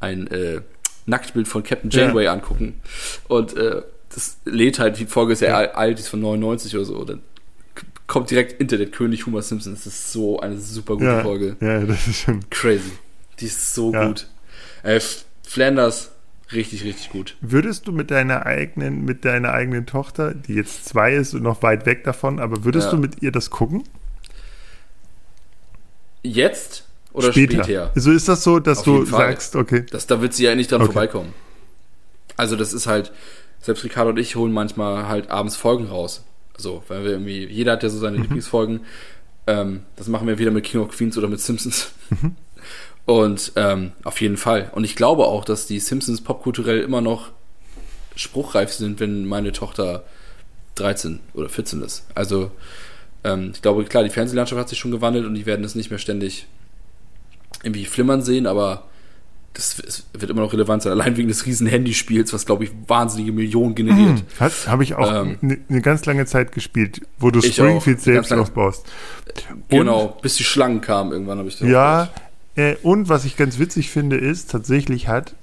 ein 0.00 0.26
äh, 0.28 0.60
Nacktbild 1.06 1.46
von 1.46 1.62
Captain 1.62 1.90
Janeway 1.90 2.24
ja. 2.24 2.32
angucken. 2.32 2.80
Und 3.28 3.56
äh, 3.56 3.82
das 4.14 4.38
lädt 4.44 4.78
halt, 4.78 4.98
die 4.98 5.06
Folge 5.06 5.34
ist 5.34 5.40
ja, 5.40 5.62
ja. 5.62 5.70
alt, 5.72 5.98
die 5.98 6.02
ist 6.02 6.08
von 6.08 6.20
99 6.20 6.74
oder 6.74 6.84
so. 6.84 7.04
Dann 7.04 7.20
kommt 8.06 8.30
direkt 8.30 8.60
Internetkönig 8.60 9.26
Homer 9.26 9.42
Simpson. 9.42 9.74
Das 9.74 9.86
ist 9.86 10.12
so 10.12 10.40
eine 10.40 10.58
super 10.58 10.94
gute 10.94 11.06
ja, 11.06 11.22
Folge. 11.22 11.56
Ja, 11.60 11.80
das 11.80 12.06
ist 12.06 12.20
schon 12.20 12.40
crazy. 12.50 12.92
Die 13.40 13.46
ist 13.46 13.74
so 13.74 13.92
gut. 13.92 14.26
Äh, 14.82 15.00
Flanders, 15.54 16.10
richtig, 16.50 16.82
richtig 16.82 17.10
gut. 17.10 17.36
Würdest 17.40 17.86
du 17.86 17.92
mit 17.92 18.10
deiner 18.10 18.44
eigenen, 18.44 19.04
mit 19.04 19.24
deiner 19.24 19.52
eigenen 19.52 19.86
Tochter, 19.86 20.34
die 20.34 20.54
jetzt 20.54 20.84
zwei 20.84 21.14
ist 21.14 21.32
und 21.32 21.44
noch 21.44 21.62
weit 21.62 21.86
weg 21.86 22.02
davon, 22.02 22.40
aber 22.40 22.64
würdest 22.64 22.86
ja. 22.86 22.90
du 22.90 22.96
mit 22.96 23.22
ihr 23.22 23.30
das 23.30 23.50
gucken? 23.50 23.84
Jetzt 26.24 26.86
oder 27.12 27.30
später? 27.30 27.62
später? 27.62 27.92
Also 27.94 28.10
ist 28.10 28.28
das 28.28 28.42
so, 28.42 28.58
dass 28.58 28.78
Auf 28.78 28.84
du 28.84 29.04
sagst, 29.04 29.54
okay. 29.54 29.86
Das, 29.92 30.08
da 30.08 30.20
wird 30.20 30.34
sie 30.34 30.42
ja 30.42 30.56
nicht 30.56 30.72
dran 30.72 30.82
okay. 30.82 30.92
vorbeikommen. 30.92 31.32
Also 32.36 32.56
das 32.56 32.72
ist 32.72 32.88
halt, 32.88 33.12
selbst 33.60 33.84
Ricardo 33.84 34.10
und 34.10 34.18
ich 34.18 34.34
holen 34.34 34.52
manchmal 34.52 35.06
halt 35.06 35.30
abends 35.30 35.54
Folgen 35.54 35.86
raus. 35.86 36.24
So, 36.56 36.82
weil 36.88 37.04
wir 37.04 37.12
irgendwie, 37.12 37.46
jeder 37.46 37.72
hat 37.72 37.84
ja 37.84 37.90
so 37.90 37.98
seine 37.98 38.16
mhm. 38.16 38.22
Lieblingsfolgen. 38.24 38.80
Ähm, 39.46 39.82
das 39.94 40.08
machen 40.08 40.26
wir 40.26 40.40
wieder 40.40 40.50
mit 40.50 40.64
King 40.64 40.80
of 40.80 40.88
Queens 40.88 41.16
oder 41.16 41.28
mit 41.28 41.38
Simpsons. 41.38 41.92
Mhm. 42.10 42.34
Und 43.06 43.52
ähm, 43.56 43.92
auf 44.02 44.20
jeden 44.20 44.36
Fall. 44.36 44.70
Und 44.72 44.84
ich 44.84 44.96
glaube 44.96 45.26
auch, 45.26 45.44
dass 45.44 45.66
die 45.66 45.78
Simpsons 45.78 46.22
popkulturell 46.22 46.80
immer 46.80 47.00
noch 47.00 47.30
spruchreif 48.16 48.72
sind, 48.72 49.00
wenn 49.00 49.26
meine 49.26 49.52
Tochter 49.52 50.04
13 50.76 51.20
oder 51.34 51.48
14 51.48 51.82
ist. 51.82 52.06
Also 52.14 52.50
ähm, 53.24 53.52
ich 53.54 53.62
glaube, 53.62 53.84
klar, 53.84 54.04
die 54.04 54.10
Fernsehlandschaft 54.10 54.60
hat 54.60 54.68
sich 54.68 54.78
schon 54.78 54.90
gewandelt 54.90 55.26
und 55.26 55.34
die 55.34 55.46
werden 55.46 55.64
es 55.64 55.74
nicht 55.74 55.90
mehr 55.90 55.98
ständig 55.98 56.46
irgendwie 57.62 57.84
flimmern 57.84 58.22
sehen, 58.22 58.46
aber 58.46 58.84
das 59.54 60.04
wird 60.12 60.30
immer 60.30 60.40
noch 60.40 60.52
relevant 60.52 60.82
sein, 60.82 60.92
allein 60.92 61.16
wegen 61.16 61.28
des 61.28 61.46
riesen 61.46 61.68
Handyspiels, 61.68 62.32
was 62.32 62.44
glaube 62.44 62.64
ich 62.64 62.72
wahnsinnige 62.88 63.30
Millionen 63.30 63.76
generiert. 63.76 64.24
Hm, 64.38 64.50
Habe 64.66 64.82
ich 64.82 64.94
auch 64.94 65.22
ähm, 65.22 65.38
eine 65.40 65.58
ne 65.68 65.80
ganz 65.80 66.04
lange 66.06 66.26
Zeit 66.26 66.50
gespielt, 66.50 67.02
wo 67.18 67.30
du 67.30 67.40
Springfield 67.40 68.00
selbst 68.00 68.32
aufbaust. 68.32 68.84
genau, 69.68 70.18
bis 70.20 70.36
die 70.36 70.44
Schlangen 70.44 70.80
kamen 70.80 71.12
irgendwann 71.12 71.38
habe 71.38 71.48
ich 71.48 71.56
das 71.58 71.68
Ja, 71.68 72.10
äh, 72.56 72.76
und 72.82 73.08
was 73.08 73.24
ich 73.24 73.36
ganz 73.36 73.58
witzig 73.58 73.90
finde 73.90 74.16
ist, 74.16 74.50
tatsächlich 74.50 75.08
hat 75.08 75.34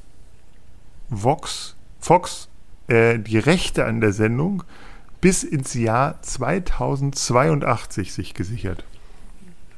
Vox, 1.09 1.75
Fox 1.99 2.47
äh, 2.87 3.19
die 3.19 3.39
Rechte 3.39 3.85
an 3.85 4.01
der 4.01 4.13
Sendung 4.13 4.63
bis 5.19 5.43
ins 5.43 5.73
Jahr 5.73 6.21
2082 6.21 8.13
sich 8.13 8.33
gesichert. 8.33 8.83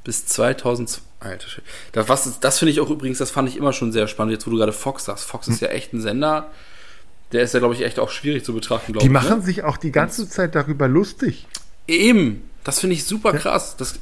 Bis 0.03 0.25
2082 0.25 1.13
Alter 1.23 1.47
Schwede. 1.47 1.67
Das, 1.91 2.39
das 2.39 2.59
finde 2.59 2.71
ich 2.71 2.79
auch 2.79 2.89
übrigens, 2.89 3.17
das 3.17 3.31
fand 3.31 3.49
ich 3.49 3.57
immer 3.57 3.73
schon 3.73 3.91
sehr 3.91 4.07
spannend, 4.07 4.33
jetzt 4.33 4.45
wo 4.45 4.51
du 4.51 4.57
gerade 4.57 4.73
Fox 4.73 5.05
sagst. 5.05 5.25
Fox 5.25 5.47
ist 5.47 5.61
hm. 5.61 5.67
ja 5.67 5.73
echt 5.73 5.93
ein 5.93 6.01
Sender, 6.01 6.49
der 7.31 7.43
ist 7.43 7.53
ja, 7.53 7.59
glaube 7.59 7.73
ich, 7.73 7.81
echt 7.81 7.99
auch 7.99 8.11
schwierig 8.11 8.43
zu 8.43 8.53
betrachten, 8.53 8.93
glaube 8.93 9.03
ich. 9.03 9.07
Die 9.07 9.13
machen 9.13 9.39
ne? 9.39 9.45
sich 9.45 9.63
auch 9.63 9.77
die 9.77 9.91
ganze 9.91 10.27
Zeit 10.29 10.55
darüber 10.55 10.87
lustig. 10.87 11.47
Eben, 11.87 12.49
das 12.63 12.79
finde 12.79 12.95
ich 12.95 13.05
super 13.05 13.33
krass. 13.33 13.75
Das, 13.77 13.99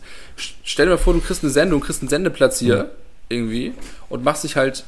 stell 0.63 0.87
dir 0.87 0.91
mal 0.91 0.97
vor, 0.97 1.13
du 1.13 1.21
kriegst 1.21 1.43
eine 1.43 1.51
Sendung, 1.51 1.81
kriegst 1.81 2.01
einen 2.01 2.09
Sendeplatz 2.09 2.59
hier 2.59 2.75
ja. 2.75 2.85
Irgendwie 3.31 3.73
und 4.09 4.23
machst 4.23 4.43
dich 4.43 4.55
halt 4.55 4.83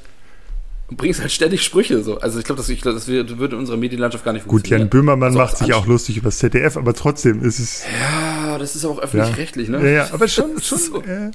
und 0.90 0.98
bringst 0.98 1.22
halt 1.22 1.32
ständig 1.32 1.64
Sprüche 1.64 2.04
so. 2.04 2.20
Also 2.20 2.40
ich 2.40 2.46
glaube, 2.46 2.62
das, 2.62 2.68
glaub, 2.82 2.94
das 2.94 3.08
würde 3.08 3.56
in 3.56 3.60
unserer 3.60 3.78
Medienlandschaft 3.78 4.24
gar 4.24 4.34
nicht 4.34 4.44
funktionieren. 4.44 4.90
Gut, 4.90 4.94
Jan 4.94 5.02
Böhmermann 5.02 5.30
also 5.30 5.40
macht 5.40 5.58
sich 5.58 5.74
auch 5.74 5.88
lustig 5.88 6.18
über 6.18 6.28
das 6.28 6.40
ZDF, 6.40 6.78
aber 6.78 6.94
trotzdem 6.94 7.44
ist 7.44 7.60
es. 7.60 7.84
Ja, 8.00 8.58
das 8.58 8.76
ist 8.76 8.86
auch 8.86 9.00
öffentlich-rechtlich, 9.00 9.70
ne? 9.70 9.80
Ja, 9.80 9.90
ja, 9.90 10.10
aber 10.12 10.28
schon, 10.28 10.52
schon. 10.62 10.78
so. 10.78 11.02
äh, 11.02 11.32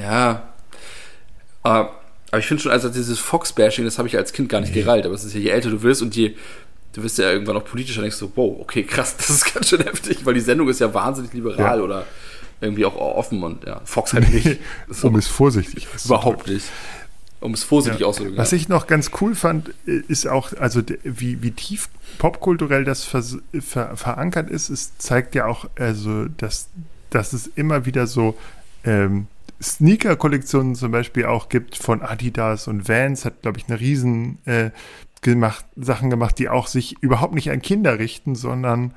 ja. 0.00 0.52
Aber, 1.62 2.00
aber 2.30 2.38
ich 2.38 2.46
finde 2.46 2.62
schon, 2.62 2.72
also 2.72 2.88
dieses 2.88 3.18
Fox-Bashing, 3.18 3.84
das 3.84 3.98
habe 3.98 4.08
ich 4.08 4.16
als 4.16 4.32
Kind 4.32 4.48
gar 4.48 4.60
nicht 4.60 4.74
gereilt. 4.74 5.04
Aber 5.06 5.14
es 5.14 5.24
ist 5.24 5.34
ja, 5.34 5.40
je 5.40 5.48
älter 5.48 5.70
du 5.70 5.82
wirst 5.82 6.02
und 6.02 6.14
je, 6.14 6.36
du 6.92 7.02
wirst 7.02 7.18
ja 7.18 7.30
irgendwann 7.30 7.56
auch 7.56 7.64
politischer, 7.64 8.02
denkst 8.02 8.18
du, 8.18 8.30
wow, 8.34 8.60
okay, 8.60 8.82
krass, 8.84 9.16
das 9.18 9.30
ist 9.30 9.54
ganz 9.54 9.68
schön 9.68 9.80
heftig, 9.80 10.24
weil 10.24 10.34
die 10.34 10.40
Sendung 10.40 10.68
ist 10.68 10.80
ja 10.80 10.92
wahnsinnig 10.92 11.32
liberal 11.32 11.78
ja. 11.78 11.82
oder 11.82 12.06
irgendwie 12.60 12.84
auch 12.84 12.96
offen 12.96 13.42
und 13.42 13.64
ja, 13.64 13.80
Fox 13.84 14.12
halt 14.12 14.32
nicht. 14.32 14.60
So. 14.88 15.08
um 15.08 15.16
es 15.16 15.28
vorsichtig 15.28 15.88
Überhaupt 16.04 16.46
nicht. 16.46 16.66
Um 17.40 17.54
es 17.54 17.62
vorsichtig 17.62 18.02
ja. 18.02 18.06
auszudrücken. 18.06 18.38
Was 18.38 18.52
ich 18.52 18.68
noch 18.68 18.86
ganz 18.86 19.10
cool 19.20 19.34
fand, 19.34 19.70
ist 19.86 20.26
auch, 20.26 20.52
also 20.58 20.82
wie, 21.04 21.42
wie 21.42 21.52
tief 21.52 21.88
popkulturell 22.18 22.84
das 22.84 23.04
ver, 23.04 23.24
ver, 23.60 23.96
verankert 23.96 24.50
ist, 24.50 24.68
es 24.68 24.98
zeigt 24.98 25.34
ja 25.34 25.46
auch, 25.46 25.64
also, 25.76 26.26
dass, 26.26 26.68
dass 27.08 27.32
es 27.32 27.46
immer 27.46 27.86
wieder 27.86 28.06
so 28.06 28.36
ähm, 28.84 29.26
Sneaker-Kollektionen 29.62 30.74
zum 30.74 30.90
Beispiel 30.90 31.24
auch 31.26 31.48
gibt 31.48 31.76
von 31.76 32.02
Adidas 32.02 32.68
und 32.68 32.88
Vans, 32.88 33.24
hat, 33.24 33.42
glaube 33.42 33.58
ich, 33.58 33.68
eine 33.68 33.80
riesen 33.80 34.38
äh, 34.44 34.70
gemacht, 35.22 35.64
Sachen 35.76 36.10
gemacht, 36.10 36.38
die 36.38 36.48
auch 36.48 36.66
sich 36.66 36.96
überhaupt 37.02 37.34
nicht 37.34 37.50
an 37.50 37.62
Kinder 37.62 37.98
richten, 37.98 38.34
sondern 38.34 38.92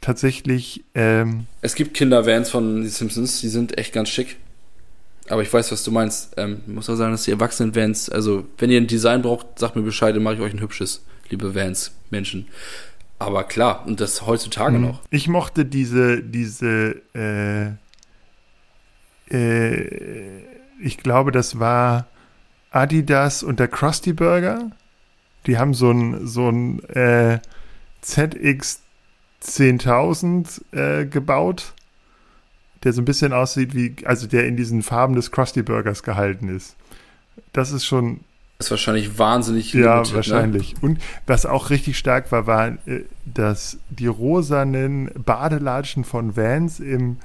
tatsächlich. 0.00 0.84
Ähm, 0.94 1.46
es 1.62 1.74
gibt 1.74 1.94
Kinder-Vans 1.94 2.50
von 2.50 2.82
The 2.82 2.88
Simpsons, 2.88 3.40
die 3.40 3.48
sind 3.48 3.78
echt 3.78 3.92
ganz 3.92 4.08
schick. 4.08 4.36
Aber 5.28 5.42
ich 5.42 5.52
weiß, 5.52 5.72
was 5.72 5.82
du 5.82 5.90
meinst. 5.90 6.34
Ähm, 6.36 6.60
ich 6.66 6.72
muss 6.72 6.88
auch 6.88 6.94
sagen, 6.94 7.12
dass 7.12 7.24
die 7.24 7.32
Erwachsenen-Vans, 7.32 8.10
also 8.10 8.46
wenn 8.58 8.70
ihr 8.70 8.80
ein 8.80 8.86
Design 8.86 9.22
braucht, 9.22 9.58
sagt 9.58 9.76
mir 9.76 9.82
Bescheid, 9.82 10.14
dann 10.14 10.22
mache 10.22 10.34
ich 10.34 10.40
euch 10.40 10.54
ein 10.54 10.60
hübsches, 10.60 11.04
liebe 11.30 11.54
Vans-Menschen. 11.54 12.46
Aber 13.18 13.44
klar, 13.44 13.84
und 13.86 14.00
das 14.00 14.26
heutzutage 14.26 14.78
mhm. 14.78 14.84
noch. 14.84 15.02
Ich 15.10 15.26
mochte 15.28 15.64
diese, 15.64 16.22
diese, 16.22 17.00
äh, 17.14 17.70
äh, 19.34 20.42
ich 20.80 20.98
glaube, 20.98 21.32
das 21.32 21.58
war 21.58 22.06
Adidas 22.70 23.42
und 23.42 23.58
der 23.58 23.68
Krusty 23.68 24.12
Burger. 24.12 24.70
Die 25.46 25.58
haben 25.58 25.74
so 25.74 25.90
ein, 25.90 26.26
so 26.26 26.48
ein 26.50 26.84
äh, 26.90 27.38
ZX 28.02 28.82
10.000 29.46 30.74
äh, 30.74 31.06
gebaut, 31.06 31.72
der 32.84 32.92
so 32.92 33.00
ein 33.00 33.04
bisschen 33.04 33.32
aussieht 33.32 33.74
wie, 33.74 33.94
also 34.04 34.26
der 34.26 34.46
in 34.46 34.56
diesen 34.56 34.82
Farben 34.82 35.14
des 35.14 35.30
Krusty 35.30 35.62
Burgers 35.62 36.02
gehalten 36.02 36.54
ist. 36.54 36.76
Das 37.52 37.72
ist 37.72 37.84
schon. 37.84 38.20
Das 38.58 38.68
ist 38.68 38.70
wahrscheinlich 38.70 39.18
wahnsinnig 39.18 39.74
Ja, 39.74 39.96
limited, 39.96 40.10
ne? 40.12 40.16
wahrscheinlich. 40.16 40.74
Ne? 40.74 40.78
Und 40.82 41.00
was 41.26 41.44
auch 41.44 41.70
richtig 41.70 41.98
stark 41.98 42.32
war, 42.32 42.46
waren 42.46 42.78
äh, 42.86 43.00
dass 43.24 43.78
die 43.90 44.06
rosanen 44.06 45.10
Badelatschen 45.14 46.04
von 46.04 46.36
Vans 46.36 46.80
im 46.80 47.18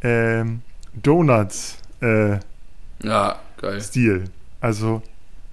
äh, 0.00 0.44
Donuts 0.94 1.78
äh, 2.00 2.38
ja, 3.02 3.38
geil. 3.60 3.80
Stil. 3.80 4.24
Also. 4.60 5.02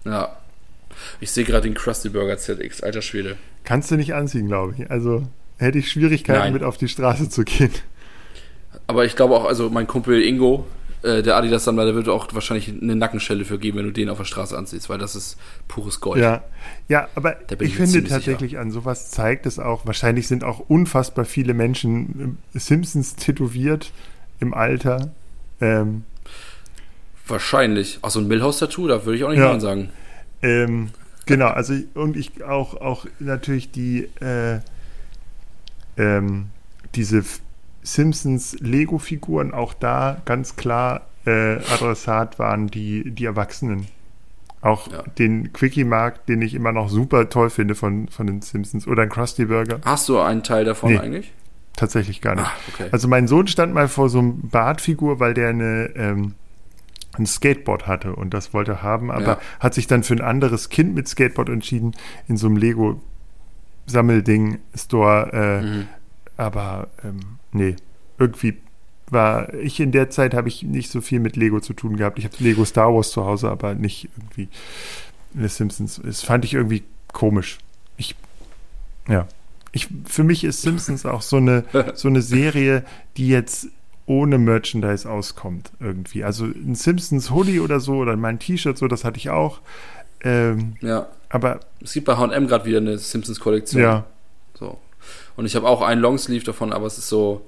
Ja. 0.03 0.36
Ich 1.20 1.32
sehe 1.32 1.43
gerade 1.43 1.68
den 1.68 1.74
Krusty 1.74 2.09
Burger 2.09 2.38
ZX, 2.38 2.82
alter 2.82 3.01
Schwede. 3.01 3.38
Kannst 3.63 3.91
du 3.91 3.95
nicht 3.95 4.13
anziehen, 4.13 4.47
glaube 4.47 4.76
ich. 4.78 4.89
Also 4.89 5.28
hätte 5.58 5.80
ich 5.80 5.91
Schwierigkeiten 5.91 6.39
Nein. 6.39 6.53
mit 6.53 6.64
auf 6.64 6.78
die 6.78 6.88
Straße 6.88 7.30
zu 7.30 7.43
gehen. 7.43 7.72
Aber 8.88 9.06
ich 9.06 9.16
glaube 9.16 9.36
auch, 9.36 9.45
also 9.45 9.70
mein 9.70 9.88
Kumpel 9.88 10.22
Ingo, 10.22 10.66
äh, 11.06 11.22
der 11.22 11.36
Adidas-Sammler, 11.38 11.86
der 11.86 11.95
würde 11.95 12.12
auch 12.12 12.28
wahrscheinlich 12.34 12.70
eine 12.70 12.95
Nackenschelle 12.95 13.45
für 13.45 13.60
geben, 13.60 13.78
wenn 13.78 13.86
du 13.86 13.91
den 13.91 14.10
auf 14.10 14.18
der 14.18 14.26
Straße 14.26 14.58
anziehst, 14.58 14.89
weil 14.89 14.97
das 14.97 15.16
ist 15.16 15.38
pures 15.68 16.01
Gold. 16.01 16.22
Ja, 16.22 16.43
ja 16.88 17.08
aber 17.16 17.38
ich 17.62 17.76
finde 17.76 18.03
tatsächlich 18.03 18.51
sicher. 18.51 18.62
an 18.62 18.72
sowas 18.72 19.12
zeigt 19.12 19.45
es 19.45 19.60
auch, 19.60 19.86
wahrscheinlich 19.86 20.28
sind 20.28 20.43
auch 20.43 20.60
unfassbar 20.68 21.26
viele 21.26 21.53
Menschen 21.53 22.38
äh, 22.53 22.60
Simpsons 22.60 23.16
tätowiert 23.16 23.91
im 24.39 24.53
Alter. 24.53 25.12
Ähm, 25.62 26.03
wahrscheinlich. 27.28 27.99
Ach, 28.01 28.10
so 28.10 28.20
ein 28.20 28.28
Millhouse-Tattoo, 28.28 28.88
da 28.88 29.06
würde 29.06 29.18
ich 29.18 29.24
auch 29.24 29.30
nicht 29.30 29.39
ja. 29.39 29.49
Nein 29.49 29.62
sagen. 29.62 29.89
Ähm, 30.41 30.89
genau, 31.26 31.47
also 31.47 31.76
und 31.93 32.18
ich 32.18 32.43
auch, 32.43 32.76
auch 32.82 33.06
natürlich 33.20 33.72
die 33.72 34.10
äh, 34.22 34.60
ähm, 35.98 36.48
diese 36.96 37.24
Simpsons 37.84 38.58
Lego-Figuren 38.60 39.54
auch 39.54 39.74
da 39.74 40.22
ganz 40.26 40.56
klar 40.56 41.08
äh, 41.26 41.56
Adressat 41.56 42.39
waren 42.39 42.68
die, 42.68 43.12
die 43.12 43.26
Erwachsenen. 43.26 43.88
Auch 44.62 44.91
ja. 44.91 45.04
den 45.20 45.54
Quickie-Markt, 45.54 46.28
den 46.28 46.41
ich 46.41 46.56
immer 46.56 46.72
noch 46.72 46.89
super 46.89 47.30
toll 47.30 47.52
finde 47.52 47.76
von, 47.76 48.08
von 48.08 48.26
den 48.26 48.41
Simpsons. 48.41 48.88
Oder 48.88 49.04
ein 49.04 49.10
Krusty 49.10 49.46
Burger. 49.46 49.80
Hast 49.86 50.10
du 50.10 50.20
einen 50.20 50.41
Teil 50.41 50.66
davon 50.66 50.93
nee, 50.93 50.98
eigentlich? 50.98 51.32
Tatsächlich 51.76 52.22
gar 52.22 52.36
nicht. 52.36 52.48
Ach, 52.48 52.58
okay. 52.74 52.89
Also 52.91 53.08
mein 53.08 53.28
Sohn 53.28 53.48
stand 53.48 53.74
mal 53.74 53.88
vor 53.88 54.10
so 54.10 54.20
einem 54.20 54.50
Bartfigur, 54.50 55.20
weil 55.20 55.36
der 55.36 55.50
eine 55.50 55.91
ähm, 55.96 56.34
ein 57.18 57.26
Skateboard 57.26 57.88
hatte 57.88 58.16
und 58.16 58.34
das 58.34 58.54
wollte 58.54 58.82
haben, 58.82 59.12
aber 59.12 59.26
ja. 59.26 59.39
hat 59.60 59.74
sich 59.74 59.88
dann 59.88 60.04
für 60.04 60.14
ein 60.14 60.22
anderes 60.22 60.70
Kind 60.70 60.96
mit 60.96 61.08
Skateboard 61.08 61.50
entschieden 61.50 61.93
in 62.28 62.38
so 62.38 62.48
einem 62.48 62.58
Lego 62.58 63.02
Sammelding 63.86 64.60
Store. 64.76 65.32
Äh, 65.34 65.62
mhm. 65.62 65.88
Aber 66.38 66.90
ähm, 67.04 67.20
nee, 67.52 67.76
irgendwie 68.18 68.58
war 69.10 69.54
ich 69.54 69.80
in 69.80 69.92
der 69.92 70.10
Zeit 70.10 70.34
habe 70.34 70.48
ich 70.48 70.64
nicht 70.64 70.90
so 70.90 71.02
viel 71.02 71.20
mit 71.20 71.36
Lego 71.36 71.60
zu 71.60 71.74
tun 71.74 71.98
gehabt. 71.98 72.18
Ich 72.18 72.26
habe 72.26 72.36
Lego 72.40 72.66
Star 72.66 72.94
Wars 72.94 73.12
zu 73.12 73.26
Hause, 73.26 73.50
aber 73.50 73.76
nicht 73.76 74.10
irgendwie 74.18 74.50
The 75.34 75.48
Simpsons. 75.48 76.02
Das 76.04 76.24
fand 76.24 76.46
ich 76.46 76.54
irgendwie 76.54 76.84
komisch. 77.14 77.60
Ich 77.98 78.16
ja, 79.08 79.28
ich 79.72 79.90
für 80.06 80.24
mich 80.24 80.44
ist 80.44 80.62
Simpsons 80.62 81.06
auch 81.06 81.22
so 81.22 81.38
eine 81.38 81.66
so 81.96 82.08
eine 82.08 82.22
Serie, 82.22 82.84
die 83.18 83.28
jetzt 83.28 83.68
ohne 84.08 84.38
Merchandise 84.38 85.10
auskommt 85.10 85.72
irgendwie. 85.80 86.24
Also 86.24 86.46
ein 86.46 86.76
Simpsons 86.76 87.32
Hoodie 87.32 87.60
oder 87.60 87.80
so 87.80 87.94
oder 87.94 88.16
mein 88.16 88.40
T-Shirt 88.40 88.78
so, 88.78 88.88
das 88.88 89.04
hatte 89.04 89.18
ich 89.18 89.30
auch. 89.30 89.62
Ähm, 90.24 90.76
ja. 90.82 91.08
Aber 91.30 91.60
es 91.82 91.94
gibt 91.94 92.06
bei 92.06 92.18
H&M 92.18 92.48
gerade 92.48 92.66
wieder 92.66 92.78
eine 92.78 92.98
Simpsons 92.98 93.40
Kollektion. 93.40 93.82
Ja. 93.82 94.06
So. 94.58 94.80
Und 95.36 95.46
ich 95.46 95.56
habe 95.56 95.68
auch 95.68 95.82
einen 95.82 96.02
Longsleeve 96.02 96.46
davon, 96.46 96.74
aber 96.74 96.88
es 96.88 96.98
ist 96.98 97.10
so 97.10 97.46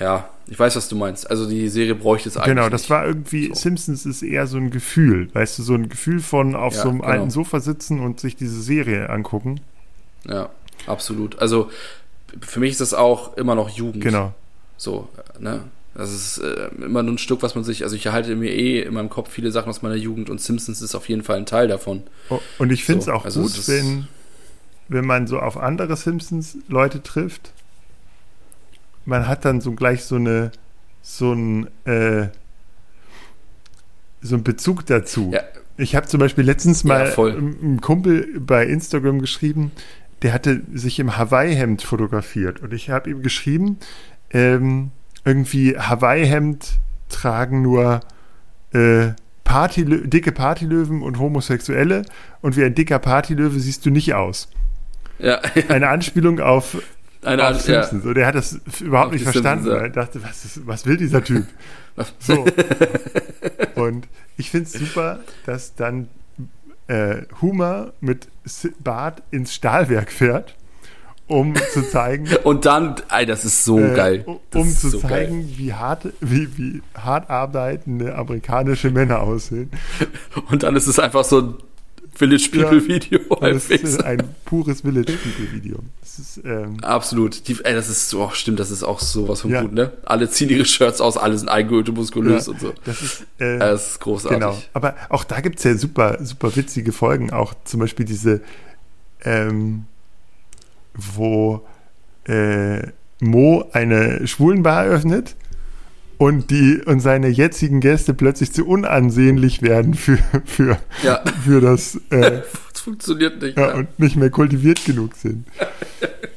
ja, 0.00 0.28
ich 0.46 0.58
weiß, 0.58 0.74
was 0.76 0.88
du 0.88 0.96
meinst. 0.96 1.30
Also 1.30 1.48
die 1.48 1.68
Serie 1.68 1.94
bräuchte 1.94 2.28
es 2.28 2.36
eigentlich. 2.36 2.56
Genau, 2.56 2.68
das 2.68 2.82
nicht. 2.82 2.90
war 2.90 3.06
irgendwie, 3.06 3.48
so. 3.48 3.54
Simpsons 3.54 4.06
ist 4.06 4.22
eher 4.22 4.46
so 4.46 4.56
ein 4.56 4.70
Gefühl, 4.70 5.32
weißt 5.32 5.58
du, 5.58 5.62
so 5.62 5.74
ein 5.74 5.88
Gefühl 5.88 6.20
von 6.20 6.54
auf 6.56 6.74
ja, 6.74 6.82
so 6.82 6.88
einem 6.88 7.00
genau. 7.00 7.10
alten 7.10 7.30
Sofa 7.30 7.60
sitzen 7.60 8.00
und 8.00 8.18
sich 8.18 8.34
diese 8.36 8.60
Serie 8.60 9.10
angucken. 9.10 9.60
Ja, 10.26 10.48
absolut. 10.86 11.38
Also 11.38 11.70
für 12.40 12.60
mich 12.60 12.72
ist 12.72 12.80
das 12.80 12.94
auch 12.94 13.36
immer 13.36 13.54
noch 13.54 13.68
Jugend. 13.68 14.02
Genau. 14.02 14.34
So, 14.76 15.08
ne? 15.38 15.64
Das 15.94 16.10
ist 16.10 16.38
äh, 16.38 16.68
immer 16.82 17.02
nur 17.02 17.14
ein 17.14 17.18
Stück, 17.18 17.42
was 17.42 17.54
man 17.54 17.64
sich, 17.64 17.84
also 17.84 17.94
ich 17.94 18.06
erhalte 18.06 18.34
mir 18.34 18.50
eh 18.50 18.80
in 18.80 18.94
meinem 18.94 19.10
Kopf 19.10 19.30
viele 19.30 19.50
Sachen 19.52 19.68
aus 19.68 19.82
meiner 19.82 19.94
Jugend 19.94 20.30
und 20.30 20.40
Simpsons 20.40 20.80
ist 20.80 20.94
auf 20.94 21.08
jeden 21.08 21.22
Fall 21.22 21.36
ein 21.36 21.46
Teil 21.46 21.68
davon. 21.68 22.02
Oh, 22.30 22.40
und 22.58 22.72
ich 22.72 22.84
finde 22.84 23.00
es 23.00 23.04
so, 23.06 23.12
auch 23.12 23.24
also 23.26 23.42
gut, 23.42 23.68
wenn, 23.68 24.08
wenn 24.88 25.04
man 25.04 25.26
so 25.26 25.38
auf 25.38 25.58
andere 25.58 25.96
Simpsons-Leute 25.96 27.02
trifft. 27.02 27.52
Man 29.04 29.28
hat 29.28 29.44
dann 29.44 29.60
so 29.60 29.72
gleich 29.72 30.04
so 30.04 30.14
eine, 30.16 30.52
so 31.02 31.32
ein, 31.32 31.66
äh, 31.84 32.28
so 34.22 34.36
einen 34.36 34.44
Bezug 34.44 34.86
dazu. 34.86 35.30
Ja. 35.34 35.42
Ich 35.76 35.94
habe 35.94 36.06
zum 36.06 36.20
Beispiel 36.20 36.44
letztens 36.44 36.84
mal 36.84 37.08
ja, 37.08 37.24
einem 37.24 37.80
Kumpel 37.80 38.40
bei 38.40 38.64
Instagram 38.66 39.20
geschrieben, 39.20 39.72
der 40.22 40.32
hatte 40.32 40.62
sich 40.72 40.98
im 41.00 41.18
Hawaii-Hemd 41.18 41.82
fotografiert 41.82 42.62
und 42.62 42.72
ich 42.72 42.88
habe 42.88 43.10
ihm 43.10 43.22
geschrieben, 43.22 43.78
ähm, 44.30 44.92
irgendwie 45.24 45.76
Hawaii-Hemd 45.78 46.78
tragen 47.08 47.62
nur 47.62 48.00
äh, 48.72 49.10
Party, 49.44 49.84
dicke 49.84 50.32
Partylöwen 50.32 51.02
und 51.02 51.18
Homosexuelle 51.18 52.04
und 52.40 52.56
wie 52.56 52.64
ein 52.64 52.74
dicker 52.74 52.98
Partylöwe 52.98 53.58
siehst 53.60 53.84
du 53.84 53.90
nicht 53.90 54.14
aus. 54.14 54.48
Ja. 55.18 55.40
Eine 55.68 55.88
Anspielung 55.88 56.40
auf, 56.40 56.82
Eine 57.22 57.48
auf 57.48 57.60
Simpsons. 57.60 58.04
Ja. 58.04 58.10
Und 58.10 58.16
er 58.16 58.26
hat 58.26 58.34
das 58.34 58.60
überhaupt 58.80 59.08
auf 59.08 59.12
nicht 59.12 59.24
verstanden, 59.24 59.64
Simpsons, 59.64 59.66
ja. 59.66 59.74
weil 59.74 59.90
er 59.90 60.04
dachte, 60.06 60.22
was, 60.22 60.44
ist, 60.44 60.66
was 60.66 60.86
will 60.86 60.96
dieser 60.96 61.22
Typ? 61.22 61.46
so. 62.18 62.46
Und 63.74 64.08
ich 64.36 64.50
finde 64.50 64.66
es 64.66 64.72
super, 64.72 65.20
dass 65.44 65.74
dann 65.74 66.08
äh, 66.88 67.22
Humor 67.40 67.92
mit 68.00 68.28
Bart 68.80 69.22
ins 69.30 69.54
Stahlwerk 69.54 70.10
fährt 70.10 70.56
um 71.26 71.54
zu 71.72 71.88
zeigen. 71.88 72.28
Und 72.44 72.66
dann, 72.66 72.96
ey, 73.10 73.26
das 73.26 73.44
ist 73.44 73.64
so 73.64 73.78
äh, 73.78 73.94
geil. 73.94 74.24
um 74.54 74.68
zu 74.68 74.90
so 74.90 74.98
zeigen, 74.98 75.42
geil. 75.42 75.54
wie 75.56 75.72
hart, 75.72 76.08
wie, 76.20 76.56
wie 76.58 76.82
hart 76.94 77.30
arbeitende 77.30 78.14
amerikanische 78.14 78.90
Männer 78.90 79.20
aussehen. 79.20 79.70
Und 80.50 80.62
dann 80.62 80.76
ist 80.76 80.86
es 80.86 80.98
einfach 80.98 81.24
so 81.24 81.40
ein 81.40 81.54
Village 82.14 82.50
People 82.52 82.86
Video. 82.86 83.20
Ja, 83.40 83.52
das 83.52 83.70
ist 83.70 84.04
ein 84.04 84.22
pures 84.44 84.82
Village 84.82 85.12
People 85.12 85.52
Video. 85.52 85.78
Das 86.00 86.18
ist, 86.18 86.40
ähm, 86.44 86.78
Absolut. 86.82 87.48
Die, 87.48 87.56
ey, 87.64 87.74
das 87.74 87.88
ist 87.88 88.10
so, 88.10 88.22
oh, 88.22 88.30
stimmt, 88.32 88.60
das 88.60 88.70
ist 88.70 88.82
auch 88.82 89.00
sowas 89.00 89.40
von 89.40 89.50
ja. 89.50 89.62
gut, 89.62 89.72
ne? 89.72 89.92
Alle 90.04 90.28
ziehen 90.28 90.50
ihre 90.50 90.66
Shirts 90.66 91.00
aus, 91.00 91.16
alle 91.16 91.38
sind 91.38 91.48
und 91.48 91.94
muskulös 91.94 92.46
ja, 92.46 92.52
und 92.52 92.60
so. 92.60 92.74
Das 92.84 93.00
ist, 93.00 93.26
äh, 93.38 93.58
das 93.58 93.92
ist 93.92 94.00
großartig. 94.00 94.40
Genau. 94.40 94.60
Aber 94.74 94.94
auch 95.08 95.24
da 95.24 95.40
gibt 95.40 95.58
es 95.58 95.64
ja 95.64 95.74
super, 95.74 96.18
super 96.20 96.54
witzige 96.54 96.92
Folgen. 96.92 97.32
Auch 97.32 97.54
zum 97.64 97.80
Beispiel 97.80 98.04
diese, 98.04 98.42
ähm, 99.24 99.86
wo 100.94 101.66
äh, 102.24 102.82
Mo 103.20 103.68
eine 103.72 104.26
Schwulenbar 104.26 104.86
eröffnet 104.86 105.36
und 106.18 106.50
die 106.50 106.80
und 106.84 107.00
seine 107.00 107.28
jetzigen 107.28 107.80
Gäste 107.80 108.14
plötzlich 108.14 108.52
zu 108.52 108.66
unansehnlich 108.66 109.60
werden 109.62 109.94
für, 109.94 110.18
für, 110.44 110.78
ja. 111.02 111.22
für 111.44 111.60
das. 111.60 111.96
Äh, 112.10 112.42
das 112.72 112.80
funktioniert 112.80 113.42
nicht. 113.42 113.58
Ja, 113.58 113.68
ja, 113.68 113.74
und 113.74 113.98
nicht 113.98 114.16
mehr 114.16 114.30
kultiviert 114.30 114.84
genug 114.84 115.16
sind. 115.16 115.46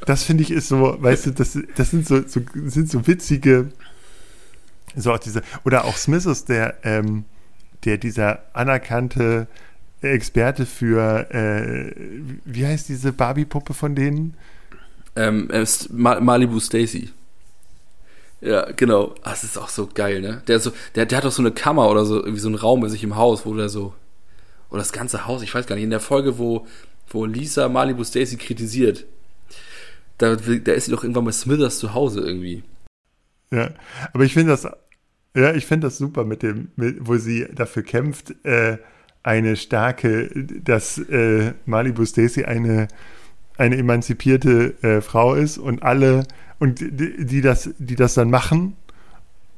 Das 0.05 0.23
finde 0.23 0.43
ich 0.43 0.51
ist 0.51 0.67
so, 0.67 0.97
weißt 0.99 1.27
du, 1.27 1.31
das, 1.31 1.57
das 1.75 1.91
sind 1.91 2.07
so, 2.07 2.21
so, 2.27 2.41
sind 2.65 2.89
so 2.89 3.05
witzige, 3.07 3.69
so 4.95 5.11
auch 5.13 5.19
diese, 5.19 5.41
oder 5.65 5.85
auch 5.85 5.97
Smithers, 5.97 6.45
der, 6.45 6.75
ähm, 6.83 7.25
der 7.83 7.97
dieser 7.97 8.39
anerkannte 8.53 9.47
Experte 10.01 10.65
für, 10.65 11.29
äh, 11.31 11.91
wie 12.45 12.65
heißt 12.65 12.89
diese 12.89 13.11
Barbie-Puppe 13.13 13.73
von 13.73 13.95
denen? 13.95 14.35
Ähm, 15.15 15.49
Malibu 15.91 16.59
Stacy. 16.59 17.09
Ja, 18.41 18.69
genau. 18.71 19.15
Ah, 19.23 19.31
das 19.31 19.43
ist 19.43 19.57
auch 19.57 19.69
so 19.69 19.89
geil, 19.91 20.21
ne? 20.21 20.43
Der, 20.47 20.59
so, 20.59 20.71
der, 20.93 21.05
der 21.05 21.17
hat 21.17 21.25
doch 21.25 21.31
so 21.31 21.41
eine 21.41 21.51
Kammer 21.51 21.89
oder 21.89 22.05
so, 22.05 22.17
irgendwie 22.17 22.39
so 22.39 22.47
einen 22.47 22.57
Raum 22.57 22.81
bei 22.81 22.89
sich 22.89 23.03
im 23.03 23.15
Haus, 23.15 23.45
wo 23.45 23.55
der 23.55 23.69
so. 23.69 23.93
Oder 24.69 24.79
das 24.79 24.91
ganze 24.91 25.25
Haus, 25.25 25.41
ich 25.41 25.53
weiß 25.53 25.65
gar 25.67 25.75
nicht, 25.75 25.85
in 25.85 25.89
der 25.89 25.99
Folge, 25.99 26.37
wo, 26.37 26.67
wo 27.09 27.25
Lisa 27.25 27.69
Malibu 27.69 28.03
Stacy 28.03 28.37
kritisiert, 28.37 29.05
da, 30.17 30.35
da 30.35 30.73
ist 30.73 30.85
sie 30.85 30.91
doch 30.91 31.03
irgendwann 31.03 31.25
bei 31.25 31.31
Smithers 31.31 31.79
zu 31.79 31.93
Hause 31.93 32.21
irgendwie. 32.21 32.63
Ja, 33.51 33.71
aber 34.13 34.23
ich 34.23 34.33
finde 34.33 34.51
das, 34.51 34.67
ja, 35.35 35.53
ich 35.53 35.65
finde 35.65 35.87
das 35.87 35.97
super 35.97 36.23
mit 36.23 36.43
dem, 36.43 36.69
mit, 36.75 36.97
wo 36.99 37.17
sie 37.17 37.47
dafür 37.53 37.83
kämpft, 37.83 38.33
äh, 38.45 38.77
eine 39.25 39.55
starke, 39.55 40.29
dass 40.35 40.99
äh, 40.99 41.53
Malibu 41.65 42.05
Stacy 42.05 42.45
eine, 42.45 42.87
eine 43.57 43.75
emanzipierte 43.75 44.75
äh, 44.83 45.01
Frau 45.01 45.33
ist 45.33 45.57
und 45.57 45.81
alle, 45.81 46.27
und 46.59 46.79
die, 46.79 47.25
die, 47.25 47.41
das, 47.41 47.71
die 47.79 47.95
das 47.95 48.13
dann 48.13 48.29
machen 48.29 48.77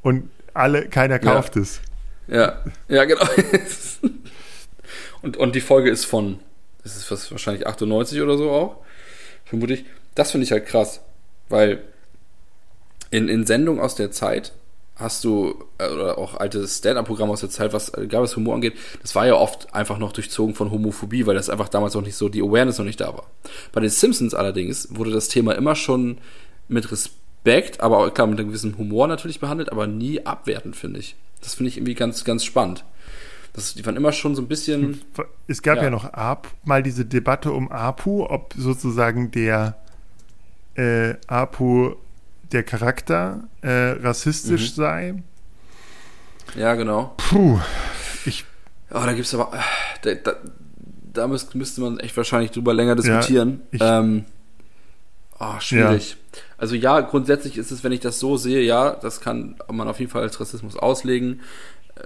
und 0.03 0.29
alle, 0.53 0.87
keiner 0.87 1.19
kauft 1.19 1.57
ja. 1.57 1.61
es. 1.61 1.81
Ja, 2.29 2.63
ja, 2.87 3.03
genau. 3.03 3.25
und, 5.21 5.35
und 5.35 5.53
die 5.53 5.61
Folge 5.61 5.89
ist 5.89 6.05
von, 6.05 6.39
das 6.83 6.95
ist 6.95 7.11
was, 7.11 7.29
wahrscheinlich 7.29 7.67
98 7.67 8.21
oder 8.21 8.37
so 8.37 8.49
auch, 8.49 8.77
vermutlich. 9.43 9.83
Das 10.15 10.31
finde 10.31 10.45
ich 10.45 10.51
halt 10.53 10.65
krass, 10.65 11.01
weil 11.49 11.83
in, 13.11 13.27
in 13.27 13.45
Sendungen 13.45 13.81
aus 13.81 13.95
der 13.95 14.11
Zeit 14.11 14.53
hast 14.97 15.23
du, 15.23 15.63
äh, 15.77 15.89
oder 15.89 16.17
auch 16.17 16.35
alte 16.35 16.67
Stand-Up-Programme 16.67 17.31
aus 17.31 17.41
der 17.41 17.49
Zeit, 17.49 17.73
was 17.73 17.89
äh, 17.89 18.07
was 18.11 18.35
Humor 18.35 18.55
angeht, 18.55 18.73
das 19.01 19.15
war 19.15 19.27
ja 19.27 19.35
oft 19.35 19.73
einfach 19.73 19.97
noch 19.97 20.11
durchzogen 20.11 20.55
von 20.55 20.71
Homophobie, 20.71 21.25
weil 21.25 21.35
das 21.35 21.49
einfach 21.49 21.69
damals 21.69 21.93
noch 21.93 22.01
nicht 22.01 22.15
so, 22.15 22.29
die 22.29 22.41
Awareness 22.41 22.77
noch 22.77 22.85
nicht 22.85 22.99
da 22.99 23.13
war. 23.13 23.29
Bei 23.71 23.81
den 23.81 23.89
Simpsons 23.89 24.33
allerdings 24.33 24.89
wurde 24.91 25.11
das 25.11 25.27
Thema 25.27 25.53
immer 25.53 25.75
schon 25.75 26.17
mit 26.67 26.91
Respekt, 26.91 27.81
aber 27.81 27.99
auch, 27.99 28.13
klar 28.13 28.27
mit 28.27 28.39
einem 28.39 28.49
gewissen 28.49 28.77
Humor 28.77 29.07
natürlich 29.07 29.39
behandelt, 29.39 29.71
aber 29.71 29.87
nie 29.87 30.25
abwertend, 30.25 30.75
finde 30.75 30.99
ich. 30.99 31.15
Das 31.41 31.55
finde 31.55 31.69
ich 31.69 31.77
irgendwie 31.77 31.93
ganz, 31.93 32.23
ganz 32.23 32.43
spannend. 32.43 32.83
Das, 33.53 33.73
die 33.73 33.85
waren 33.85 33.95
immer 33.95 34.11
schon 34.11 34.35
so 34.35 34.41
ein 34.41 34.47
bisschen. 34.47 35.01
Es 35.47 35.61
gab 35.61 35.77
ja, 35.77 35.85
ja 35.85 35.89
noch 35.89 36.13
Ap, 36.13 36.47
mal 36.63 36.83
diese 36.83 37.05
Debatte 37.05 37.51
um 37.51 37.71
Apu, 37.71 38.23
ob 38.23 38.53
sozusagen 38.55 39.31
der 39.31 39.77
äh, 40.75 41.15
Apu 41.25 41.95
der 42.51 42.63
Charakter 42.63 43.47
äh, 43.61 43.91
rassistisch 44.01 44.71
mhm. 44.71 44.75
sei. 44.75 45.23
Ja, 46.55 46.75
genau. 46.75 47.13
Puh. 47.17 47.59
Ich. 48.25 48.45
Oh, 48.89 49.01
da 49.05 49.13
gibt 49.13 49.27
es 49.27 49.33
aber. 49.33 49.51
Da, 50.01 50.13
da, 50.15 50.35
da 51.13 51.27
müsste, 51.27 51.57
müsste 51.57 51.81
man 51.81 51.99
echt 51.99 52.15
wahrscheinlich 52.15 52.51
drüber 52.51 52.73
länger 52.73 52.95
diskutieren. 52.95 53.61
Ja, 53.71 53.77
ich, 53.77 53.81
ähm, 53.81 54.25
oh, 55.39 55.59
schwierig. 55.59 56.11
Ja. 56.11 56.41
Also 56.57 56.75
ja, 56.75 57.01
grundsätzlich 57.01 57.57
ist 57.57 57.71
es, 57.71 57.83
wenn 57.83 57.91
ich 57.91 57.99
das 57.99 58.19
so 58.19 58.37
sehe, 58.37 58.61
ja, 58.61 58.91
das 58.91 59.21
kann 59.21 59.55
man 59.71 59.87
auf 59.87 59.99
jeden 59.99 60.11
Fall 60.11 60.23
als 60.23 60.39
Rassismus 60.39 60.75
auslegen. 60.75 61.41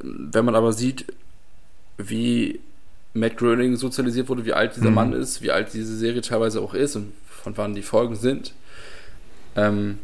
Ähm, 0.01 0.29
wenn 0.31 0.45
man 0.45 0.55
aber 0.55 0.73
sieht, 0.73 1.05
wie 1.97 2.59
Matt 3.13 3.37
Groening 3.37 3.75
sozialisiert 3.75 4.29
wurde, 4.29 4.45
wie 4.45 4.53
alt 4.53 4.75
dieser 4.75 4.89
mhm. 4.89 4.95
Mann 4.95 5.13
ist, 5.13 5.41
wie 5.41 5.51
alt 5.51 5.73
diese 5.73 5.95
Serie 5.95 6.21
teilweise 6.21 6.61
auch 6.61 6.73
ist 6.73 6.95
und 6.95 7.13
von 7.27 7.57
wann 7.57 7.75
die 7.75 7.81
Folgen 7.81 8.15
sind, 8.15 8.53
ähm, 9.55 9.99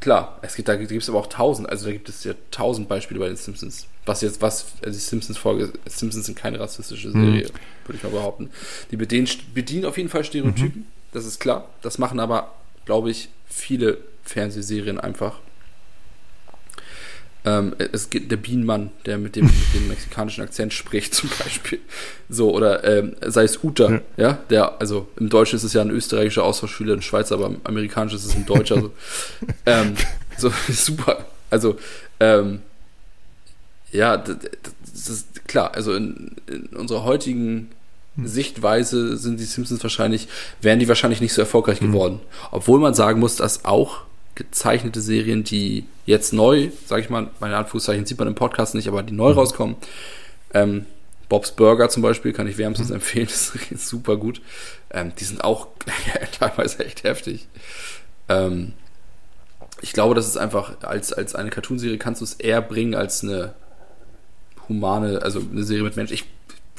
Klar, 0.00 0.38
es 0.42 0.54
gibt, 0.54 0.68
da 0.68 0.76
gibt 0.76 0.90
es 0.92 1.08
aber 1.08 1.18
auch 1.18 1.26
tausend, 1.26 1.68
also 1.68 1.86
da 1.86 1.92
gibt 1.92 2.08
es 2.08 2.22
ja 2.24 2.34
tausend 2.50 2.88
Beispiele 2.88 3.18
bei 3.18 3.28
den 3.28 3.36
Simpsons. 3.36 3.86
Was 4.04 4.20
jetzt, 4.20 4.40
was, 4.42 4.66
also 4.82 4.96
die 4.96 5.04
Simpsons-Folge, 5.04 5.72
Simpsons 5.86 6.26
sind 6.26 6.36
keine 6.36 6.60
rassistische 6.60 7.10
Serie, 7.10 7.48
mhm. 7.48 7.86
würde 7.86 7.96
ich 7.96 8.02
mal 8.02 8.10
behaupten. 8.10 8.50
Die 8.90 8.96
bedienen, 8.96 9.28
bedienen 9.54 9.84
auf 9.84 9.96
jeden 9.96 10.08
Fall 10.08 10.22
Stereotypen, 10.22 10.82
mhm. 10.82 10.86
das 11.12 11.24
ist 11.24 11.40
klar. 11.40 11.68
Das 11.82 11.98
machen 11.98 12.20
aber, 12.20 12.54
glaube 12.84 13.10
ich, 13.10 13.30
viele 13.48 13.98
Fernsehserien 14.22 15.00
einfach. 15.00 15.40
Ähm, 17.46 17.76
es 17.78 18.10
gibt 18.10 18.32
der 18.32 18.38
Bienenmann, 18.38 18.90
der 19.06 19.18
mit 19.18 19.36
dem, 19.36 19.46
mit 19.46 19.74
dem 19.74 19.86
mexikanischen 19.86 20.42
Akzent 20.42 20.72
spricht, 20.72 21.14
zum 21.14 21.30
Beispiel. 21.38 21.78
So, 22.28 22.52
oder 22.52 22.82
ähm, 22.82 23.14
sei 23.24 23.44
es 23.44 23.62
Uta, 23.62 23.92
ja. 23.92 24.00
ja. 24.16 24.32
der, 24.50 24.80
also 24.80 25.06
im 25.16 25.28
Deutschen 25.28 25.54
ist 25.54 25.62
es 25.62 25.72
ja 25.72 25.80
ein 25.80 25.90
österreichischer 25.90 26.42
Austauschschüler, 26.42 26.94
ein 26.94 27.02
Schweizer, 27.02 27.36
aber 27.36 27.46
im 27.46 27.60
Amerikanischen 27.62 28.16
ist 28.16 28.24
es 28.24 28.34
ein 28.34 28.46
Deutscher. 28.46 28.80
so, 28.80 28.90
ähm, 29.66 29.94
so 30.36 30.52
super. 30.68 31.24
Also, 31.48 31.78
ähm, 32.18 32.62
ja, 33.92 34.16
das, 34.16 34.36
das 34.80 35.08
ist 35.08 35.46
klar, 35.46 35.72
also 35.74 35.94
in, 35.94 36.32
in 36.48 36.66
unserer 36.76 37.04
heutigen 37.04 37.68
hm. 38.16 38.26
Sichtweise 38.26 39.16
sind 39.16 39.38
die 39.38 39.44
Simpsons 39.44 39.80
wahrscheinlich, 39.84 40.26
wären 40.60 40.80
die 40.80 40.88
wahrscheinlich 40.88 41.20
nicht 41.20 41.32
so 41.32 41.42
erfolgreich 41.42 41.80
hm. 41.80 41.92
geworden. 41.92 42.20
Obwohl 42.50 42.80
man 42.80 42.94
sagen 42.94 43.20
muss, 43.20 43.36
dass 43.36 43.64
auch 43.64 44.05
gezeichnete 44.36 45.00
Serien, 45.00 45.42
die 45.42 45.86
jetzt 46.04 46.32
neu, 46.32 46.70
sage 46.84 47.02
ich 47.02 47.10
mal, 47.10 47.30
meine 47.40 47.56
Anführungszeichen 47.56 48.06
sieht 48.06 48.18
man 48.18 48.28
im 48.28 48.34
Podcast 48.36 48.74
nicht, 48.74 48.86
aber 48.86 49.02
die 49.02 49.14
neu 49.14 49.32
mhm. 49.32 49.38
rauskommen. 49.38 49.76
Ähm, 50.54 50.86
Bob's 51.28 51.50
Burger 51.50 51.88
zum 51.88 52.02
Beispiel 52.02 52.32
kann 52.32 52.46
ich 52.46 52.56
wärmstens 52.56 52.90
mhm. 52.90 52.96
empfehlen, 52.96 53.26
das 53.30 53.52
ist 53.70 53.88
super 53.88 54.16
gut. 54.16 54.40
Ähm, 54.90 55.12
die 55.18 55.24
sind 55.24 55.42
auch 55.42 55.68
teilweise 56.38 56.84
echt 56.84 57.02
heftig. 57.02 57.48
Ähm, 58.28 58.74
ich 59.80 59.92
glaube, 59.92 60.14
das 60.14 60.26
ist 60.26 60.36
einfach, 60.36 60.82
als, 60.82 61.12
als 61.12 61.34
eine 61.34 61.50
Cartoonserie 61.50 61.98
kannst 61.98 62.20
du 62.20 62.24
es 62.24 62.34
eher 62.34 62.62
bringen 62.62 62.94
als 62.94 63.24
eine 63.24 63.54
humane, 64.68 65.22
also 65.22 65.40
eine 65.40 65.64
Serie 65.64 65.82
mit 65.82 65.96
Menschen. 65.96 66.14
Ich 66.14 66.24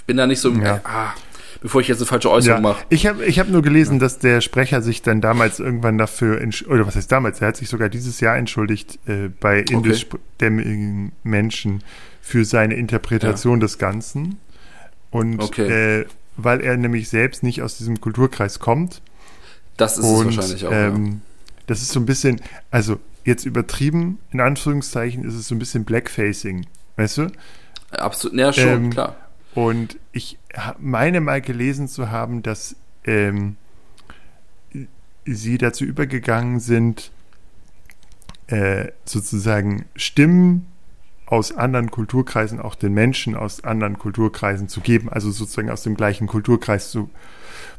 bin 0.05 0.17
da 0.17 0.27
nicht 0.27 0.39
so, 0.39 0.51
ja. 0.51 0.79
ah, 0.83 1.13
bevor 1.61 1.81
ich 1.81 1.87
jetzt 1.87 1.99
eine 1.99 2.05
falsche 2.05 2.29
Äußerung 2.29 2.63
ja. 2.63 2.69
mache. 2.69 2.85
Ich 2.89 3.05
habe 3.07 3.25
ich 3.25 3.39
hab 3.39 3.49
nur 3.49 3.61
gelesen, 3.61 3.95
ja. 3.95 3.99
dass 3.99 4.19
der 4.19 4.41
Sprecher 4.41 4.81
sich 4.81 5.01
dann 5.01 5.21
damals 5.21 5.59
irgendwann 5.59 5.97
dafür, 5.97 6.41
oder 6.67 6.87
was 6.87 6.95
heißt 6.95 7.11
damals, 7.11 7.41
er 7.41 7.49
hat 7.49 7.57
sich 7.57 7.69
sogar 7.69 7.89
dieses 7.89 8.19
Jahr 8.19 8.37
entschuldigt 8.37 8.99
äh, 9.07 9.29
bei 9.39 9.59
indischstämmigen 9.61 11.11
Menschen 11.23 11.83
für 12.21 12.45
seine 12.45 12.75
Interpretation 12.75 13.59
ja. 13.59 13.65
des 13.65 13.77
Ganzen. 13.77 14.37
Und 15.09 15.41
okay. 15.41 16.01
äh, 16.01 16.05
weil 16.35 16.61
er 16.61 16.77
nämlich 16.77 17.09
selbst 17.09 17.43
nicht 17.43 17.61
aus 17.61 17.77
diesem 17.77 17.99
Kulturkreis 17.99 18.59
kommt. 18.59 19.01
Das 19.77 19.97
ist 19.97 20.05
und, 20.05 20.29
es 20.29 20.37
wahrscheinlich 20.37 20.65
auch. 20.65 20.71
Ähm, 20.71 21.21
das 21.65 21.81
ist 21.81 21.91
so 21.91 21.99
ein 21.99 22.05
bisschen, 22.05 22.41
also 22.71 22.99
jetzt 23.25 23.45
übertrieben, 23.45 24.19
in 24.31 24.39
Anführungszeichen, 24.39 25.23
ist 25.23 25.33
es 25.33 25.47
so 25.47 25.55
ein 25.55 25.59
bisschen 25.59 25.83
Blackfacing, 25.83 26.65
weißt 26.95 27.17
du? 27.17 27.31
Absolut, 27.91 28.37
ja, 28.37 28.53
schon, 28.53 28.67
ähm, 28.67 28.89
klar. 28.89 29.15
Und 29.57 29.97
ich 30.11 30.37
meine 30.77 31.19
mal 31.19 31.41
gelesen 31.41 31.87
zu 31.87 32.11
haben, 32.11 32.43
dass 32.43 32.75
ähm, 33.05 33.55
sie 35.25 35.57
dazu 35.57 35.83
übergegangen 35.83 36.59
sind, 36.59 37.11
äh, 38.45 38.89
sozusagen 39.03 39.85
Stimmen 39.95 40.67
aus 41.25 41.57
anderen 41.57 41.89
Kulturkreisen 41.89 42.61
auch 42.61 42.75
den 42.75 42.93
Menschen 42.93 43.35
aus 43.35 43.63
anderen 43.63 43.97
Kulturkreisen 43.97 44.69
zu 44.69 44.79
geben, 44.79 45.09
also 45.09 45.31
sozusagen 45.31 45.71
aus 45.71 45.81
dem 45.81 45.95
gleichen 45.95 46.27
Kulturkreis 46.27 46.91
zu. 46.91 47.09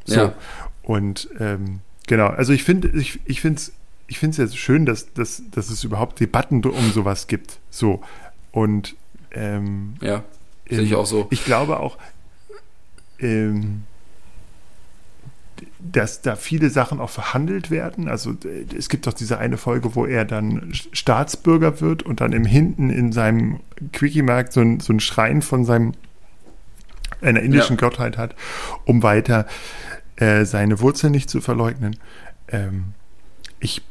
So. 0.05 0.17
Ja. 0.17 0.35
Und 0.83 1.29
ähm, 1.39 1.79
genau, 2.09 2.27
also 2.27 2.53
ich 2.53 2.65
finde, 2.65 2.89
ich, 2.89 3.21
ich 3.25 3.41
finde 3.41 3.59
es 3.59 3.73
ich 4.09 4.19
finde 4.19 4.43
es 4.43 4.51
ja 4.51 4.59
schön, 4.59 4.85
dass, 4.85 5.13
dass, 5.13 5.45
dass 5.53 5.71
es 5.71 5.85
überhaupt 5.85 6.19
Debatten 6.19 6.65
um 6.65 6.91
sowas 6.91 7.29
gibt. 7.29 7.61
So. 7.71 8.03
Und 8.51 8.97
ähm, 9.31 9.95
ja. 10.01 10.25
Sehe 10.69 10.83
ich 10.83 10.95
auch 10.95 11.07
so. 11.07 11.27
Ich 11.31 11.45
glaube 11.45 11.81
auch, 11.81 11.99
ähm, 13.19 13.85
dass 15.79 16.23
da 16.23 16.37
viele 16.37 16.71
Sachen 16.71 17.01
auch 17.01 17.11
verhandelt 17.11 17.71
werden. 17.71 18.09
Also 18.09 18.35
es 18.77 18.89
gibt 18.89 19.07
doch 19.07 19.13
diese 19.13 19.39
eine 19.39 19.57
Folge, 19.57 19.95
wo 19.95 20.07
er 20.07 20.25
dann 20.25 20.73
Staatsbürger 20.93 21.81
wird 21.81 22.03
und 22.03 22.21
dann 22.21 22.33
im 22.33 22.45
Hinten 22.45 22.91
in 22.91 23.13
seinem 23.13 23.61
Quickie-Markt 23.93 24.53
so, 24.53 24.61
ein, 24.61 24.81
so 24.81 24.93
ein 24.93 25.01
Schrein 25.01 25.43
von 25.43 25.65
seinem 25.65 25.95
einer 27.21 27.41
indischen 27.41 27.77
ja. 27.77 27.81
Gottheit 27.81 28.17
hat, 28.17 28.35
um 28.85 29.03
weiter 29.03 29.47
äh, 30.17 30.45
seine 30.45 30.81
Wurzeln 30.81 31.13
nicht 31.13 31.31
zu 31.31 31.41
verleugnen. 31.41 31.97
Ähm, 32.49 32.93
ich 33.61 33.83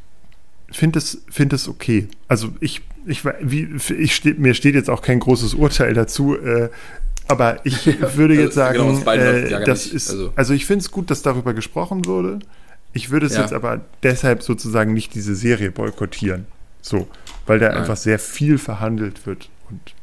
finde 0.71 0.99
es, 0.99 1.21
find 1.29 1.53
es 1.53 1.67
okay. 1.67 2.07
Also 2.27 2.49
ich, 2.59 2.81
ich, 3.05 3.23
wie, 3.41 3.69
ich 3.97 4.15
steht, 4.15 4.39
mir 4.39 4.53
steht 4.53 4.75
jetzt 4.75 4.89
auch 4.89 5.01
kein 5.01 5.19
großes 5.19 5.53
Urteil 5.53 5.93
dazu, 5.93 6.35
äh, 6.35 6.69
aber 7.27 7.65
ich 7.65 7.85
würde 8.15 8.35
jetzt 8.35 8.57
also, 8.57 8.95
sagen, 8.95 8.99
genau, 8.99 9.11
äh, 9.11 9.65
das 9.65 9.87
ist, 9.87 10.09
also, 10.09 10.33
also 10.35 10.53
ich 10.53 10.65
finde 10.65 10.83
es 10.83 10.91
gut, 10.91 11.11
dass 11.11 11.21
darüber 11.21 11.53
gesprochen 11.53 12.05
wurde. 12.05 12.39
Ich 12.93 13.11
würde 13.11 13.25
es 13.25 13.35
ja. 13.35 13.41
jetzt 13.41 13.53
aber 13.53 13.81
deshalb 14.03 14.43
sozusagen 14.43 14.93
nicht 14.93 15.13
diese 15.13 15.35
Serie 15.35 15.71
boykottieren. 15.71 16.47
So, 16.81 17.07
weil 17.45 17.59
da 17.59 17.69
Nein. 17.69 17.79
einfach 17.79 17.97
sehr 17.97 18.17
viel 18.17 18.57
verhandelt 18.57 19.25
wird. 19.25 19.49
Und 19.69 19.93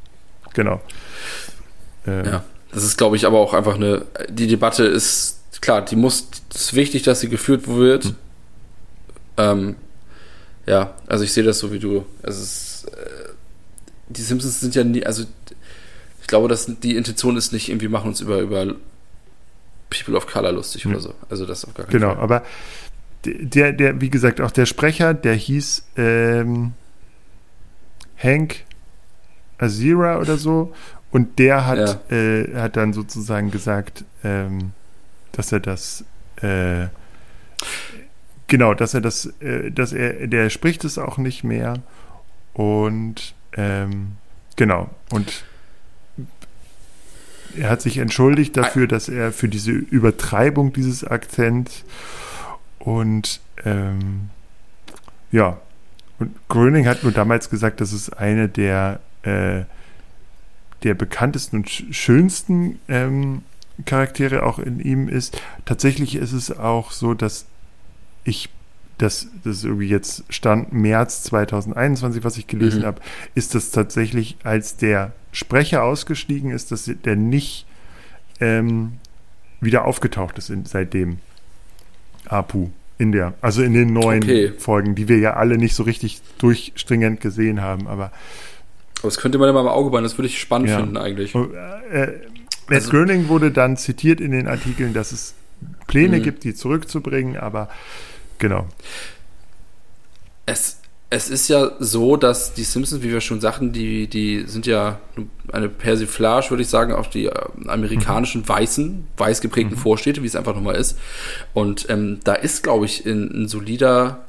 genau. 0.52 0.80
Äh, 2.06 2.26
ja, 2.26 2.44
das 2.72 2.84
ist, 2.84 2.98
glaube 2.98 3.16
ich, 3.16 3.26
aber 3.26 3.38
auch 3.38 3.54
einfach 3.54 3.76
eine. 3.76 4.04
Die 4.28 4.46
Debatte 4.46 4.84
ist 4.84 5.40
klar, 5.60 5.82
die 5.82 5.96
muss. 5.96 6.28
Es 6.54 6.60
ist 6.60 6.74
wichtig, 6.74 7.02
dass 7.02 7.20
sie 7.20 7.28
geführt 7.28 7.66
wird. 7.68 8.04
Hm. 8.04 8.16
Ähm, 9.36 9.76
ja, 10.66 10.94
also 11.06 11.24
ich 11.24 11.32
sehe 11.32 11.44
das 11.44 11.58
so 11.58 11.72
wie 11.72 11.78
du. 11.78 12.06
Es 12.22 12.40
ist, 12.40 12.86
äh, 12.92 13.30
die 14.08 14.22
Simpsons 14.22 14.60
sind 14.60 14.74
ja 14.74 14.84
nie, 14.84 15.04
also 15.04 15.24
ich 16.20 16.26
glaube, 16.26 16.48
dass 16.48 16.66
die 16.66 16.96
Intention 16.96 17.36
ist 17.36 17.52
nicht, 17.52 17.68
irgendwie 17.68 17.88
machen 17.88 18.08
uns 18.08 18.20
über, 18.20 18.40
über 18.40 18.74
People 19.90 20.16
of 20.16 20.26
Color 20.26 20.52
lustig 20.52 20.84
mhm. 20.84 20.92
oder 20.92 21.00
so. 21.00 21.14
Also 21.28 21.46
das 21.46 21.64
auf 21.64 21.74
gar 21.74 21.86
keinen 21.86 21.92
genau, 21.92 22.14
Fall. 22.14 22.14
Genau, 22.16 22.24
aber 22.24 22.44
der, 23.24 23.72
der, 23.72 24.00
wie 24.00 24.10
gesagt, 24.10 24.40
auch 24.40 24.50
der 24.50 24.66
Sprecher, 24.66 25.14
der 25.14 25.34
hieß, 25.34 25.84
ähm, 25.96 26.72
Hank 28.16 28.64
Azira 29.58 30.18
oder 30.18 30.36
so. 30.36 30.72
Und 31.10 31.38
der 31.38 31.66
hat, 31.66 32.10
ja. 32.10 32.16
äh, 32.16 32.54
hat 32.56 32.76
dann 32.76 32.92
sozusagen 32.92 33.50
gesagt, 33.50 34.04
ähm, 34.24 34.72
dass 35.32 35.52
er 35.52 35.60
das, 35.60 36.04
äh, 36.42 36.86
genau, 38.54 38.72
dass 38.72 38.94
er 38.94 39.00
das, 39.00 39.26
äh, 39.40 39.72
dass 39.72 39.92
er, 39.92 40.28
der 40.28 40.48
spricht 40.48 40.84
es 40.84 40.96
auch 40.96 41.18
nicht 41.18 41.42
mehr. 41.42 41.74
Und 42.52 43.34
ähm, 43.54 44.12
genau, 44.54 44.90
und 45.10 45.44
er 47.56 47.68
hat 47.68 47.82
sich 47.82 47.98
entschuldigt 47.98 48.56
dafür, 48.56 48.86
dass 48.86 49.08
er 49.08 49.32
für 49.32 49.48
diese 49.48 49.72
Übertreibung 49.72 50.72
dieses 50.72 51.02
Akzents 51.02 51.82
und 52.78 53.40
ähm, 53.64 54.30
ja, 55.32 55.58
und 56.20 56.36
Gröning 56.48 56.86
hat 56.86 57.02
nur 57.02 57.10
damals 57.10 57.50
gesagt, 57.50 57.80
dass 57.80 57.90
es 57.90 58.08
eine 58.12 58.48
der, 58.48 59.00
äh, 59.24 59.64
der 60.84 60.94
bekanntesten 60.94 61.56
und 61.56 61.68
schönsten 61.68 62.78
ähm, 62.86 63.42
Charaktere 63.84 64.44
auch 64.44 64.60
in 64.60 64.78
ihm 64.78 65.08
ist. 65.08 65.42
Tatsächlich 65.64 66.14
ist 66.14 66.32
es 66.32 66.56
auch 66.56 66.92
so, 66.92 67.14
dass 67.14 67.46
ich 68.24 68.48
das, 68.98 69.26
das 69.42 69.58
ist 69.58 69.64
irgendwie 69.64 69.88
jetzt 69.88 70.22
Stand 70.28 70.72
März 70.72 71.24
2021, 71.24 72.22
was 72.22 72.36
ich 72.36 72.46
gelesen 72.46 72.82
mhm. 72.82 72.86
habe, 72.86 73.00
ist 73.34 73.54
das 73.54 73.70
tatsächlich, 73.72 74.36
als 74.44 74.76
der 74.76 75.12
Sprecher 75.32 75.82
ausgestiegen 75.82 76.52
ist, 76.52 76.70
dass 76.70 76.88
der 77.04 77.16
nicht 77.16 77.66
ähm, 78.40 78.92
wieder 79.60 79.84
aufgetaucht 79.84 80.38
ist 80.38 80.50
in, 80.50 80.64
seitdem. 80.64 81.18
Apu 82.26 82.70
in 82.96 83.12
der, 83.12 83.34
also 83.40 83.62
in 83.62 83.74
den 83.74 83.92
neuen 83.92 84.22
okay. 84.22 84.52
Folgen, 84.56 84.94
die 84.94 85.08
wir 85.08 85.18
ja 85.18 85.34
alle 85.34 85.58
nicht 85.58 85.74
so 85.74 85.82
richtig 85.82 86.20
durchstringent 86.38 87.20
gesehen 87.20 87.60
haben, 87.60 87.86
aber. 87.86 88.12
Aber 88.98 89.08
das 89.08 89.18
könnte 89.18 89.38
man 89.38 89.48
ja 89.48 89.52
mal 89.52 89.62
im 89.62 89.68
Auge 89.68 89.90
behalten, 89.90 90.04
das 90.04 90.16
würde 90.16 90.28
ich 90.28 90.40
spannend 90.40 90.70
ja. 90.70 90.78
finden 90.78 90.96
eigentlich. 90.96 91.34
Und, 91.34 91.52
äh, 91.54 92.20
Matt 92.68 92.76
also, 92.76 92.90
Groening 92.90 93.28
wurde 93.28 93.50
dann 93.50 93.76
zitiert 93.76 94.20
in 94.20 94.30
den 94.30 94.46
Artikeln, 94.46 94.94
dass 94.94 95.12
es 95.12 95.34
Pläne 95.86 96.18
mhm. 96.18 96.22
gibt, 96.22 96.44
die 96.44 96.54
zurückzubringen, 96.54 97.36
aber 97.36 97.68
genau. 98.38 98.66
Es, 100.46 100.78
es 101.10 101.30
ist 101.30 101.48
ja 101.48 101.72
so, 101.78 102.16
dass 102.16 102.54
die 102.54 102.64
Simpsons, 102.64 103.02
wie 103.02 103.10
wir 103.10 103.20
schon 103.20 103.40
sagten, 103.40 103.72
die, 103.72 104.08
die 104.08 104.44
sind 104.46 104.66
ja 104.66 104.98
eine 105.52 105.68
Persiflage, 105.68 106.50
würde 106.50 106.62
ich 106.62 106.68
sagen, 106.68 106.92
auf 106.92 107.08
die 107.08 107.26
äh, 107.26 107.40
amerikanischen 107.66 108.42
mhm. 108.42 108.48
weißen, 108.48 109.06
weiß 109.16 109.40
geprägten 109.40 109.74
mhm. 109.74 109.78
Vorstädte, 109.78 110.22
wie 110.22 110.26
es 110.26 110.36
einfach 110.36 110.54
nochmal 110.54 110.76
ist. 110.76 110.98
Und 111.52 111.88
ähm, 111.88 112.20
da 112.24 112.34
ist, 112.34 112.62
glaube 112.62 112.86
ich, 112.86 113.06
ein, 113.06 113.44
ein 113.44 113.48
solider, 113.48 114.24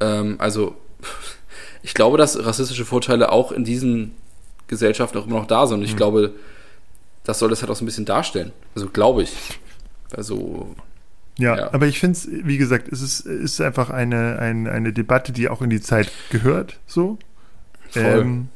ähm, 0.00 0.36
also 0.38 0.76
ich 1.82 1.94
glaube, 1.94 2.18
dass 2.18 2.44
rassistische 2.44 2.84
Vorteile 2.84 3.32
auch 3.32 3.50
in 3.50 3.64
diesen 3.64 4.12
Gesellschaften 4.68 5.18
auch 5.18 5.26
immer 5.26 5.38
noch 5.38 5.46
da 5.46 5.66
sind. 5.66 5.78
Und 5.78 5.84
ich 5.84 5.94
mhm. 5.94 5.98
glaube, 5.98 6.34
das 7.24 7.38
soll 7.38 7.50
das 7.50 7.62
halt 7.62 7.70
auch 7.70 7.76
so 7.76 7.84
ein 7.84 7.86
bisschen 7.86 8.04
darstellen. 8.04 8.52
Also 8.74 8.88
glaube 8.88 9.22
ich. 9.22 9.32
Also 10.14 10.74
ja, 11.40 11.56
ja, 11.56 11.72
aber 11.72 11.86
ich 11.86 11.98
finde 11.98 12.16
es, 12.16 12.28
wie 12.30 12.58
gesagt, 12.58 12.88
es 12.92 13.02
ist, 13.02 13.20
ist 13.20 13.60
einfach 13.60 13.90
eine, 13.90 14.38
eine, 14.38 14.70
eine 14.70 14.92
Debatte, 14.92 15.32
die 15.32 15.48
auch 15.48 15.62
in 15.62 15.70
die 15.70 15.80
Zeit 15.80 16.10
gehört, 16.30 16.80
so. 16.86 17.18
Ähm, 17.94 18.48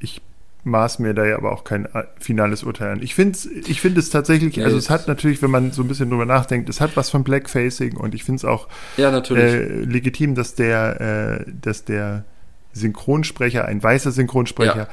ich 0.00 0.20
maß 0.64 0.98
mir 0.98 1.14
da 1.14 1.24
ja 1.24 1.36
aber 1.36 1.52
auch 1.52 1.64
kein 1.64 1.86
äh, 1.86 2.04
finales 2.18 2.62
Urteil 2.62 2.92
an. 2.92 3.02
Ich 3.02 3.14
finde 3.14 3.38
ich 3.66 3.80
find 3.80 3.96
es 3.96 4.10
tatsächlich, 4.10 4.56
ja, 4.56 4.64
also 4.64 4.76
es 4.76 4.90
hat 4.90 5.08
natürlich, 5.08 5.40
wenn 5.42 5.50
man 5.50 5.72
so 5.72 5.82
ein 5.82 5.88
bisschen 5.88 6.10
drüber 6.10 6.26
nachdenkt, 6.26 6.68
es 6.68 6.80
hat 6.80 6.96
was 6.96 7.10
von 7.10 7.24
Blackfacing 7.24 7.96
und 7.96 8.14
ich 8.14 8.24
finde 8.24 8.36
es 8.36 8.44
auch 8.44 8.68
ja, 8.96 9.16
äh, 9.18 9.84
legitim, 9.84 10.34
dass 10.34 10.54
der, 10.54 11.40
äh, 11.46 11.50
dass 11.60 11.84
der 11.84 12.24
Synchronsprecher, 12.72 13.64
ein 13.64 13.82
weißer 13.82 14.12
Synchronsprecher, 14.12 14.88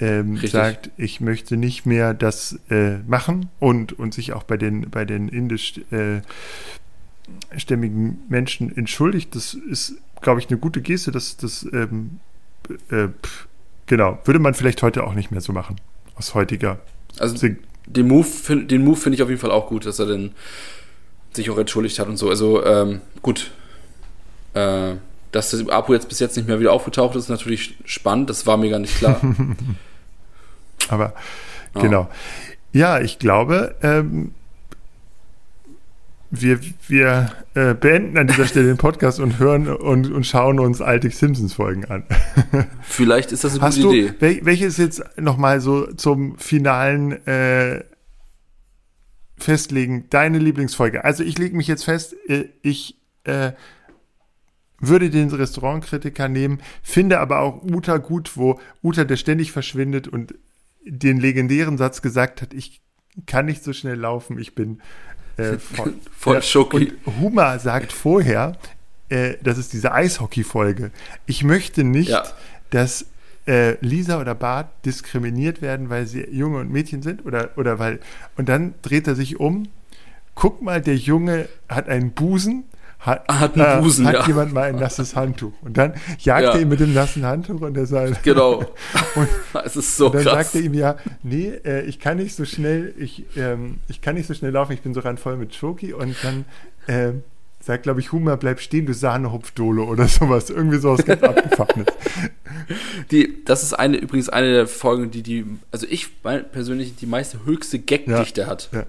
ähm, 0.00 0.36
sagt, 0.38 0.90
ich 0.96 1.20
möchte 1.20 1.56
nicht 1.56 1.86
mehr 1.86 2.14
das 2.14 2.58
äh, 2.70 2.98
machen 3.06 3.48
und, 3.60 3.92
und 3.92 4.14
sich 4.14 4.32
auch 4.32 4.42
bei 4.42 4.56
den, 4.56 4.90
bei 4.90 5.04
den 5.04 5.28
indischstämmigen 5.28 6.24
äh, 8.10 8.16
Menschen 8.28 8.76
entschuldigt. 8.76 9.34
Das 9.34 9.54
ist, 9.54 9.94
glaube 10.20 10.40
ich, 10.40 10.48
eine 10.48 10.58
gute 10.58 10.80
Geste. 10.80 11.12
Das, 11.12 11.36
das 11.36 11.66
ähm, 11.72 12.20
äh, 12.90 13.08
genau, 13.86 14.18
würde 14.24 14.40
man 14.40 14.54
vielleicht 14.54 14.82
heute 14.82 15.04
auch 15.04 15.14
nicht 15.14 15.30
mehr 15.30 15.40
so 15.40 15.52
machen, 15.52 15.76
aus 16.16 16.34
heutiger 16.34 16.80
Also 17.18 17.36
Sing 17.36 17.58
den 17.86 18.08
Move, 18.08 18.64
den 18.64 18.84
Move 18.84 18.96
finde 18.96 19.16
ich 19.16 19.22
auf 19.22 19.28
jeden 19.28 19.40
Fall 19.40 19.50
auch 19.50 19.68
gut, 19.68 19.86
dass 19.86 19.98
er 19.98 20.06
dann 20.06 20.32
sich 21.32 21.50
auch 21.50 21.58
entschuldigt 21.58 21.98
hat 21.98 22.08
und 22.08 22.16
so. 22.16 22.28
Also 22.30 22.64
ähm, 22.64 23.00
gut. 23.22 23.50
Äh, 24.54 24.94
dass 25.34 25.50
das 25.50 25.68
Apo 25.68 25.92
jetzt 25.94 26.08
bis 26.08 26.20
jetzt 26.20 26.36
nicht 26.36 26.46
mehr 26.46 26.60
wieder 26.60 26.72
aufgetaucht 26.72 27.16
ist, 27.16 27.24
ist 27.24 27.28
natürlich 27.28 27.76
spannend. 27.84 28.30
Das 28.30 28.46
war 28.46 28.56
mir 28.56 28.70
gar 28.70 28.78
nicht 28.78 28.96
klar. 28.96 29.20
Aber 30.88 31.14
oh. 31.74 31.80
genau. 31.80 32.08
Ja, 32.72 33.00
ich 33.00 33.18
glaube, 33.18 33.74
ähm, 33.82 34.32
wir, 36.30 36.60
wir 36.88 37.32
äh, 37.54 37.74
beenden 37.74 38.18
an 38.18 38.26
dieser 38.26 38.46
Stelle 38.46 38.66
den 38.66 38.76
Podcast 38.76 39.20
und 39.20 39.38
hören 39.38 39.68
und, 39.68 40.10
und 40.10 40.24
schauen 40.24 40.58
uns 40.58 40.80
alte 40.80 41.10
Simpsons-Folgen 41.10 41.84
an. 41.86 42.04
Vielleicht 42.82 43.32
ist 43.32 43.44
das 43.44 43.54
eine 43.54 43.62
Hast 43.62 43.76
gute 43.76 43.88
du, 43.88 43.94
Idee. 43.94 44.40
welches 44.42 44.76
jetzt 44.76 45.02
nochmal 45.16 45.60
so 45.60 45.86
zum 45.92 46.36
finalen 46.38 47.26
äh, 47.26 47.84
Festlegen, 49.36 50.06
deine 50.10 50.38
Lieblingsfolge? 50.38 51.04
Also 51.04 51.22
ich 51.24 51.38
lege 51.38 51.56
mich 51.56 51.66
jetzt 51.66 51.84
fest, 51.84 52.14
äh, 52.28 52.46
ich 52.62 52.98
äh, 53.24 53.52
würde 54.88 55.10
den 55.10 55.30
Restaurantkritiker 55.30 56.28
nehmen, 56.28 56.60
finde 56.82 57.20
aber 57.20 57.40
auch 57.40 57.62
Uta 57.62 57.98
gut, 57.98 58.36
wo 58.36 58.60
Uta, 58.82 59.04
der 59.04 59.16
ständig 59.16 59.52
verschwindet 59.52 60.08
und 60.08 60.34
den 60.84 61.18
legendären 61.18 61.78
Satz 61.78 62.02
gesagt 62.02 62.42
hat, 62.42 62.52
ich 62.52 62.82
kann 63.26 63.46
nicht 63.46 63.62
so 63.62 63.72
schnell 63.72 63.98
laufen, 63.98 64.38
ich 64.38 64.54
bin 64.54 64.80
äh, 65.36 65.52
voll, 65.58 65.94
voll 66.16 66.40
ja, 66.42 66.60
Und 66.60 66.92
Huma 67.20 67.58
sagt 67.58 67.92
vorher, 67.92 68.56
äh, 69.08 69.34
das 69.42 69.58
ist 69.58 69.72
diese 69.72 69.92
Eishockey-Folge, 69.92 70.90
ich 71.26 71.44
möchte 71.44 71.84
nicht, 71.84 72.10
ja. 72.10 72.24
dass 72.70 73.06
äh, 73.46 73.76
Lisa 73.84 74.20
oder 74.20 74.34
Bart 74.34 74.68
diskriminiert 74.84 75.62
werden, 75.62 75.90
weil 75.90 76.06
sie 76.06 76.26
Junge 76.30 76.58
und 76.58 76.70
Mädchen 76.70 77.02
sind 77.02 77.26
oder, 77.26 77.50
oder 77.56 77.78
weil, 77.78 78.00
und 78.36 78.48
dann 78.48 78.74
dreht 78.82 79.06
er 79.06 79.14
sich 79.14 79.38
um, 79.38 79.68
guck 80.34 80.62
mal, 80.62 80.80
der 80.80 80.96
Junge 80.96 81.48
hat 81.68 81.88
einen 81.88 82.12
Busen, 82.12 82.64
hat, 82.98 83.28
hat, 83.28 83.58
einen 83.58 83.82
Busen, 83.82 84.04
äh, 84.04 84.08
hat 84.08 84.14
ja. 84.14 84.26
jemand 84.26 84.52
mal 84.52 84.62
ein 84.62 84.76
nasses 84.76 85.14
Handtuch. 85.14 85.52
Und 85.62 85.76
dann 85.76 85.94
jagt 86.18 86.44
ja. 86.44 86.54
er 86.54 86.60
ihn 86.60 86.68
mit 86.68 86.80
dem 86.80 86.94
nassen 86.94 87.24
Handtuch 87.24 87.60
und 87.60 87.76
er 87.76 87.86
sagt. 87.86 88.22
Genau. 88.22 88.58
und, 89.14 89.28
es 89.64 89.76
ist 89.76 89.96
so 89.96 90.06
und 90.06 90.14
dann 90.14 90.22
krass. 90.22 90.52
sagt 90.52 90.54
er 90.54 90.60
ihm 90.62 90.74
ja, 90.74 90.96
nee, 91.22 91.48
äh, 91.64 91.82
ich 91.82 92.00
kann 92.00 92.16
nicht 92.16 92.34
so 92.34 92.44
schnell, 92.44 92.94
ich, 92.98 93.24
ähm, 93.36 93.80
ich 93.88 94.00
kann 94.00 94.14
nicht 94.14 94.26
so 94.26 94.34
schnell 94.34 94.52
laufen, 94.52 94.72
ich 94.72 94.82
bin 94.82 94.94
so 94.94 95.00
randvoll 95.00 95.36
mit 95.36 95.54
Schoki 95.54 95.92
und 95.92 96.16
dann 96.22 96.44
äh, 96.86 97.12
sagt, 97.64 97.84
glaube 97.84 98.00
ich, 98.00 98.12
Humor, 98.12 98.36
bleib 98.36 98.60
stehen, 98.60 98.86
du 98.86 98.92
Sahnehupfdole 98.92 99.82
oder 99.82 100.06
sowas. 100.06 100.50
Irgendwie 100.50 100.78
sowas 100.78 101.04
ganz 101.04 101.22
abgefahrenes. 101.24 101.86
Die, 103.10 103.42
das 103.44 103.62
ist 103.62 103.72
eine, 103.72 103.96
übrigens 103.96 104.28
eine 104.28 104.52
der 104.52 104.66
Folgen, 104.66 105.10
die 105.10 105.22
die, 105.22 105.46
also 105.70 105.86
ich 105.88 106.22
persönlich 106.22 106.96
die 106.96 107.06
meiste 107.06 107.44
höchste 107.44 107.78
Gagdichte 107.78 108.42
ja. 108.42 108.46
hat. 108.46 108.68
Ja. 108.72 108.84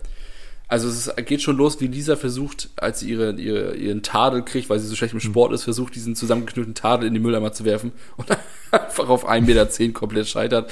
Also 0.68 0.88
es 0.88 1.12
geht 1.26 1.42
schon 1.42 1.58
los, 1.58 1.80
wie 1.80 1.88
Lisa 1.88 2.16
versucht, 2.16 2.70
als 2.76 3.00
sie 3.00 3.10
ihre, 3.12 3.34
ihre, 3.34 3.76
ihren 3.76 4.02
Tadel 4.02 4.42
kriegt, 4.44 4.70
weil 4.70 4.80
sie 4.80 4.88
so 4.88 4.96
schlecht 4.96 5.14
im 5.14 5.20
Sport 5.20 5.54
ist, 5.54 5.64
versucht, 5.64 5.96
diesen 5.96 6.16
zusammengeknüllten 6.16 6.74
Tadel 6.74 7.08
in 7.08 7.14
die 7.14 7.20
Mülleimer 7.20 7.54
zu 7.54 7.66
werfen 7.66 7.92
und 8.18 8.28
einfach 8.72 9.10
auf 9.10 9.30
1,10 9.30 9.42
Meter 9.42 9.94
komplett 9.94 10.28
scheitert. 10.28 10.72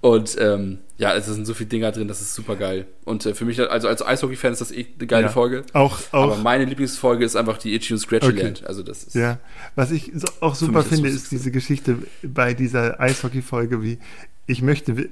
Und 0.00 0.36
ähm, 0.40 0.78
ja, 0.96 1.14
es 1.14 1.26
sind 1.26 1.44
so 1.44 1.54
viele 1.54 1.68
Dinger 1.68 1.90
drin, 1.90 2.06
das 2.06 2.20
ist 2.20 2.34
super 2.34 2.54
geil. 2.54 2.86
Und 3.04 3.26
äh, 3.26 3.34
für 3.34 3.44
mich, 3.44 3.60
also 3.60 3.88
als 3.88 4.04
Eishockey-Fan 4.04 4.52
ist 4.52 4.60
das 4.60 4.70
eh 4.70 4.86
eine 4.96 5.06
geile 5.06 5.26
ja, 5.26 5.32
Folge. 5.32 5.64
Auch, 5.72 5.98
auch. 6.12 6.22
Aber 6.22 6.36
meine 6.36 6.64
Lieblingsfolge 6.64 7.24
ist 7.24 7.34
einfach 7.34 7.58
die 7.58 7.74
Itchy 7.74 7.94
und 7.94 7.98
Scratchy 7.98 8.28
okay. 8.28 8.42
Land. 8.42 8.66
Also 8.66 8.82
das 8.82 9.02
ist. 9.02 9.14
Ja, 9.14 9.38
was 9.74 9.90
ich 9.90 10.12
auch 10.40 10.54
super 10.54 10.82
finde, 10.84 11.08
ist 11.08 11.32
diese 11.32 11.50
Geschichte 11.50 11.98
bei 12.22 12.54
dieser 12.54 13.00
Eishockey-Folge, 13.00 13.82
wie 13.82 13.98
ich 14.46 14.62
möchte 14.62 15.08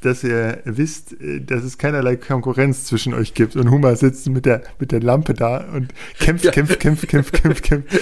dass 0.00 0.22
ihr 0.24 0.60
wisst, 0.64 1.20
äh, 1.20 1.40
dass 1.40 1.64
es 1.64 1.78
keinerlei 1.78 2.16
Konkurrenz 2.16 2.84
zwischen 2.84 3.14
euch 3.14 3.34
gibt. 3.34 3.56
Und 3.56 3.70
Huma 3.70 3.94
sitzt 3.96 4.28
mit 4.28 4.46
der, 4.46 4.62
mit 4.78 4.92
der 4.92 5.00
Lampe 5.00 5.34
da 5.34 5.64
und 5.72 5.92
kämpft, 6.18 6.44
ja. 6.44 6.50
kämpft, 6.50 6.80
kämpft, 6.80 7.08
kämpft, 7.08 7.32
kämpft, 7.32 7.62
kämpft. 7.62 8.00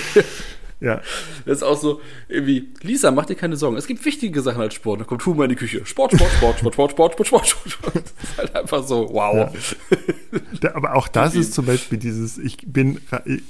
Ja. 0.80 1.00
Das 1.46 1.58
ist 1.58 1.62
auch 1.62 1.80
so, 1.80 2.00
irgendwie, 2.28 2.68
Lisa, 2.82 3.10
mach 3.10 3.24
dir 3.24 3.36
keine 3.36 3.56
Sorgen. 3.56 3.76
Es 3.76 3.86
gibt 3.86 4.04
wichtige 4.04 4.42
Sachen 4.42 4.60
als 4.60 4.74
Sport. 4.74 5.00
Da 5.00 5.04
kommt 5.04 5.24
Huma 5.24 5.44
in 5.44 5.50
die 5.50 5.56
Küche. 5.56 5.84
Sport, 5.86 6.12
Sport, 6.12 6.30
Sport, 6.32 6.58
Sport, 6.58 6.74
Sport, 6.74 6.90
Sport, 6.92 7.26
Sport, 7.26 7.46
Sport, 7.46 7.70
Sport. 7.70 7.94
Das 7.94 8.30
ist 8.30 8.38
halt 8.38 8.56
einfach 8.56 8.82
so, 8.84 9.08
wow. 9.10 9.50
Ja. 10.62 10.74
aber 10.74 10.94
auch 10.94 11.08
das 11.08 11.36
ist 11.36 11.54
zum 11.54 11.64
Beispiel 11.64 11.96
dieses, 11.96 12.36
ich 12.36 12.58
bin, 12.66 13.00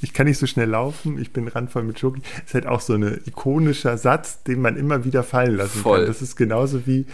ich 0.01 0.13
kann 0.13 0.27
nicht 0.27 0.39
so 0.39 0.47
schnell 0.47 0.69
laufen, 0.69 1.19
ich 1.21 1.33
bin 1.33 1.49
randvoll 1.49 1.83
mit 1.83 1.99
Schoki. 1.99 2.23
Ist 2.45 2.55
halt 2.55 2.67
auch 2.67 2.81
so 2.81 2.95
ein 2.95 3.21
ikonischer 3.27 3.99
Satz, 3.99 4.43
den 4.45 4.61
man 4.61 4.77
immer 4.77 5.05
wieder 5.05 5.25
fallen 5.25 5.57
lassen 5.57 5.81
Voll. 5.81 5.99
kann. 5.99 6.07
Das 6.07 6.23
ist 6.23 6.37
genauso 6.37 6.87
wie, 6.87 7.07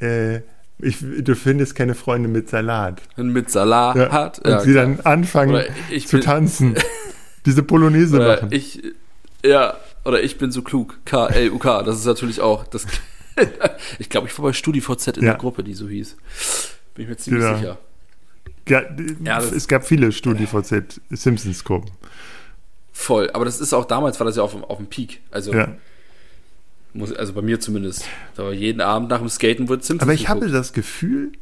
äh, 0.00 0.40
ich, 0.78 0.98
du 1.00 1.34
findest 1.36 1.74
keine 1.74 1.94
Freunde 1.94 2.28
mit 2.28 2.48
Salat. 2.48 3.00
Mit 3.16 3.50
Salat 3.50 3.96
ja. 3.96 4.10
hat. 4.10 4.38
Und 4.40 4.50
ja, 4.50 4.60
sie 4.60 4.72
klar. 4.72 4.86
dann 4.86 5.00
anfangen 5.00 5.64
zu 6.06 6.20
tanzen. 6.20 6.74
Diese 7.46 7.62
Polonaise 7.62 8.18
machen. 8.18 8.48
Ich, 8.50 8.82
ja, 9.44 9.76
Oder 10.04 10.22
ich 10.22 10.38
bin 10.38 10.50
so 10.50 10.62
klug. 10.62 10.98
K-L-U-K. 11.04 11.82
Das 11.82 11.96
ist 11.96 12.06
natürlich 12.06 12.40
auch. 12.40 12.64
Das, 12.64 12.86
ich 13.98 14.08
glaube, 14.08 14.26
ich 14.26 14.38
war 14.38 14.46
bei 14.46 14.52
StudiVZ 14.52 15.08
in 15.08 15.24
ja. 15.24 15.32
der 15.32 15.38
Gruppe, 15.38 15.62
die 15.62 15.74
so 15.74 15.88
hieß. 15.88 16.16
Bin 16.94 17.04
ich 17.04 17.08
mir 17.08 17.16
ziemlich 17.16 17.44
genau. 17.44 17.56
sicher. 17.58 17.78
Ja, 18.68 18.82
ja 19.22 19.38
es 19.38 19.68
gab 19.68 19.84
viele 19.84 20.10
StudiVZ 20.10 21.00
Simpsons-Gruppen. 21.10 21.90
Voll. 22.92 23.30
Aber 23.32 23.44
das 23.44 23.60
ist 23.60 23.72
auch 23.72 23.84
damals 23.84 24.18
war 24.20 24.26
das 24.26 24.36
ja 24.36 24.42
auf, 24.42 24.54
auf 24.54 24.78
dem 24.78 24.86
Peak. 24.86 25.20
Also. 25.30 25.52
Ja. 25.52 25.68
Also 27.16 27.32
bei 27.32 27.42
mir 27.42 27.58
zumindest. 27.60 28.04
Aber 28.36 28.52
jeden 28.52 28.80
Abend 28.80 29.10
nach 29.10 29.18
dem 29.18 29.28
Skaten 29.28 29.68
wird 29.68 29.84
Simpsons. 29.84 30.02
Aber 30.02 30.12
ich 30.12 30.26
geguckt. 30.26 30.42
habe 30.42 30.52
das 30.52 30.72
Gefühl, 30.72 31.32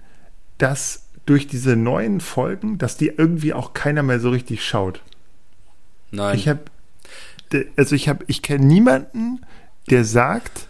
dass 0.59 1.07
durch 1.27 1.47
diese 1.47 1.77
neuen 1.77 2.21
Folgen, 2.21 2.79
dass 2.79 2.97
die 2.97 3.09
irgendwie 3.09 3.53
auch 3.53 3.75
keiner 3.75 4.03
mehr 4.03 4.19
so 4.19 4.31
richtig 4.31 4.65
schaut. 4.65 5.03
Nein. 6.11 6.37
Ich 6.37 6.49
habe, 6.49 6.61
also 7.77 7.95
ich 7.95 8.09
habe, 8.09 8.25
ich 8.29 8.43
kenne 8.43 8.65
niemanden, 8.65 9.41
der 9.91 10.05
sagt, 10.05 10.67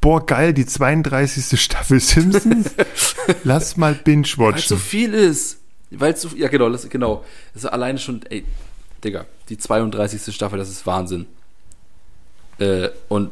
boah, 0.00 0.24
geil, 0.24 0.52
die 0.52 0.66
32. 0.66 1.60
Staffel 1.60 2.00
Simpsons, 2.00 2.70
lass 3.44 3.76
mal 3.76 3.94
binge-watchen. 3.94 4.54
Weil 4.54 4.60
so 4.62 4.76
viel 4.76 5.14
ist. 5.14 5.58
Weil 5.90 6.16
so, 6.16 6.28
ja 6.36 6.48
genau, 6.48 6.68
das, 6.68 6.88
genau. 6.88 7.24
Also 7.54 7.68
alleine 7.68 7.98
schon, 7.98 8.22
ey, 8.28 8.44
Digga, 9.02 9.26
die 9.48 9.58
32. 9.58 10.34
Staffel, 10.34 10.58
das 10.58 10.68
ist 10.68 10.86
Wahnsinn. 10.86 11.26
Äh, 12.58 12.88
und 13.08 13.30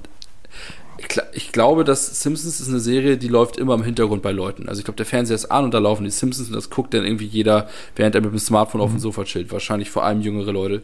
ich, 1.08 1.20
ich, 1.32 1.52
glaube, 1.52 1.84
dass 1.84 2.22
Simpsons 2.22 2.60
ist 2.60 2.68
eine 2.68 2.80
Serie, 2.80 3.16
die 3.16 3.28
läuft 3.28 3.56
immer 3.56 3.74
im 3.74 3.84
Hintergrund 3.84 4.22
bei 4.22 4.32
Leuten. 4.32 4.68
Also 4.68 4.80
ich 4.80 4.84
glaube, 4.84 4.96
der 4.96 5.06
Fernseher 5.06 5.34
ist 5.34 5.46
an 5.46 5.64
und 5.64 5.74
da 5.74 5.78
laufen 5.78 6.04
die 6.04 6.10
Simpsons 6.10 6.48
und 6.48 6.54
das 6.54 6.70
guckt 6.70 6.94
dann 6.94 7.04
irgendwie 7.04 7.26
jeder, 7.26 7.68
während 7.96 8.14
er 8.14 8.20
mit 8.20 8.32
dem 8.32 8.38
Smartphone 8.38 8.80
mhm. 8.80 8.84
auf 8.84 8.90
dem 8.90 8.96
mhm. 8.96 9.00
Sofa 9.00 9.24
chillt. 9.24 9.52
Wahrscheinlich 9.52 9.90
vor 9.90 10.04
allem 10.04 10.20
jüngere 10.20 10.52
Leute. 10.52 10.82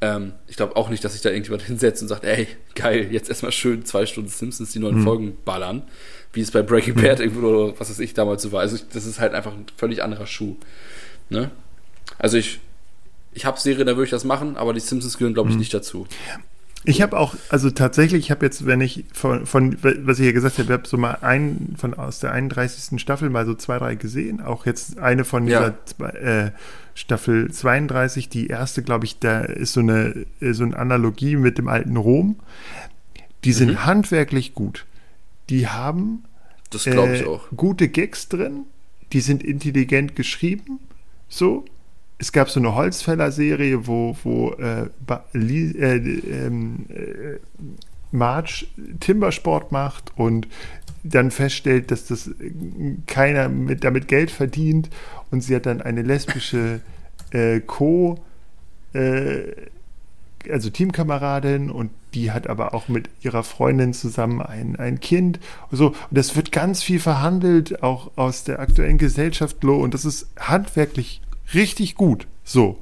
Ähm, 0.00 0.32
ich 0.48 0.56
glaube 0.56 0.76
auch 0.76 0.88
nicht, 0.90 1.04
dass 1.04 1.12
sich 1.12 1.22
da 1.22 1.30
irgendjemand 1.30 1.62
hinsetzt 1.66 2.02
und 2.02 2.08
sagt, 2.08 2.24
ey, 2.24 2.48
geil, 2.74 3.08
jetzt 3.10 3.28
erstmal 3.28 3.52
schön 3.52 3.84
zwei 3.84 4.06
Stunden 4.06 4.30
Simpsons 4.30 4.72
die 4.72 4.78
neuen 4.78 5.00
mhm. 5.00 5.04
Folgen 5.04 5.36
ballern, 5.44 5.82
wie 6.32 6.40
es 6.40 6.50
bei 6.50 6.62
Breaking 6.62 6.94
Bad 6.94 7.18
mhm. 7.18 7.24
irgendwo 7.24 7.46
oder 7.46 7.80
was 7.80 7.90
weiß 7.90 8.00
ich 8.00 8.14
damals 8.14 8.42
so 8.42 8.52
war. 8.52 8.60
Also 8.60 8.76
ich, 8.76 8.88
das 8.88 9.06
ist 9.06 9.20
halt 9.20 9.34
einfach 9.34 9.52
ein 9.52 9.66
völlig 9.76 10.02
anderer 10.02 10.26
Schuh. 10.26 10.56
Ne? 11.30 11.50
Also 12.18 12.36
ich, 12.36 12.60
ich 13.32 13.44
habe 13.44 13.58
Serie, 13.58 13.84
da 13.84 13.92
würde 13.92 14.04
ich 14.04 14.10
das 14.10 14.24
machen, 14.24 14.56
aber 14.56 14.72
die 14.72 14.80
Simpsons 14.80 15.18
gehören, 15.18 15.34
glaube 15.34 15.50
ich, 15.50 15.54
mhm. 15.54 15.60
nicht 15.60 15.72
dazu. 15.72 16.06
Ich 16.84 17.00
habe 17.00 17.18
auch, 17.18 17.36
also 17.48 17.70
tatsächlich, 17.70 18.24
ich 18.24 18.30
habe 18.30 18.44
jetzt, 18.44 18.66
wenn 18.66 18.80
ich 18.80 19.04
von, 19.12 19.46
von, 19.46 19.76
was 19.82 20.18
ich 20.18 20.26
ja 20.26 20.32
gesagt 20.32 20.58
habe, 20.58 20.64
ich 20.64 20.72
habe 20.72 20.88
so 20.88 20.96
mal 20.96 21.18
einen 21.20 21.76
von 21.78 21.94
aus 21.94 22.18
der 22.18 22.32
31. 22.32 23.00
Staffel 23.00 23.30
mal 23.30 23.46
so 23.46 23.54
zwei, 23.54 23.78
drei 23.78 23.94
gesehen. 23.94 24.40
Auch 24.40 24.66
jetzt 24.66 24.98
eine 24.98 25.24
von 25.24 25.46
dieser 25.46 25.74
ja. 25.98 26.08
äh, 26.08 26.50
Staffel 26.94 27.50
32, 27.50 28.28
die 28.28 28.48
erste, 28.48 28.82
glaube 28.82 29.04
ich, 29.04 29.20
da 29.20 29.40
ist 29.42 29.74
so 29.74 29.80
eine, 29.80 30.26
so 30.40 30.64
eine 30.64 30.76
Analogie 30.76 31.36
mit 31.36 31.58
dem 31.58 31.68
alten 31.68 31.96
Rom. 31.96 32.36
Die 33.44 33.52
sind 33.52 33.70
mhm. 33.70 33.84
handwerklich 33.86 34.54
gut. 34.54 34.84
Die 35.50 35.68
haben 35.68 36.24
das 36.70 36.86
äh, 36.86 37.14
ich 37.14 37.26
auch. 37.26 37.48
gute 37.56 37.88
Gags 37.88 38.28
drin, 38.28 38.64
die 39.12 39.20
sind 39.20 39.42
intelligent 39.42 40.16
geschrieben, 40.16 40.80
so 41.28 41.64
es 42.22 42.30
gab 42.30 42.48
so 42.50 42.60
eine 42.60 42.76
Holzfäller-Serie, 42.76 43.88
wo, 43.88 44.16
wo 44.22 44.52
äh, 44.52 44.86
äh, 45.34 45.96
ähm, 45.96 46.86
äh, 46.88 47.38
Marge 48.12 48.66
Timbersport 49.00 49.72
macht 49.72 50.12
und 50.16 50.46
dann 51.02 51.32
feststellt, 51.32 51.90
dass 51.90 52.06
das 52.06 52.30
keiner 53.08 53.48
mit, 53.48 53.82
damit 53.82 54.06
Geld 54.06 54.30
verdient 54.30 54.88
und 55.32 55.40
sie 55.40 55.56
hat 55.56 55.66
dann 55.66 55.82
eine 55.82 56.02
lesbische 56.02 56.80
äh, 57.32 57.58
Co- 57.58 58.22
äh, 58.92 59.40
also 60.48 60.70
Teamkameradin 60.70 61.72
und 61.72 61.90
die 62.14 62.30
hat 62.30 62.46
aber 62.46 62.72
auch 62.72 62.86
mit 62.86 63.10
ihrer 63.22 63.42
Freundin 63.42 63.94
zusammen 63.94 64.40
ein, 64.42 64.76
ein 64.76 65.00
Kind. 65.00 65.40
Und 65.72 65.78
so. 65.78 65.86
Und 65.88 65.96
das 66.10 66.36
wird 66.36 66.52
ganz 66.52 66.84
viel 66.84 67.00
verhandelt, 67.00 67.82
auch 67.82 68.12
aus 68.14 68.44
der 68.44 68.60
aktuellen 68.60 68.98
Gesellschaft, 68.98 69.64
und 69.64 69.92
das 69.92 70.04
ist 70.04 70.28
handwerklich 70.38 71.20
richtig 71.54 71.94
gut. 71.94 72.26
So. 72.44 72.78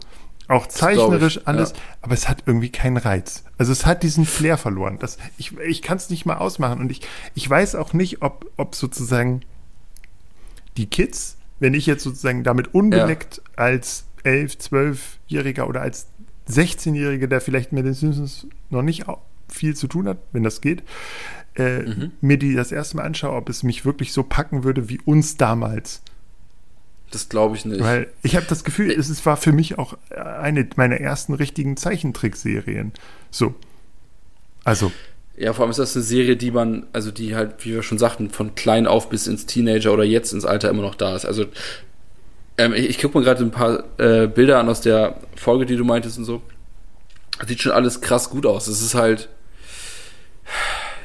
Auch 0.48 0.66
zeichnerisch 0.66 1.36
ich, 1.36 1.46
alles, 1.46 1.70
ja. 1.70 1.76
aber 2.02 2.14
es 2.14 2.28
hat 2.28 2.42
irgendwie 2.46 2.70
keinen 2.70 2.96
Reiz. 2.96 3.44
Also 3.56 3.70
es 3.70 3.86
hat 3.86 4.02
diesen 4.02 4.24
Flair 4.24 4.58
verloren. 4.58 4.98
Das, 4.98 5.16
ich 5.38 5.56
ich 5.58 5.80
kann 5.80 5.96
es 5.96 6.10
nicht 6.10 6.26
mal 6.26 6.38
ausmachen. 6.38 6.80
Und 6.80 6.90
ich, 6.90 7.02
ich 7.36 7.48
weiß 7.48 7.76
auch 7.76 7.92
nicht, 7.92 8.22
ob, 8.22 8.50
ob 8.56 8.74
sozusagen 8.74 9.42
die 10.76 10.86
Kids, 10.86 11.36
wenn 11.60 11.74
ich 11.74 11.86
jetzt 11.86 12.02
sozusagen 12.02 12.42
damit 12.42 12.74
unbeleckt 12.74 13.36
ja. 13.36 13.54
als 13.54 14.06
11, 14.24 14.54
12-Jähriger 14.54 15.66
oder 15.66 15.82
als 15.82 16.08
16-Jähriger, 16.48 17.28
der 17.28 17.40
vielleicht 17.40 17.72
mit 17.72 17.86
den 17.86 17.94
Simpsons 17.94 18.46
noch 18.70 18.82
nicht 18.82 19.04
viel 19.48 19.76
zu 19.76 19.86
tun 19.86 20.08
hat, 20.08 20.18
wenn 20.32 20.42
das 20.42 20.60
geht, 20.60 20.82
äh, 21.56 21.82
mhm. 21.82 22.12
mir 22.20 22.38
die 22.38 22.54
das 22.54 22.72
erste 22.72 22.96
Mal 22.96 23.04
anschaue, 23.04 23.36
ob 23.36 23.48
es 23.48 23.62
mich 23.62 23.84
wirklich 23.84 24.12
so 24.12 24.22
packen 24.22 24.64
würde 24.64 24.88
wie 24.88 25.00
uns 25.00 25.36
damals. 25.36 26.02
Das 27.10 27.28
glaube 27.28 27.56
ich 27.56 27.64
nicht. 27.64 27.82
Weil 27.82 28.08
ich 28.22 28.36
habe 28.36 28.46
das 28.48 28.62
Gefühl, 28.64 28.90
es 28.90 29.26
war 29.26 29.36
für 29.36 29.52
mich 29.52 29.78
auch 29.78 29.98
eine 30.10 30.68
meiner 30.76 31.00
ersten 31.00 31.34
richtigen 31.34 31.76
Zeichentrickserien. 31.76 32.92
So. 33.30 33.54
Also. 34.64 34.92
Ja, 35.36 35.52
vor 35.52 35.64
allem 35.64 35.70
ist 35.70 35.78
das 35.78 35.96
eine 35.96 36.04
Serie, 36.04 36.36
die 36.36 36.50
man, 36.50 36.86
also 36.92 37.10
die 37.10 37.34
halt, 37.34 37.64
wie 37.64 37.74
wir 37.74 37.82
schon 37.82 37.98
sagten, 37.98 38.30
von 38.30 38.54
klein 38.54 38.86
auf 38.86 39.08
bis 39.08 39.26
ins 39.26 39.46
Teenager 39.46 39.92
oder 39.92 40.04
jetzt 40.04 40.32
ins 40.32 40.44
Alter 40.44 40.68
immer 40.68 40.82
noch 40.82 40.94
da 40.94 41.16
ist. 41.16 41.24
Also 41.24 41.46
ähm, 42.58 42.74
ich, 42.74 42.90
ich 42.90 43.00
gucke 43.00 43.18
mir 43.18 43.24
gerade 43.24 43.42
ein 43.42 43.50
paar 43.50 43.84
äh, 43.98 44.26
Bilder 44.26 44.58
an 44.58 44.68
aus 44.68 44.82
der 44.82 45.16
Folge, 45.36 45.64
die 45.66 45.76
du 45.76 45.84
meintest 45.84 46.18
und 46.18 46.26
so. 46.26 46.42
sieht 47.46 47.62
schon 47.62 47.72
alles 47.72 48.02
krass 48.02 48.28
gut 48.28 48.44
aus. 48.44 48.68
Es 48.68 48.82
ist 48.82 48.94
halt, 48.94 49.30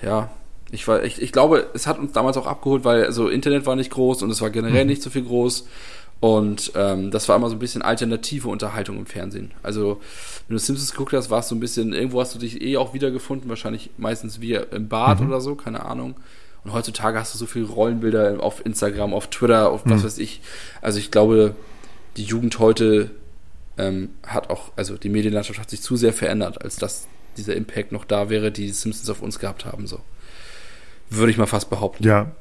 ja, 0.01 0.29
ich, 0.75 0.87
war, 0.87 1.03
ich, 1.03 1.21
ich 1.21 1.31
glaube, 1.31 1.67
es 1.73 1.87
hat 1.87 1.97
uns 1.97 2.11
damals 2.11 2.37
auch 2.37 2.45
abgeholt, 2.45 2.83
weil 2.83 3.05
also 3.05 3.29
Internet 3.29 3.65
war 3.65 3.75
nicht 3.75 3.91
groß 3.91 4.21
und 4.21 4.29
es 4.29 4.41
war 4.41 4.49
generell 4.49 4.83
mhm. 4.83 4.89
nicht 4.89 5.01
so 5.01 5.09
viel 5.09 5.23
groß. 5.23 5.67
Und 6.19 6.71
ähm, 6.75 7.11
das 7.11 7.27
war 7.27 7.35
immer 7.35 7.49
so 7.49 7.55
ein 7.55 7.59
bisschen 7.59 7.81
alternative 7.81 8.47
Unterhaltung 8.47 8.97
im 8.97 9.05
Fernsehen. 9.05 9.51
Also, 9.63 10.01
wenn 10.47 10.55
du 10.55 10.59
Simpsons 10.59 10.91
geguckt 10.91 11.13
hast, 11.13 11.29
war 11.29 11.39
es 11.39 11.49
so 11.49 11.55
ein 11.55 11.59
bisschen, 11.59 11.93
irgendwo 11.93 12.21
hast 12.21 12.33
du 12.33 12.39
dich 12.39 12.61
eh 12.61 12.77
auch 12.77 12.93
wiedergefunden, 12.93 13.49
wahrscheinlich 13.49 13.89
meistens 13.97 14.39
wie 14.39 14.53
im 14.53 14.87
Bad 14.87 15.19
mhm. 15.19 15.27
oder 15.27 15.41
so, 15.41 15.55
keine 15.55 15.85
Ahnung. 15.85 16.15
Und 16.63 16.73
heutzutage 16.73 17.19
hast 17.19 17.33
du 17.33 17.37
so 17.37 17.45
viele 17.45 17.65
Rollenbilder 17.65 18.37
auf 18.39 18.65
Instagram, 18.65 19.13
auf 19.13 19.27
Twitter, 19.27 19.69
auf 19.69 19.81
was 19.85 20.01
mhm. 20.01 20.05
weiß 20.05 20.17
ich. 20.17 20.41
Also 20.81 20.99
ich 20.99 21.11
glaube, 21.11 21.55
die 22.17 22.23
Jugend 22.23 22.57
heute 22.59 23.11
ähm, 23.77 24.09
hat 24.25 24.49
auch, 24.49 24.71
also 24.75 24.97
die 24.97 25.09
Medienlandschaft 25.09 25.59
hat 25.59 25.69
sich 25.69 25.81
zu 25.81 25.95
sehr 25.95 26.13
verändert, 26.13 26.61
als 26.61 26.77
dass 26.77 27.07
dieser 27.37 27.55
Impact 27.55 27.91
noch 27.91 28.05
da 28.05 28.29
wäre, 28.29 28.51
die 28.51 28.69
Simpsons 28.69 29.09
auf 29.09 29.21
uns 29.21 29.39
gehabt 29.39 29.65
haben. 29.65 29.87
So. 29.87 29.99
Würde 31.09 31.31
ich 31.31 31.37
mal 31.37 31.45
fast 31.45 31.69
behaupten. 31.69 32.03
Ja. 32.03 32.31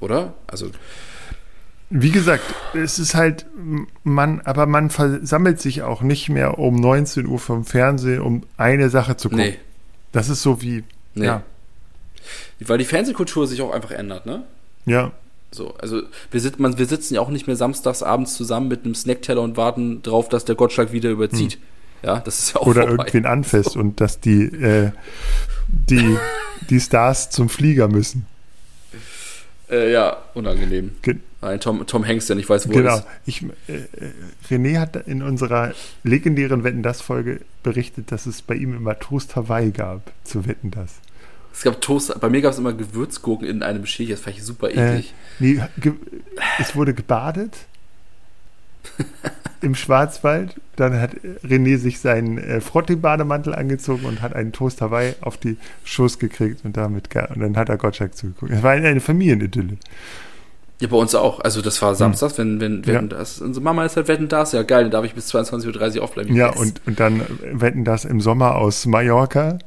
Oder? 0.00 0.34
Also. 0.46 0.70
Wie 1.90 2.10
gesagt, 2.10 2.44
es 2.74 2.98
ist 2.98 3.14
halt, 3.14 3.46
man, 4.04 4.40
aber 4.42 4.66
man 4.66 4.90
versammelt 4.90 5.60
sich 5.60 5.82
auch 5.82 6.02
nicht 6.02 6.28
mehr 6.28 6.58
um 6.58 6.76
19 6.76 7.26
Uhr 7.26 7.38
vom 7.38 7.64
Fernsehen, 7.64 8.20
um 8.20 8.42
eine 8.58 8.90
Sache 8.90 9.16
zu 9.16 9.30
gucken. 9.30 9.46
Nee. 9.46 9.58
Das 10.12 10.28
ist 10.28 10.42
so 10.42 10.60
wie, 10.60 10.84
nee. 11.14 11.24
ja. 11.24 11.42
Weil 12.60 12.78
die 12.78 12.84
Fernsehkultur 12.84 13.46
sich 13.46 13.62
auch 13.62 13.72
einfach 13.72 13.90
ändert, 13.90 14.26
ne? 14.26 14.44
Ja. 14.84 15.12
So, 15.50 15.74
also 15.76 16.02
wir, 16.30 16.40
sit 16.40 16.58
man, 16.58 16.76
wir 16.76 16.84
sitzen 16.84 17.14
ja 17.14 17.22
auch 17.22 17.30
nicht 17.30 17.46
mehr 17.46 17.56
samstags 17.56 18.02
abends 18.02 18.34
zusammen 18.34 18.68
mit 18.68 18.84
einem 18.84 18.94
Snackteller 18.94 19.40
und 19.40 19.56
warten 19.56 20.02
drauf, 20.02 20.28
dass 20.28 20.44
der 20.44 20.56
Gottschalk 20.56 20.92
wieder 20.92 21.08
überzieht. 21.08 21.54
Hm. 21.54 21.60
Ja, 22.02 22.20
das 22.20 22.38
ist 22.38 22.54
ja 22.54 22.60
auch 22.60 22.66
Oder 22.66 22.82
vorbei. 22.82 23.04
irgendwen 23.04 23.26
anfasst 23.26 23.72
so. 23.72 23.80
und 23.80 24.00
dass 24.00 24.20
die, 24.20 24.44
äh, 24.44 24.92
die 25.68 26.16
die 26.70 26.80
Stars 26.80 27.30
zum 27.30 27.48
Flieger 27.48 27.88
müssen. 27.88 28.26
Äh, 29.70 29.92
ja, 29.92 30.16
unangenehm. 30.34 30.92
Ge 31.02 31.16
Ein 31.40 31.60
Tom, 31.60 31.86
Tom 31.86 32.06
Hanks, 32.06 32.26
der 32.26 32.36
nicht 32.36 32.48
weiß, 32.48 32.68
wo 32.68 32.72
genau. 32.72 32.90
er 32.90 32.96
ist. 32.96 33.06
Ich, 33.26 33.42
äh, 33.42 33.84
René 34.50 34.78
hat 34.78 34.96
in 34.96 35.22
unserer 35.22 35.74
legendären 36.04 36.64
Wetten 36.64 36.82
das 36.82 37.00
Folge 37.00 37.40
berichtet, 37.62 38.10
dass 38.12 38.26
es 38.26 38.42
bei 38.42 38.54
ihm 38.54 38.74
immer 38.74 38.98
Toast 38.98 39.36
Hawaii 39.36 39.70
gab 39.70 40.10
zu 40.24 40.46
Wetten 40.46 40.70
das. 40.70 40.94
Es 41.52 41.62
gab 41.62 41.80
Toast, 41.80 42.18
bei 42.20 42.28
mir 42.28 42.40
gab 42.40 42.52
es 42.52 42.58
immer 42.58 42.72
Gewürzgurken 42.72 43.46
in 43.46 43.62
einem 43.62 43.84
Schälchen, 43.84 44.14
das 44.14 44.20
fand 44.20 44.36
ich 44.36 44.44
super 44.44 44.70
eklig. 44.70 45.12
Äh, 45.40 45.42
nee, 45.42 45.60
es 46.58 46.74
wurde 46.76 46.94
gebadet 46.94 47.56
im 49.60 49.74
Schwarzwald. 49.74 50.54
Dann 50.76 51.00
hat 51.00 51.16
René 51.44 51.78
sich 51.78 52.00
seinen 52.00 52.38
äh, 52.38 52.60
Frotti-Bademantel 52.60 53.54
angezogen 53.54 54.04
und 54.04 54.22
hat 54.22 54.34
einen 54.34 54.52
Toast 54.52 54.80
Hawaii 54.80 55.14
auf 55.20 55.36
die 55.36 55.56
Schoß 55.84 56.18
gekriegt 56.18 56.64
und 56.64 56.76
damit 56.76 57.14
und 57.14 57.40
dann 57.40 57.56
hat 57.56 57.68
er 57.68 57.76
Gottschalk 57.76 58.16
zugeguckt. 58.16 58.52
Es 58.52 58.62
war 58.62 58.72
eine, 58.72 58.88
eine 58.88 59.00
Familienidylle. 59.00 59.76
Ja, 60.80 60.86
bei 60.86 60.96
uns 60.96 61.14
auch. 61.14 61.40
Also 61.40 61.60
das 61.60 61.82
war 61.82 61.94
samstags, 61.96 62.38
hm. 62.38 62.60
wenn, 62.60 62.60
wenn 62.60 62.86
Wetten 62.86 63.10
ja. 63.10 63.18
das. 63.18 63.40
Unsere 63.40 63.64
Mama 63.64 63.84
ist 63.84 63.96
halt 63.96 64.06
Wetten 64.06 64.28
das, 64.28 64.52
ja 64.52 64.62
geil, 64.62 64.84
dann 64.84 64.92
darf 64.92 65.04
ich 65.04 65.14
bis 65.14 65.34
22.30 65.34 65.96
Uhr 65.96 66.04
aufbleiben. 66.04 66.34
Ja, 66.36 66.50
yes. 66.50 66.60
und, 66.60 66.80
und 66.86 67.00
dann 67.00 67.22
Wetten 67.42 67.84
das 67.84 68.04
im 68.04 68.20
Sommer 68.20 68.54
aus 68.54 68.86
Mallorca. 68.86 69.58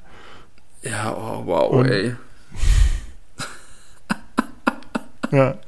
Ja, 0.83 1.13
oh, 1.15 1.43
wow, 1.45 1.71
und, 1.71 1.89
ey. 1.89 2.15
ja. 5.31 5.55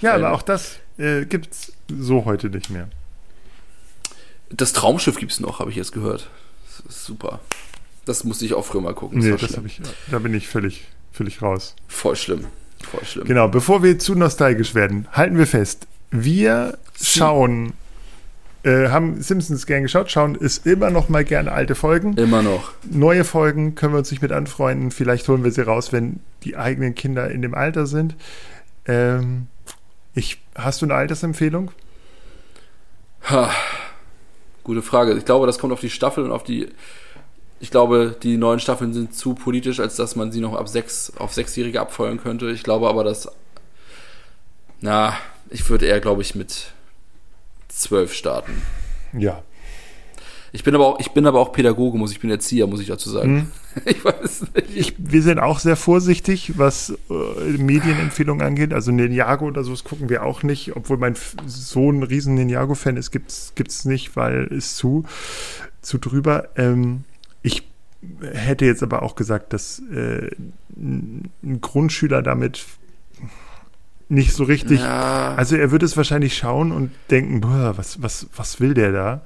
Ja, 0.00 0.14
aber 0.14 0.32
auch 0.32 0.42
das 0.42 0.78
äh, 0.98 1.24
gibt's 1.24 1.72
so 1.88 2.24
heute 2.24 2.50
nicht 2.50 2.70
mehr. 2.70 2.88
Das 4.50 4.72
Traumschiff 4.72 5.16
gibt 5.16 5.32
es 5.32 5.40
noch, 5.40 5.60
habe 5.60 5.70
ich 5.70 5.76
jetzt 5.76 5.92
gehört. 5.92 6.28
Das 6.86 7.06
super. 7.06 7.40
Das 8.04 8.24
musste 8.24 8.44
ich 8.44 8.54
auch 8.54 8.64
früher 8.64 8.80
mal 8.80 8.94
gucken. 8.94 9.20
Das 9.20 9.26
nee, 9.26 9.36
das 9.36 9.64
ich, 9.64 9.80
da 10.10 10.18
bin 10.18 10.32
ich 10.32 10.48
völlig, 10.48 10.88
völlig 11.12 11.42
raus. 11.42 11.76
Voll 11.88 12.16
schlimm. 12.16 12.46
Voll 12.90 13.04
schlimm. 13.04 13.26
Genau, 13.26 13.48
bevor 13.48 13.82
wir 13.82 13.98
zu 13.98 14.14
nostalgisch 14.14 14.74
werden, 14.74 15.06
halten 15.12 15.36
wir 15.36 15.46
fest. 15.46 15.86
Wir 16.10 16.78
schauen, 17.00 17.74
äh, 18.62 18.88
haben 18.88 19.20
Simpsons 19.20 19.66
gern 19.66 19.82
geschaut, 19.82 20.10
schauen 20.10 20.34
ist 20.34 20.66
immer 20.66 20.90
noch 20.90 21.08
mal 21.08 21.24
gerne 21.24 21.52
alte 21.52 21.74
Folgen. 21.74 22.16
Immer 22.16 22.42
noch. 22.42 22.72
Neue 22.90 23.24
Folgen 23.24 23.74
können 23.74 23.92
wir 23.92 23.98
uns 23.98 24.10
nicht 24.10 24.22
mit 24.22 24.32
anfreunden. 24.32 24.90
Vielleicht 24.90 25.28
holen 25.28 25.44
wir 25.44 25.50
sie 25.50 25.62
raus, 25.62 25.92
wenn 25.92 26.20
die 26.44 26.56
eigenen 26.56 26.94
Kinder 26.94 27.30
in 27.30 27.42
dem 27.42 27.54
Alter 27.54 27.86
sind. 27.86 28.16
Ähm, 28.86 29.48
ich, 30.18 30.38
hast 30.54 30.82
du 30.82 30.86
eine 30.86 30.94
Altersempfehlung? 30.94 31.70
Ha, 33.30 33.50
gute 34.64 34.82
Frage. 34.82 35.16
Ich 35.16 35.24
glaube, 35.24 35.46
das 35.46 35.58
kommt 35.58 35.72
auf 35.72 35.80
die 35.80 35.90
Staffel 35.90 36.24
und 36.24 36.32
auf 36.32 36.42
die. 36.42 36.68
Ich 37.60 37.70
glaube, 37.70 38.16
die 38.22 38.36
neuen 38.36 38.60
Staffeln 38.60 38.92
sind 38.92 39.14
zu 39.14 39.34
politisch, 39.34 39.80
als 39.80 39.96
dass 39.96 40.14
man 40.14 40.30
sie 40.30 40.40
noch 40.40 40.54
ab 40.54 40.68
sechs 40.68 41.12
auf 41.16 41.34
Sechsjährige 41.34 41.80
abfeuern 41.80 42.20
könnte. 42.20 42.50
Ich 42.50 42.62
glaube 42.62 42.88
aber, 42.88 43.04
dass. 43.04 43.28
Na, 44.80 45.16
ich 45.50 45.68
würde 45.68 45.86
eher, 45.86 46.00
glaube 46.00 46.22
ich, 46.22 46.34
mit 46.34 46.72
zwölf 47.68 48.12
starten. 48.12 48.62
Ja. 49.12 49.42
Ich 50.52 50.64
bin 50.64 50.74
aber 50.74 50.86
auch, 50.86 51.00
ich 51.00 51.10
bin 51.10 51.26
aber 51.26 51.40
auch 51.40 51.52
Pädagoge, 51.52 51.98
muss 51.98 52.12
ich 52.12 52.20
bin 52.20 52.30
Erzieher, 52.30 52.66
muss 52.66 52.80
ich 52.80 52.88
dazu 52.88 53.10
sagen. 53.10 53.36
Hm. 53.40 53.46
Ich 53.84 54.04
weiß 54.04 54.46
nicht. 54.54 54.74
Ich, 54.74 54.94
wir 54.98 55.22
sind 55.22 55.38
auch 55.38 55.60
sehr 55.60 55.76
vorsichtig, 55.76 56.54
was 56.56 56.98
äh, 57.10 57.58
Medienempfehlungen 57.58 58.44
angeht. 58.44 58.74
Also 58.74 58.90
Ninjago 58.90 59.46
oder 59.46 59.62
sowas 59.62 59.84
gucken 59.84 60.08
wir 60.08 60.24
auch 60.24 60.42
nicht, 60.42 60.74
obwohl 60.74 60.96
mein 60.96 61.14
Sohn 61.46 62.00
ein 62.00 62.02
riesen 62.02 62.34
Ninjago-Fan 62.34 62.96
ist, 62.96 63.12
gibt 63.12 63.30
es 63.30 63.84
nicht, 63.84 64.16
weil 64.16 64.46
ist 64.46 64.76
zu, 64.76 65.04
zu 65.80 65.98
drüber. 65.98 66.48
Ähm, 66.56 67.04
ich 67.42 67.68
hätte 68.20 68.64
jetzt 68.64 68.82
aber 68.82 69.02
auch 69.02 69.14
gesagt, 69.14 69.52
dass 69.52 69.80
äh, 69.92 70.30
ein 70.76 71.30
Grundschüler 71.60 72.22
damit 72.22 72.64
nicht 74.08 74.32
so 74.32 74.44
richtig. 74.44 74.80
Ja. 74.80 75.34
Also 75.34 75.56
er 75.56 75.70
wird 75.70 75.82
es 75.82 75.96
wahrscheinlich 75.96 76.36
schauen 76.36 76.72
und 76.72 76.90
denken, 77.10 77.40
boah, 77.40 77.74
was, 77.76 78.02
was, 78.02 78.26
was 78.34 78.60
will 78.60 78.74
der 78.74 78.92
da? 78.92 79.20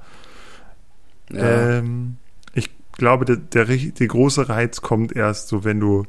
Ja. 1.31 1.77
Ähm, 1.77 2.17
ich 2.53 2.69
glaube, 2.93 3.25
der, 3.25 3.37
der, 3.37 3.65
der 3.65 4.07
große 4.07 4.49
Reiz 4.49 4.81
kommt 4.81 5.15
erst 5.15 5.47
so, 5.47 5.63
wenn 5.63 5.79
du 5.79 6.05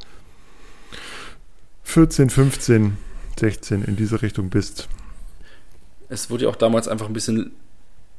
14, 1.84 2.30
15, 2.30 2.96
16 3.38 3.84
in 3.84 3.96
diese 3.96 4.22
Richtung 4.22 4.50
bist. 4.50 4.88
Es 6.08 6.30
wurde 6.30 6.44
ja 6.44 6.50
auch 6.50 6.56
damals 6.56 6.88
einfach 6.88 7.06
ein 7.06 7.12
bisschen 7.12 7.52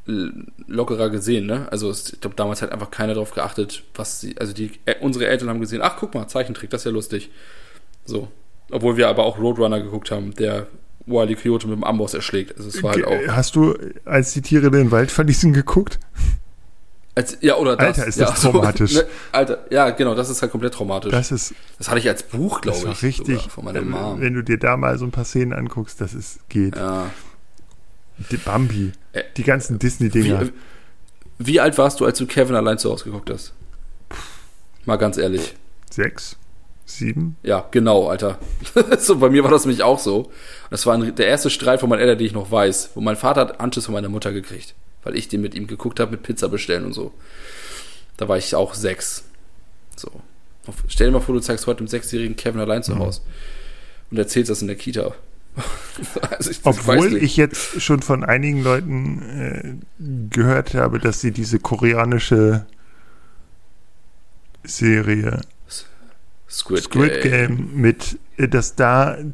lockerer 0.06 1.10
gesehen, 1.10 1.48
ne? 1.48 1.68
Also 1.72 1.91
ich 1.91 2.22
glaube, 2.22 2.36
damals 2.36 2.62
hat 2.62 2.72
einfach 2.72 2.91
keiner 2.91 3.16
darauf 3.16 3.32
geachtet, 3.32 3.84
was 3.96 4.22
sie, 4.22 4.38
also 4.38 4.54
die, 4.54 4.72
äh, 4.86 4.96
unsere 5.00 5.28
Eltern 5.28 5.50
haben 5.50 5.60
gesehen, 5.60 5.82
ach 5.82 5.96
guck 5.98 6.14
mal, 6.14 6.28
Zeichentrick, 6.28 6.70
das 6.70 6.82
ist 6.82 6.86
ja 6.86 6.91
lustig. 6.91 7.32
So. 8.06 8.28
Obwohl 8.70 8.98
wir 8.98 9.08
aber 9.08 9.24
auch 9.24 9.39
Roadrunner 9.39 9.82
geguckt 9.82 10.12
haben, 10.12 10.34
der 10.36 10.68
Wily 11.08 11.36
Coyote 11.36 11.68
mit 11.68 11.78
dem 11.78 11.84
Amboss 11.84 12.14
erschlägt. 12.14 12.56
Also 12.58 12.70
es 12.70 12.84
war 12.84 12.91
halt 12.91 13.06
auch. 13.06 13.20
Hast 13.30 13.56
du, 13.56 13.76
als 14.06 14.34
die 14.34 14.41
Tiere 14.41 14.70
den 14.70 14.91
Wald 14.91 15.12
verließen, 15.12 15.54
geguckt? 15.54 16.00
Als, 17.16 17.38
ja, 17.39 17.55
oder 17.55 17.78
das. 17.78 17.97
Alter, 17.97 18.07
ist 18.07 18.20
das 18.20 18.43
ja, 18.43 18.51
traumatisch. 18.51 18.91
So, 18.91 18.99
ne, 19.01 19.07
Alter, 19.32 19.66
ja, 19.70 19.89
genau, 19.91 20.16
das 20.16 20.30
ist 20.30 20.41
halt 20.41 20.51
komplett 20.51 20.74
traumatisch. 20.74 21.11
Das 21.11 21.32
ist. 21.32 21.55
Das 21.78 21.88
hatte 21.88 21.99
ich 21.99 22.09
als 22.09 22.24
Buch, 22.24 22.59
glaube 22.59 22.89
ich. 22.91 23.03
Richtig. 23.03 23.41
Von 23.43 23.63
meiner 23.63 23.82
Mom. 23.82 24.20
Wenn 24.20 24.34
du 24.34 24.43
dir 24.43 24.57
da 24.57 24.76
mal 24.76 24.97
so 24.97 25.05
ein 25.05 25.11
paar 25.11 25.24
Szenen 25.24 25.53
anguckst, 25.53 26.01
das 26.01 26.13
ist, 26.13 26.47
geht. 26.49 26.76
Ja. 26.76 27.09
Die 28.32 28.38
Bambi. 28.38 28.91
Äh, 29.13 29.24
die 29.38 29.43
ganzen 29.43 29.80
Disney-Dinger. 29.80 30.41
Wie, 30.41 30.53
wie, 31.38 31.59
alt 31.61 31.78
warst 31.78 32.01
du, 32.01 32.05
als 32.05 32.18
du 32.18 32.28
Kevin 32.28 32.55
allein 32.55 32.78
zu 32.78 32.91
Hause 32.91 33.05
geguckt 33.05 33.30
hast? 33.30 33.53
Mal 34.84 34.97
ganz 34.97 35.18
ehrlich. 35.18 35.55
Sechs? 35.89 36.38
Sieben? 36.86 37.38
Ja, 37.43 37.66
genau, 37.72 38.09
Alter. 38.09 38.39
so, 38.99 39.18
bei 39.18 39.30
mir 39.30 39.43
war 39.43 39.51
das 39.51 39.66
nämlich 39.66 39.84
auch 39.84 39.99
so. 39.99 40.32
Das 40.70 40.86
war 40.86 40.95
ein, 40.95 41.16
der 41.16 41.28
erste 41.28 41.49
Streit 41.49 41.80
von 41.80 41.89
meinen 41.89 41.99
Eltern, 41.99 42.18
den 42.18 42.28
ich 42.28 42.34
noch 42.34 42.51
weiß, 42.51 42.91
wo 42.93 43.01
mein 43.01 43.16
Vater 43.16 43.41
hat 43.41 43.59
Anschiss 43.61 43.86
von 43.86 43.93
meiner 43.93 44.09
Mutter 44.09 44.34
gekriegt 44.34 44.76
weil 45.06 45.16
ich 45.16 45.30
den 45.30 45.41
mit 45.41 45.56
ihm 45.56 45.68
geguckt 45.68 46.01
habe 46.01 46.12
mit 46.12 46.24
Pizza 46.24 46.49
bestellen 46.49 46.84
und 46.84 46.93
so. 46.93 47.14
Da 48.18 48.28
war 48.28 48.38
ich 48.38 48.56
auch 48.56 48.74
sechs. 48.74 49.24
So. 49.95 50.12
Stell 50.88 51.08
dir 51.08 51.14
mal 51.14 51.22
vor, 51.22 51.36
du 51.36 51.41
zeigst 51.41 51.68
heute 51.68 51.80
einem 51.80 51.88
sechsjährigen 51.88 52.36
Kevin 52.36 52.60
allein 52.60 52.84
zu 52.84 52.95
mhm. 52.95 52.99
Hause 52.99 53.22
und 54.12 54.18
erzählst 54.18 54.49
das 54.49 54.62
in 54.62 54.68
der 54.68 54.76
Kita. 54.76 55.14
also 56.30 56.51
ich, 56.51 56.60
Obwohl 56.64 57.16
ich 57.16 57.38
jetzt 57.38 57.82
schon 57.82 58.01
von 58.01 58.26
einigen 58.26 58.62
Leuten 58.62 59.22
äh, 59.22 59.76
gehört 60.30 60.74
habe, 60.74 60.99
dass 60.99 61.22
sie 61.22 61.32
diese 61.32 61.60
koreanische 61.60 62.66
Serie 64.64 65.41
Squid, 66.56 66.84
Squid 66.84 67.22
Game. 67.22 67.58
Game. 67.58 67.70
mit, 67.74 68.18
äh, 68.38 68.47
dass 68.47 68.76
da 68.76 69.18
äh, 69.18 69.26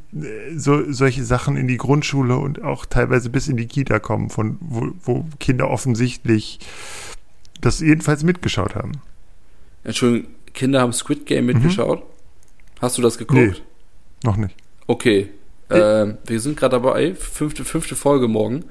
so, 0.55 0.91
solche 0.91 1.23
Sachen 1.23 1.55
in 1.55 1.67
die 1.67 1.77
Grundschule 1.77 2.35
und 2.35 2.63
auch 2.63 2.85
teilweise 2.85 3.29
bis 3.29 3.47
in 3.47 3.57
die 3.57 3.67
Kita 3.67 3.99
kommen, 3.99 4.31
von 4.31 4.57
wo, 4.59 4.91
wo 5.03 5.25
Kinder 5.39 5.69
offensichtlich 5.69 6.59
das 7.61 7.79
jedenfalls 7.79 8.23
mitgeschaut 8.23 8.73
haben. 8.73 9.01
Entschuldigung, 9.83 10.31
Kinder 10.53 10.81
haben 10.81 10.93
Squid 10.93 11.27
Game 11.27 11.45
mitgeschaut? 11.45 11.99
Mhm. 11.99 12.81
Hast 12.81 12.97
du 12.97 13.03
das 13.03 13.19
geguckt? 13.19 13.39
Nee, 13.39 13.53
noch 14.23 14.37
nicht. 14.37 14.55
Okay. 14.87 15.29
Äh, 15.69 16.15
wir 16.25 16.39
sind 16.39 16.57
gerade 16.57 16.81
dabei, 16.81 17.13
fünfte, 17.13 17.63
fünfte 17.63 17.95
Folge 17.95 18.27
morgen. 18.27 18.65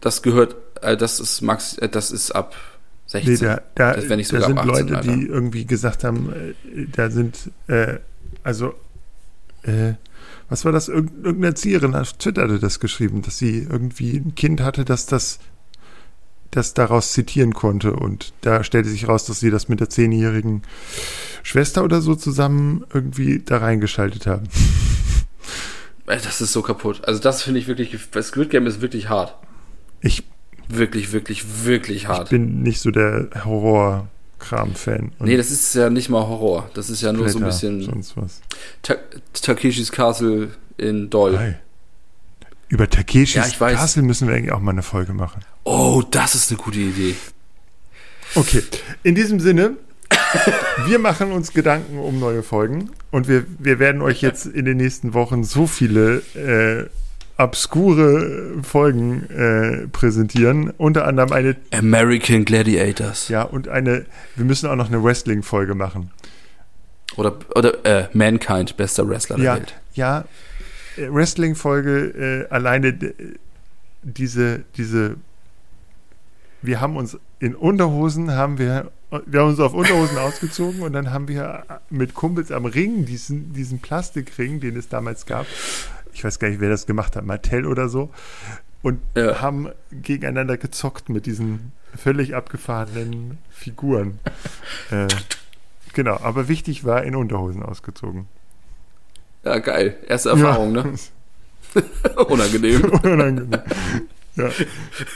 Das 0.00 0.22
gehört, 0.22 0.54
äh, 0.82 0.96
das 0.96 1.18
ist 1.18 1.40
Max, 1.42 1.76
äh, 1.78 1.88
das 1.88 2.12
ist 2.12 2.30
ab 2.30 2.54
16. 3.10 3.32
Nee, 3.32 3.38
da, 3.40 3.62
da, 3.74 3.94
das 3.94 4.06
da 4.06 4.40
sind 4.40 4.58
18, 4.58 4.68
Leute, 4.68 4.96
Alter. 4.96 5.00
die 5.12 5.26
irgendwie 5.26 5.64
gesagt 5.64 6.04
haben, 6.04 6.32
äh, 6.32 6.86
da 6.92 7.10
sind, 7.10 7.50
äh, 7.66 7.98
also, 8.44 8.74
äh, 9.64 9.94
was 10.48 10.64
war 10.64 10.70
das? 10.70 10.88
Irgendeine 10.88 11.48
Erzieherin 11.48 11.96
auf 11.96 12.12
Twitter 12.12 12.42
hatte 12.42 12.60
das 12.60 12.78
geschrieben, 12.78 13.22
dass 13.22 13.36
sie 13.36 13.66
irgendwie 13.68 14.16
ein 14.16 14.36
Kind 14.36 14.60
hatte, 14.60 14.84
das 14.84 15.06
das, 15.06 15.40
das 16.52 16.72
daraus 16.74 17.12
zitieren 17.12 17.52
konnte. 17.52 17.94
Und 17.94 18.32
da 18.42 18.62
stellte 18.62 18.88
sich 18.88 19.08
raus, 19.08 19.24
dass 19.24 19.40
sie 19.40 19.50
das 19.50 19.68
mit 19.68 19.80
der 19.80 19.90
zehnjährigen 19.90 20.62
Schwester 21.42 21.82
oder 21.82 22.00
so 22.02 22.14
zusammen 22.14 22.84
irgendwie 22.94 23.40
da 23.44 23.58
reingeschaltet 23.58 24.26
haben. 24.26 24.46
Das 26.06 26.40
ist 26.40 26.52
so 26.52 26.60
kaputt. 26.60 27.02
Also 27.04 27.20
das 27.20 27.44
finde 27.44 27.60
ich 27.60 27.68
wirklich, 27.68 27.96
Squid 28.22 28.50
Game 28.50 28.66
ist 28.66 28.80
wirklich 28.80 29.08
hart. 29.08 29.36
Ich 30.00 30.24
wirklich, 30.76 31.12
wirklich, 31.12 31.64
wirklich 31.64 32.08
hart. 32.08 32.24
Ich 32.24 32.30
bin 32.30 32.62
nicht 32.62 32.80
so 32.80 32.90
der 32.90 33.28
Horror-Kram-Fan. 33.44 35.12
Nee, 35.20 35.36
das 35.36 35.50
ist 35.50 35.74
ja 35.74 35.90
nicht 35.90 36.08
mal 36.08 36.26
Horror. 36.26 36.70
Das 36.74 36.90
ist 36.90 37.02
ja 37.02 37.12
nur 37.12 37.28
so 37.28 37.38
ein 37.38 37.44
bisschen. 37.44 37.82
Sonst 37.82 38.16
was. 38.16 38.40
Ta 38.82 38.96
Takeshis 39.32 39.92
Castle 39.92 40.50
in 40.76 41.10
Doll. 41.10 41.38
Hi. 41.38 41.54
Über 42.68 42.88
Takeshis 42.88 43.58
ja, 43.58 43.72
Castle 43.72 44.02
müssen 44.02 44.28
wir 44.28 44.34
eigentlich 44.36 44.52
auch 44.52 44.60
mal 44.60 44.70
eine 44.70 44.82
Folge 44.82 45.12
machen. 45.12 45.44
Oh, 45.64 46.02
das 46.08 46.34
ist 46.34 46.50
eine 46.50 46.60
gute 46.60 46.78
Idee. 46.78 47.16
Okay, 48.36 48.62
in 49.02 49.16
diesem 49.16 49.40
Sinne, 49.40 49.76
wir 50.86 51.00
machen 51.00 51.32
uns 51.32 51.52
Gedanken 51.52 51.98
um 51.98 52.20
neue 52.20 52.44
Folgen 52.44 52.90
und 53.10 53.26
wir, 53.26 53.44
wir 53.58 53.80
werden 53.80 54.02
euch 54.02 54.22
jetzt 54.22 54.46
in 54.46 54.64
den 54.64 54.76
nächsten 54.76 55.14
Wochen 55.14 55.42
so 55.42 55.66
viele 55.66 56.18
äh, 56.34 56.88
obskure 57.40 58.62
Folgen 58.62 59.28
äh, 59.30 59.88
präsentieren. 59.88 60.70
Unter 60.76 61.06
anderem 61.06 61.32
eine 61.32 61.56
American 61.72 62.44
Gladiators. 62.44 63.28
Ja, 63.28 63.42
und 63.42 63.68
eine, 63.68 64.04
wir 64.36 64.44
müssen 64.44 64.68
auch 64.68 64.76
noch 64.76 64.88
eine 64.88 65.02
Wrestling-Folge 65.02 65.74
machen. 65.74 66.10
Oder, 67.16 67.36
oder 67.54 67.84
äh, 67.84 68.08
Mankind, 68.12 68.76
bester 68.76 69.08
Wrestler 69.08 69.38
ja, 69.38 69.54
der 69.54 69.62
Welt. 69.62 69.74
Ja, 69.94 70.24
äh, 70.96 71.08
Wrestling-Folge, 71.08 72.46
äh, 72.48 72.52
alleine 72.52 72.96
diese, 74.02 74.64
diese, 74.76 75.16
wir 76.62 76.80
haben 76.80 76.96
uns 76.96 77.18
in 77.38 77.54
Unterhosen, 77.54 78.32
haben 78.32 78.58
wir, 78.58 78.92
wir 79.26 79.40
haben 79.40 79.48
uns 79.48 79.60
auf 79.60 79.72
Unterhosen 79.72 80.18
ausgezogen 80.18 80.82
und 80.82 80.92
dann 80.92 81.10
haben 81.10 81.26
wir 81.26 81.64
mit 81.88 82.14
Kumpels 82.14 82.52
am 82.52 82.66
Ring, 82.66 83.06
diesen, 83.06 83.54
diesen 83.54 83.80
Plastikring, 83.80 84.60
den 84.60 84.76
es 84.76 84.88
damals 84.88 85.26
gab, 85.26 85.46
ich 86.12 86.24
weiß 86.24 86.38
gar 86.38 86.48
nicht, 86.48 86.60
wer 86.60 86.70
das 86.70 86.86
gemacht 86.86 87.16
hat, 87.16 87.24
Mattel 87.24 87.66
oder 87.66 87.88
so, 87.88 88.10
und 88.82 89.00
ja. 89.16 89.40
haben 89.40 89.70
gegeneinander 89.90 90.56
gezockt 90.56 91.08
mit 91.08 91.26
diesen 91.26 91.72
völlig 91.96 92.34
abgefahrenen 92.34 93.38
Figuren. 93.50 94.18
äh, 94.90 95.08
genau, 95.92 96.18
aber 96.20 96.48
wichtig 96.48 96.84
war 96.84 97.02
in 97.04 97.16
Unterhosen 97.16 97.62
ausgezogen. 97.62 98.26
Ja, 99.44 99.58
geil. 99.58 99.96
Erste 100.06 100.30
Erfahrung, 100.30 100.74
ja. 100.74 100.84
ne? 100.84 100.94
Unangenehm. 102.28 102.84
Unangenehm. 103.02 103.62
Ja, 104.36 104.50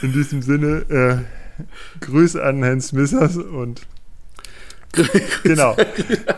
in 0.03 0.13
diesem 0.13 0.43
Sinne, 0.43 1.25
äh, 1.59 2.05
Grüße 2.05 2.43
an 2.43 2.63
Herrn 2.63 2.81
Smithers 2.81 3.37
und 3.37 3.87
genau. 5.43 5.77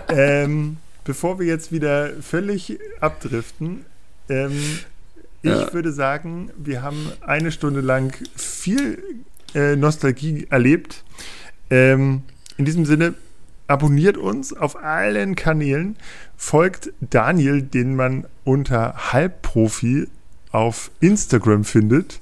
Ähm, 0.09 0.77
bevor 1.05 1.39
wir 1.39 1.47
jetzt 1.47 1.73
wieder 1.73 2.11
völlig 2.21 2.79
abdriften, 3.01 3.85
ähm, 4.29 4.81
ich 5.43 5.51
ja. 5.51 5.73
würde 5.73 5.93
sagen, 5.93 6.51
wir 6.57 6.83
haben 6.83 7.13
eine 7.21 7.53
Stunde 7.53 7.81
lang 7.81 8.17
viel 8.35 9.25
äh, 9.55 9.77
Nostalgie 9.77 10.47
erlebt. 10.51 11.05
Ähm, 11.71 12.23
in 12.57 12.65
diesem 12.65 12.85
Sinne, 12.85 13.15
abonniert 13.67 14.17
uns 14.17 14.53
auf 14.53 14.77
allen 14.77 15.35
Kanälen, 15.35 15.97
folgt 16.37 16.93
Daniel, 17.01 17.63
den 17.63 17.97
man 17.97 18.27
unter 18.45 19.13
Halbprofi 19.13 20.09
auf 20.53 20.91
Instagram 21.01 21.65
findet. 21.65 22.21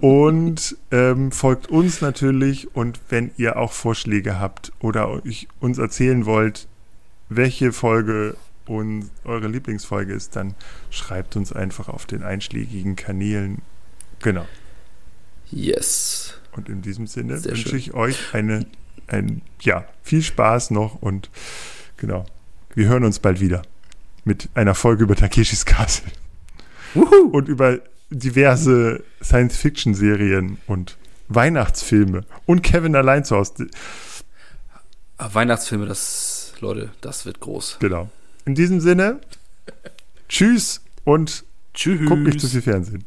und 0.00 0.76
ähm, 0.90 1.30
folgt 1.30 1.68
uns 1.68 2.00
natürlich 2.00 2.74
und 2.74 2.98
wenn 3.08 3.30
ihr 3.36 3.56
auch 3.56 3.72
Vorschläge 3.72 4.40
habt 4.40 4.72
oder 4.80 5.08
euch 5.08 5.46
uns 5.60 5.78
erzählen 5.78 6.26
wollt, 6.26 6.66
welche 7.28 7.72
Folge 7.72 8.34
und 8.70 9.10
eure 9.24 9.48
Lieblingsfolge 9.48 10.14
ist, 10.14 10.36
dann 10.36 10.54
schreibt 10.90 11.34
uns 11.34 11.52
einfach 11.52 11.88
auf 11.88 12.06
den 12.06 12.22
einschlägigen 12.22 12.94
Kanälen. 12.94 13.62
Genau. 14.20 14.46
Yes. 15.50 16.34
Und 16.52 16.68
in 16.68 16.80
diesem 16.80 17.08
Sinne 17.08 17.38
Sehr 17.38 17.50
wünsche 17.50 17.70
schön. 17.70 17.78
ich 17.78 17.94
euch 17.94 18.32
eine, 18.32 18.66
ein, 19.08 19.42
ja, 19.60 19.84
viel 20.04 20.22
Spaß 20.22 20.70
noch 20.70 21.02
und 21.02 21.30
genau. 21.96 22.26
Wir 22.76 22.86
hören 22.86 23.02
uns 23.02 23.18
bald 23.18 23.40
wieder 23.40 23.62
mit 24.24 24.48
einer 24.54 24.76
Folge 24.76 25.02
über 25.02 25.16
Takeshis 25.16 25.64
Castle. 25.64 26.12
Wuhu. 26.94 27.30
Und 27.32 27.48
über 27.48 27.80
diverse 28.10 29.02
Science-Fiction-Serien 29.20 30.58
und 30.68 30.96
Weihnachtsfilme 31.28 32.24
und 32.46 32.62
Kevin 32.62 32.94
allein 32.94 33.24
zu 33.24 33.34
Hause. 33.36 33.66
Ah, 35.18 35.30
Weihnachtsfilme, 35.32 35.86
das, 35.86 36.54
Leute, 36.60 36.90
das 37.00 37.26
wird 37.26 37.40
groß. 37.40 37.78
Genau. 37.80 38.10
In 38.50 38.56
diesem 38.56 38.80
Sinne, 38.80 39.20
tschüss 40.28 40.80
und 41.04 41.44
tschüss. 41.72 42.04
guckt 42.08 42.22
nicht 42.22 42.40
zu 42.40 42.48
viel 42.48 42.62
Fernsehen. 42.62 43.04